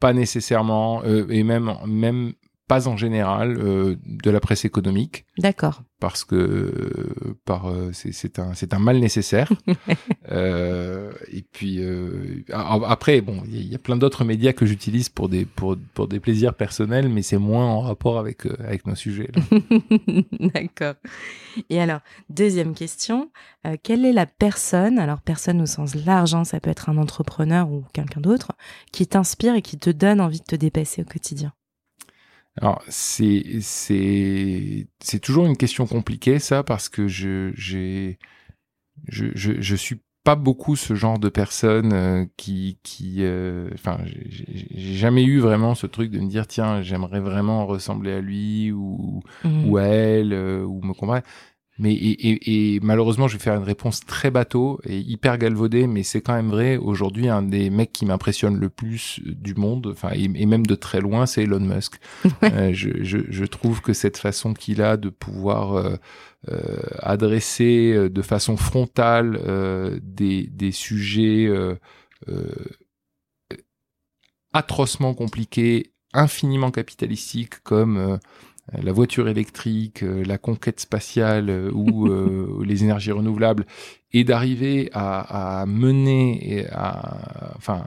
Pas 0.00 0.12
nécessairement, 0.12 1.04
et 1.04 1.44
même, 1.44 1.72
même 1.86 2.32
pas 2.68 2.88
en 2.88 2.96
général, 2.96 3.56
euh, 3.58 3.96
de 4.06 4.30
la 4.30 4.40
presse 4.40 4.64
économique, 4.64 5.24
D'accord. 5.38 5.82
parce 6.00 6.24
que 6.24 6.34
euh, 6.34 7.34
par 7.44 7.68
euh, 7.70 7.90
c'est 7.92 8.38
un 8.38 8.54
c'est 8.54 8.74
un 8.74 8.78
mal 8.78 8.98
nécessaire. 8.98 9.52
Euh, 10.32 11.12
et 11.30 11.42
puis 11.42 11.78
euh, 11.80 12.42
après, 12.52 13.20
bon, 13.20 13.42
il 13.48 13.68
y 13.70 13.74
a- 13.76 13.78
plein 13.78 13.96
d'autres 13.96 14.24
médias 14.24 14.52
que 14.52 14.66
j'utilise 14.66 15.08
pour 15.08 15.28
des 15.28 15.44
pour 15.44 15.76
pour 15.94 16.08
des 16.08 16.18
plaisirs 16.18 16.54
personnels, 16.54 17.08
mais 17.08 17.22
c'est 17.22 17.38
moins 17.38 17.64
en 17.64 17.80
rapport 17.80 18.18
avec 18.18 18.44
avec 18.58 18.86
nos 18.88 18.96
sujets. 18.96 19.30
D'accord. 20.40 20.94
Et 21.70 21.80
alors, 21.80 22.00
deuxième 22.28 22.74
question, 22.74 23.30
euh, 23.66 23.76
quelle 23.82 24.04
est 24.04 24.12
la 24.12 24.26
personne, 24.26 24.98
alors 24.98 25.20
personne 25.20 25.60
au 25.62 25.66
sens 25.66 25.94
large, 25.94 26.34
hein, 26.34 26.44
ça 26.44 26.58
peut 26.58 26.70
être 26.70 26.88
un 26.88 26.98
entrepreneur 26.98 27.70
ou 27.70 27.84
quelqu'un 27.92 28.20
d'autre, 28.20 28.52
qui 28.92 29.06
t'inspire 29.06 29.54
et 29.54 29.62
qui 29.62 29.78
te 29.78 29.90
donne 29.90 30.20
envie 30.20 30.40
de 30.40 30.44
te 30.44 30.56
dépasser 30.56 31.02
au 31.02 31.04
quotidien? 31.04 31.52
Alors 32.60 32.82
c'est 32.88 33.60
c'est 33.60 34.88
c'est 35.00 35.18
toujours 35.20 35.46
une 35.46 35.56
question 35.56 35.86
compliquée 35.86 36.38
ça 36.38 36.62
parce 36.62 36.88
que 36.88 37.06
je 37.08 37.52
j'ai 37.54 38.18
je, 39.08 39.26
je 39.34 39.60
je 39.60 39.76
suis 39.76 40.00
pas 40.24 40.36
beaucoup 40.36 40.76
ce 40.76 40.94
genre 40.94 41.18
de 41.18 41.28
personne 41.28 41.92
euh, 41.92 42.26
qui 42.36 42.78
qui 42.82 43.18
euh, 43.24 43.70
enfin 43.74 43.98
j'ai- 44.06 44.26
j'ai 44.30 44.66
j'ai 44.70 44.94
jamais 44.94 45.24
eu 45.24 45.38
vraiment 45.40 45.74
ce 45.74 45.86
truc 45.86 46.10
de 46.10 46.18
me 46.20 46.28
dire 46.28 46.46
tiens 46.46 46.82
j'aimerais 46.82 47.20
vraiment 47.20 47.66
ressembler 47.66 48.12
à 48.12 48.20
lui 48.20 48.72
ou 48.72 49.22
ou 49.62 49.76
à 49.78 49.84
elle 49.84 50.32
euh, 50.32 50.64
ou 50.64 50.82
me 50.82 50.94
combattre 50.94 51.28
mais 51.78 51.92
et, 51.92 52.28
et, 52.30 52.74
et 52.76 52.80
malheureusement 52.80 53.28
je 53.28 53.36
vais 53.36 53.42
faire 53.42 53.54
une 53.54 53.62
réponse 53.62 54.00
très 54.00 54.30
bateau 54.30 54.80
et 54.84 54.98
hyper 54.98 55.38
galvaudée 55.38 55.86
mais 55.86 56.02
c'est 56.02 56.20
quand 56.20 56.34
même 56.34 56.50
vrai 56.50 56.76
aujourd'hui 56.76 57.28
un 57.28 57.42
des 57.42 57.70
mecs 57.70 57.92
qui 57.92 58.06
m'impressionne 58.06 58.58
le 58.58 58.68
plus 58.68 59.20
du 59.24 59.54
monde 59.54 59.88
enfin 59.92 60.10
et, 60.14 60.24
et 60.34 60.46
même 60.46 60.66
de 60.66 60.74
très 60.74 61.00
loin 61.00 61.26
c'est 61.26 61.42
Elon 61.42 61.60
Musk 61.60 61.96
Ouais. 62.42 62.52
Euh, 62.52 62.72
je, 62.72 63.02
je, 63.02 63.18
je 63.28 63.44
trouve 63.44 63.80
que 63.80 63.92
cette 63.92 64.18
façon 64.18 64.52
qu'il 64.52 64.82
a 64.82 64.96
de 64.96 65.08
pouvoir 65.08 65.74
euh, 65.74 65.96
euh, 66.50 66.80
adresser 66.98 67.92
euh, 67.94 68.08
de 68.08 68.22
façon 68.22 68.56
frontale 68.56 69.38
euh, 69.46 69.98
des, 70.02 70.44
des 70.44 70.72
sujets 70.72 71.46
euh, 71.46 71.74
euh, 72.28 72.44
atrocement 74.52 75.14
compliqués, 75.14 75.92
infiniment 76.12 76.70
capitalistiques 76.70 77.60
comme 77.62 77.96
euh, 77.98 78.16
la 78.72 78.92
voiture 78.92 79.28
électrique, 79.28 80.02
euh, 80.02 80.24
la 80.24 80.38
conquête 80.38 80.80
spatiale 80.80 81.50
euh, 81.50 81.70
ou 81.72 82.06
euh, 82.10 82.62
les 82.64 82.82
énergies 82.82 83.12
renouvelables, 83.12 83.66
et 84.12 84.24
d'arriver 84.24 84.90
à, 84.92 85.60
à 85.60 85.66
mener 85.66 86.58
et 86.58 86.66
à, 86.70 87.54
enfin, 87.56 87.84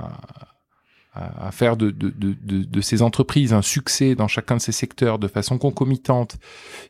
à, 1.14 1.52
faire 1.52 1.76
de, 1.76 1.90
de, 1.90 2.10
de, 2.10 2.34
de, 2.34 2.64
de 2.64 2.82
ces 2.82 3.02
entreprises 3.02 3.54
un 3.54 3.62
succès 3.62 4.16
dans 4.16 4.28
chacun 4.28 4.58
de 4.58 4.62
ces 4.62 4.72
secteurs 4.72 5.20
de 5.20 5.28
façon 5.28 5.58
concomitante 5.58 6.38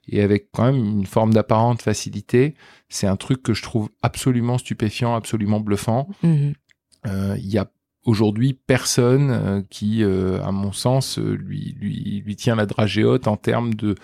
et 0.07 0.21
avec 0.21 0.49
quand 0.51 0.65
même 0.65 0.75
une 0.75 1.05
forme 1.05 1.33
d'apparente 1.33 1.81
facilité, 1.81 2.55
c'est 2.89 3.07
un 3.07 3.15
truc 3.15 3.41
que 3.41 3.53
je 3.53 3.63
trouve 3.63 3.89
absolument 4.01 4.57
stupéfiant, 4.57 5.15
absolument 5.15 5.59
bluffant. 5.59 6.09
Mhm. 6.23 6.53
Euh, 7.07 7.35
Il 7.37 7.47
y 7.47 7.57
a 7.57 7.71
aujourd'hui 8.05 8.53
personne 8.53 9.29
euh, 9.31 9.61
qui, 9.69 10.03
euh, 10.03 10.41
à 10.43 10.51
mon 10.51 10.71
sens, 10.71 11.19
euh, 11.19 11.33
lui, 11.33 11.75
lui, 11.79 12.23
lui 12.25 12.35
tient 12.35 12.55
la 12.55 12.65
dragée 12.65 13.03
haute 13.03 13.27
en 13.27 13.37
termes 13.37 13.73
de, 13.73 13.95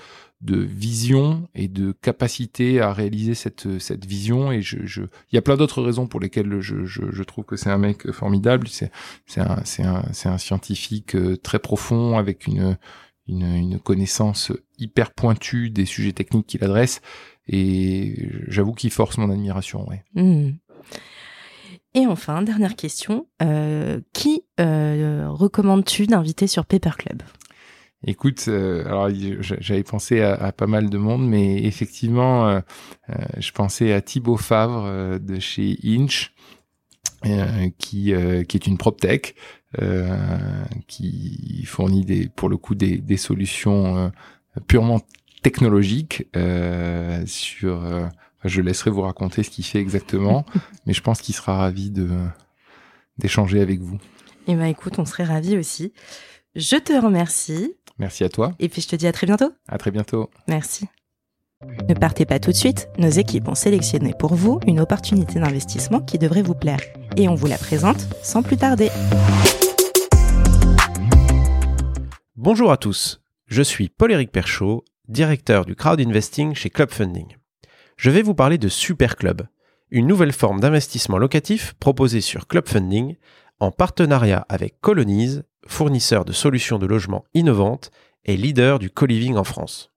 de 0.42 0.58
vision 0.58 1.48
et 1.56 1.68
de 1.68 1.94
capacité 1.94 2.82
à 2.82 2.94
réaliser 2.94 3.36
cette, 3.36 3.80
cette 3.80 4.06
vision. 4.06 4.52
Et 4.52 4.62
je, 4.62 4.86
je... 4.86 5.04
il 5.32 5.36
y 5.36 5.38
a 5.38 5.42
plein 5.42 5.58
d'autres 5.58 5.82
raisons 5.82 6.08
pour 6.08 6.20
lesquelles 6.20 6.60
je, 6.60 6.86
je, 6.86 7.04
je 7.10 7.24
trouve 7.24 7.46
que 7.46 7.56
c'est 7.56 7.70
un 7.72 7.78
mec 7.78 8.12
formidable. 8.12 8.68
C'est, 8.68 8.92
c'est 9.26 9.42
un, 9.42 9.62
c'est 9.64 9.84
un, 9.84 10.04
c'est 10.12 10.30
un 10.30 10.38
scientifique 10.38 11.16
très 11.42 11.60
profond 11.60 12.18
avec 12.18 12.48
une, 12.48 12.78
une, 13.28 13.56
une 13.56 13.80
connaissance 13.80 14.52
hyper 14.78 15.14
pointue 15.14 15.70
des 15.70 15.86
sujets 15.86 16.14
techniques 16.14 16.48
qu'il 16.48 16.64
adresse. 16.64 17.02
Et 17.48 18.30
j'avoue 18.48 18.74
qu'il 18.74 18.90
force 18.90 19.18
mon 19.18 19.30
admiration. 19.30 19.88
Ouais. 19.88 20.04
Mhm. 20.16 20.58
Et 21.96 22.06
enfin, 22.08 22.42
dernière 22.42 22.76
question, 22.76 23.26
euh, 23.42 24.02
qui 24.12 24.44
euh, 24.60 25.30
recommandes-tu 25.30 26.08
d'inviter 26.08 26.46
sur 26.46 26.66
Paper 26.66 26.92
Club 26.98 27.24
Écoute, 28.06 28.46
euh, 28.50 28.86
alors 28.86 29.10
j'avais 29.40 29.84
pensé 29.84 30.22
à, 30.22 30.52
pas 30.52 30.68
mal 30.68 30.90
de 30.90 30.98
monde, 30.98 31.26
mais 31.26 31.64
effectivement, 31.64 32.62
je 33.38 33.52
pensais 33.52 33.94
à 33.94 34.02
Thibaut 34.02 34.36
Favre 34.36 35.18
de 35.20 35.40
chez 35.40 35.80
Inch, 35.86 36.34
qui 37.80 38.14
qui 38.48 38.58
est 38.58 38.68
une 38.68 38.78
PropTech, 38.78 39.36
qui 40.88 41.64
fournit 41.66 42.06
des 42.06 42.28
pour 42.28 42.50
le 42.50 42.58
coup 42.58 42.76
des, 42.76 42.98
des 42.98 43.18
solutions 43.18 44.12
purement 44.68 45.02
technologiques 45.42 46.28
sur. 47.26 48.12
Je 48.48 48.62
laisserai 48.62 48.90
vous 48.92 49.02
raconter 49.02 49.44
ce 49.44 49.50
qu'il 49.50 49.66
fait 49.66 49.80
exactement, 49.80 50.46
mais 50.86 50.94
je 50.94 51.02
pense 51.02 51.22
qu'il 51.22 51.36
sera 51.36 51.58
ravi 51.58 51.90
de 51.92 52.10
d'échanger 53.18 53.62
avec 53.62 53.80
vous. 53.80 53.98
Eh 54.48 54.56
ben 54.56 54.66
écoute, 54.66 55.00
on 55.00 55.06
serait 55.06 55.24
ravis 55.24 55.58
aussi. 55.58 55.94
Je 56.56 56.76
te 56.78 56.94
remercie 56.94 57.74
Merci 57.98 58.24
à 58.24 58.30
toi. 58.30 58.54
et 58.60 58.68
puis 58.70 58.82
je 58.82 58.88
te 58.90 58.96
dis 58.96 59.08
à 59.08 59.12
très 59.12 59.26
bientôt. 59.28 59.52
À 59.68 59.78
très 59.78 59.92
bientôt. 59.92 60.30
Merci. 60.48 60.88
Ne 61.90 61.94
partez 61.94 62.26
pas 62.26 62.40
tout 62.40 62.52
de 62.52 62.56
suite, 62.56 62.90
nos 63.00 63.10
équipes 63.10 63.48
ont 63.48 63.56
sélectionné 63.56 64.14
pour 64.20 64.36
vous 64.36 64.60
une 64.68 64.80
opportunité 64.82 65.40
d'investissement 65.40 66.02
qui 66.02 66.18
devrait 66.20 66.42
vous 66.44 66.54
plaire. 66.54 66.82
Et 67.16 67.28
on 67.30 67.36
vous 67.36 67.48
la 67.48 67.58
présente 67.58 68.08
sans 68.22 68.44
plus 68.44 68.58
tarder. 68.58 68.90
Bonjour 72.36 72.72
à 72.72 72.78
tous, 72.78 73.22
je 73.48 73.62
suis 73.62 73.90
Paul-Éric 73.90 74.32
Perchaud, 74.32 74.84
directeur 75.08 75.66
du 75.66 75.76
crowd 75.76 76.00
investing 76.00 76.54
chez 76.54 76.70
Club 76.70 76.92
Funding. 76.92 77.36
Je 77.96 78.10
vais 78.10 78.22
vous 78.22 78.36
parler 78.36 78.58
de 78.58 78.68
Super 78.68 79.16
Club, 79.16 79.48
une 79.90 80.08
nouvelle 80.08 80.34
forme 80.34 80.60
d'investissement 80.60 81.18
locatif 81.18 81.74
proposée 81.80 82.20
sur 82.20 82.46
Club 82.48 82.68
Funding 82.68 83.16
en 83.60 83.72
partenariat 83.72 84.46
avec 84.50 84.82
Colonize, 84.82 85.44
fournisseur 85.66 86.26
de 86.26 86.34
solutions 86.34 86.78
de 86.78 86.86
logement 86.86 87.24
innovantes 87.34 87.92
et 88.26 88.36
leader 88.36 88.80
du 88.80 88.90
co-living 88.90 89.38
en 89.38 89.46
France. 89.46 89.94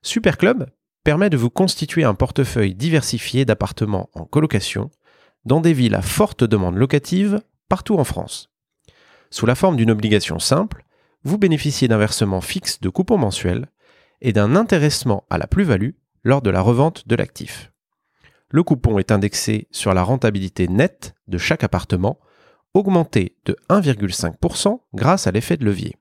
Super 0.00 0.38
Club 0.38 0.70
permet 1.04 1.28
de 1.28 1.36
vous 1.36 1.50
constituer 1.50 2.02
un 2.02 2.14
portefeuille 2.14 2.74
diversifié 2.74 3.44
d'appartements 3.44 4.08
en 4.14 4.24
colocation 4.24 4.90
dans 5.44 5.60
des 5.60 5.74
villes 5.74 5.94
à 5.94 6.02
forte 6.02 6.44
demande 6.44 6.76
locative 6.76 7.42
partout 7.68 7.96
en 7.96 8.04
France. 8.04 8.50
Sous 9.30 9.44
la 9.44 9.54
forme 9.54 9.76
d'une 9.76 9.90
obligation 9.90 10.38
simple, 10.38 10.84
vous 11.24 11.36
bénéficiez 11.36 11.88
d'un 11.88 11.98
versement 11.98 12.40
fixe 12.40 12.80
de 12.80 12.88
coupons 12.88 13.18
mensuels 13.18 13.68
et 14.22 14.32
d'un 14.32 14.56
intéressement 14.56 15.24
à 15.28 15.36
la 15.36 15.46
plus-value 15.46 15.90
lors 16.26 16.42
de 16.42 16.50
la 16.50 16.60
revente 16.60 17.06
de 17.06 17.14
l'actif. 17.14 17.72
Le 18.50 18.64
coupon 18.64 18.98
est 18.98 19.12
indexé 19.12 19.68
sur 19.70 19.94
la 19.94 20.02
rentabilité 20.02 20.66
nette 20.66 21.14
de 21.28 21.38
chaque 21.38 21.62
appartement, 21.62 22.18
augmenté 22.74 23.36
de 23.44 23.56
1,5% 23.70 24.80
grâce 24.92 25.28
à 25.28 25.30
l'effet 25.30 25.56
de 25.56 25.64
levier. 25.64 25.94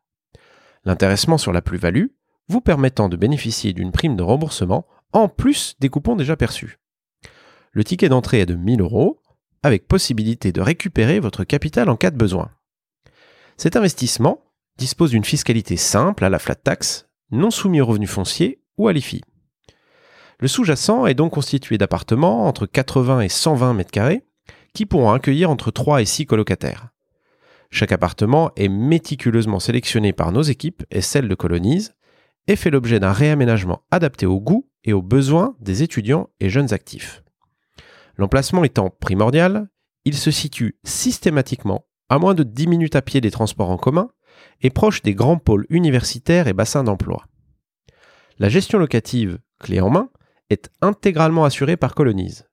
L'intéressement 0.83 1.37
sur 1.37 1.53
la 1.53 1.61
plus-value 1.61 2.07
vous 2.47 2.59
permettant 2.59 3.07
de 3.07 3.15
bénéficier 3.15 3.71
d'une 3.73 3.91
prime 3.91 4.15
de 4.15 4.23
remboursement 4.23 4.87
en 5.13 5.29
plus 5.29 5.75
des 5.79 5.89
coupons 5.89 6.15
déjà 6.15 6.35
perçus. 6.35 6.79
Le 7.71 7.83
ticket 7.83 8.09
d'entrée 8.09 8.39
est 8.39 8.45
de 8.47 8.55
1000 8.55 8.81
euros, 8.81 9.21
avec 9.61 9.87
possibilité 9.87 10.51
de 10.51 10.61
récupérer 10.61 11.19
votre 11.19 11.43
capital 11.43 11.87
en 11.87 11.97
cas 11.97 12.09
de 12.09 12.17
besoin. 12.17 12.49
Cet 13.57 13.75
investissement 13.75 14.41
dispose 14.77 15.11
d'une 15.11 15.23
fiscalité 15.23 15.77
simple 15.77 16.25
à 16.25 16.29
la 16.29 16.39
flat 16.39 16.55
tax, 16.55 17.07
non 17.29 17.51
soumis 17.51 17.81
aux 17.81 17.85
revenus 17.85 18.09
fonciers 18.09 18.63
ou 18.77 18.87
à 18.87 18.93
l'IFI. 18.93 19.21
Le 20.39 20.47
sous-jacent 20.47 21.05
est 21.05 21.13
donc 21.13 21.33
constitué 21.33 21.77
d'appartements 21.77 22.47
entre 22.47 22.65
80 22.65 23.21
et 23.21 23.29
120 23.29 23.73
mètres 23.73 23.91
carrés 23.91 24.23
qui 24.73 24.85
pourront 24.85 25.11
accueillir 25.11 25.49
entre 25.49 25.71
3 25.71 26.01
et 26.01 26.05
6 26.05 26.25
colocataires. 26.25 26.89
Chaque 27.71 27.91
appartement 27.91 28.51
est 28.55 28.69
méticuleusement 28.69 29.59
sélectionné 29.59 30.13
par 30.13 30.31
nos 30.31 30.41
équipes 30.41 30.83
et 30.91 31.01
celles 31.01 31.27
de 31.27 31.35
Colonise 31.35 31.93
et 32.47 32.55
fait 32.55 32.69
l'objet 32.69 32.99
d'un 32.99 33.11
réaménagement 33.11 33.83
adapté 33.91 34.25
aux 34.25 34.39
goûts 34.39 34.69
et 34.83 34.93
aux 34.93 35.01
besoins 35.01 35.55
des 35.59 35.81
étudiants 35.81 36.29
et 36.39 36.49
jeunes 36.49 36.73
actifs. 36.73 37.23
L'emplacement 38.17 38.63
étant 38.63 38.89
primordial, 38.89 39.67
il 40.05 40.15
se 40.15 40.31
situe 40.31 40.77
systématiquement 40.83 41.85
à 42.09 42.19
moins 42.19 42.35
de 42.35 42.43
10 42.43 42.67
minutes 42.67 42.95
à 42.95 43.01
pied 43.01 43.19
des 43.19 43.31
transports 43.31 43.71
en 43.71 43.77
commun 43.77 44.09
et 44.61 44.69
proche 44.69 45.01
des 45.01 45.15
grands 45.15 45.37
pôles 45.37 45.65
universitaires 45.69 46.47
et 46.47 46.53
bassins 46.53 46.83
d'emploi. 46.83 47.25
La 48.37 48.49
gestion 48.49 48.77
locative, 48.77 49.39
clé 49.59 49.79
en 49.79 49.89
main, 49.89 50.09
est 50.49 50.69
intégralement 50.81 51.45
assurée 51.45 51.77
par 51.77 51.95
Colonize. 51.95 52.47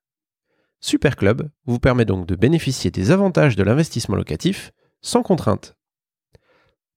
Superclub 0.81 1.49
vous 1.67 1.79
permet 1.79 2.05
donc 2.05 2.27
de 2.27 2.35
bénéficier 2.35 2.91
des 2.91 3.11
avantages 3.11 3.57
de 3.57 3.63
l'investissement 3.63 4.17
locatif 4.17 4.73
sans 5.01 5.23
contrainte. 5.23 5.77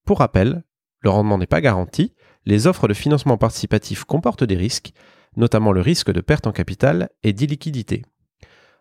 Pour 0.06 0.20
rappel, 0.20 0.64
le 1.02 1.10
rendement 1.10 1.38
n'est 1.38 1.46
pas 1.46 1.62
garanti, 1.62 2.14
les 2.46 2.68
offres 2.68 2.88
de 2.88 2.94
financement 2.94 3.38
participatif 3.38 4.04
comportent 4.04 4.44
des 4.44 4.56
risques, 4.56 4.94
notamment 5.36 5.72
le 5.72 5.82
risque 5.82 6.12
de 6.12 6.22
perte 6.22 6.48
en 6.48 6.52
capital 6.52 7.10
et 7.24 7.34
d'illiquidité. 7.34 8.04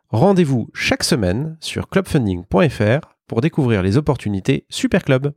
Rendez-vous 0.09 0.71
chaque 0.75 1.05
semaine 1.05 1.57
sur 1.61 1.89
clubfunding.fr 1.89 3.15
pour 3.27 3.41
découvrir 3.41 3.83
les 3.83 3.97
opportunités 3.97 4.67
Superclub. 4.69 5.33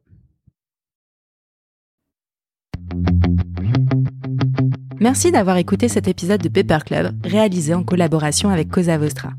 Merci 4.99 5.31
d'avoir 5.31 5.57
écouté 5.57 5.89
cet 5.89 6.07
épisode 6.07 6.41
de 6.41 6.49
Paper 6.49 6.79
Club 6.83 7.15
réalisé 7.23 7.73
en 7.73 7.83
collaboration 7.83 8.49
avec 8.49 8.69
Cosa 8.69 8.97
Vostra. 8.97 9.29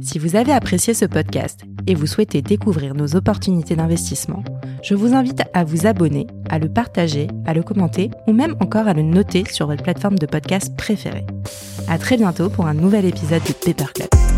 Si 0.00 0.18
vous 0.18 0.36
avez 0.36 0.52
apprécié 0.52 0.94
ce 0.94 1.04
podcast 1.04 1.60
et 1.86 1.94
vous 1.94 2.06
souhaitez 2.06 2.40
découvrir 2.40 2.94
nos 2.94 3.16
opportunités 3.16 3.74
d'investissement, 3.74 4.44
je 4.82 4.94
vous 4.94 5.14
invite 5.14 5.42
à 5.54 5.64
vous 5.64 5.86
abonner, 5.86 6.26
à 6.50 6.58
le 6.58 6.68
partager, 6.68 7.26
à 7.46 7.54
le 7.54 7.62
commenter 7.62 8.10
ou 8.26 8.32
même 8.32 8.54
encore 8.60 8.86
à 8.86 8.94
le 8.94 9.02
noter 9.02 9.44
sur 9.50 9.66
votre 9.66 9.82
plateforme 9.82 10.18
de 10.18 10.26
podcast 10.26 10.76
préférée. 10.76 11.26
À 11.88 11.98
très 11.98 12.16
bientôt 12.16 12.48
pour 12.48 12.66
un 12.66 12.74
nouvel 12.74 13.04
épisode 13.04 13.42
de 13.42 13.52
Paper 13.52 13.92
Club. 13.94 14.31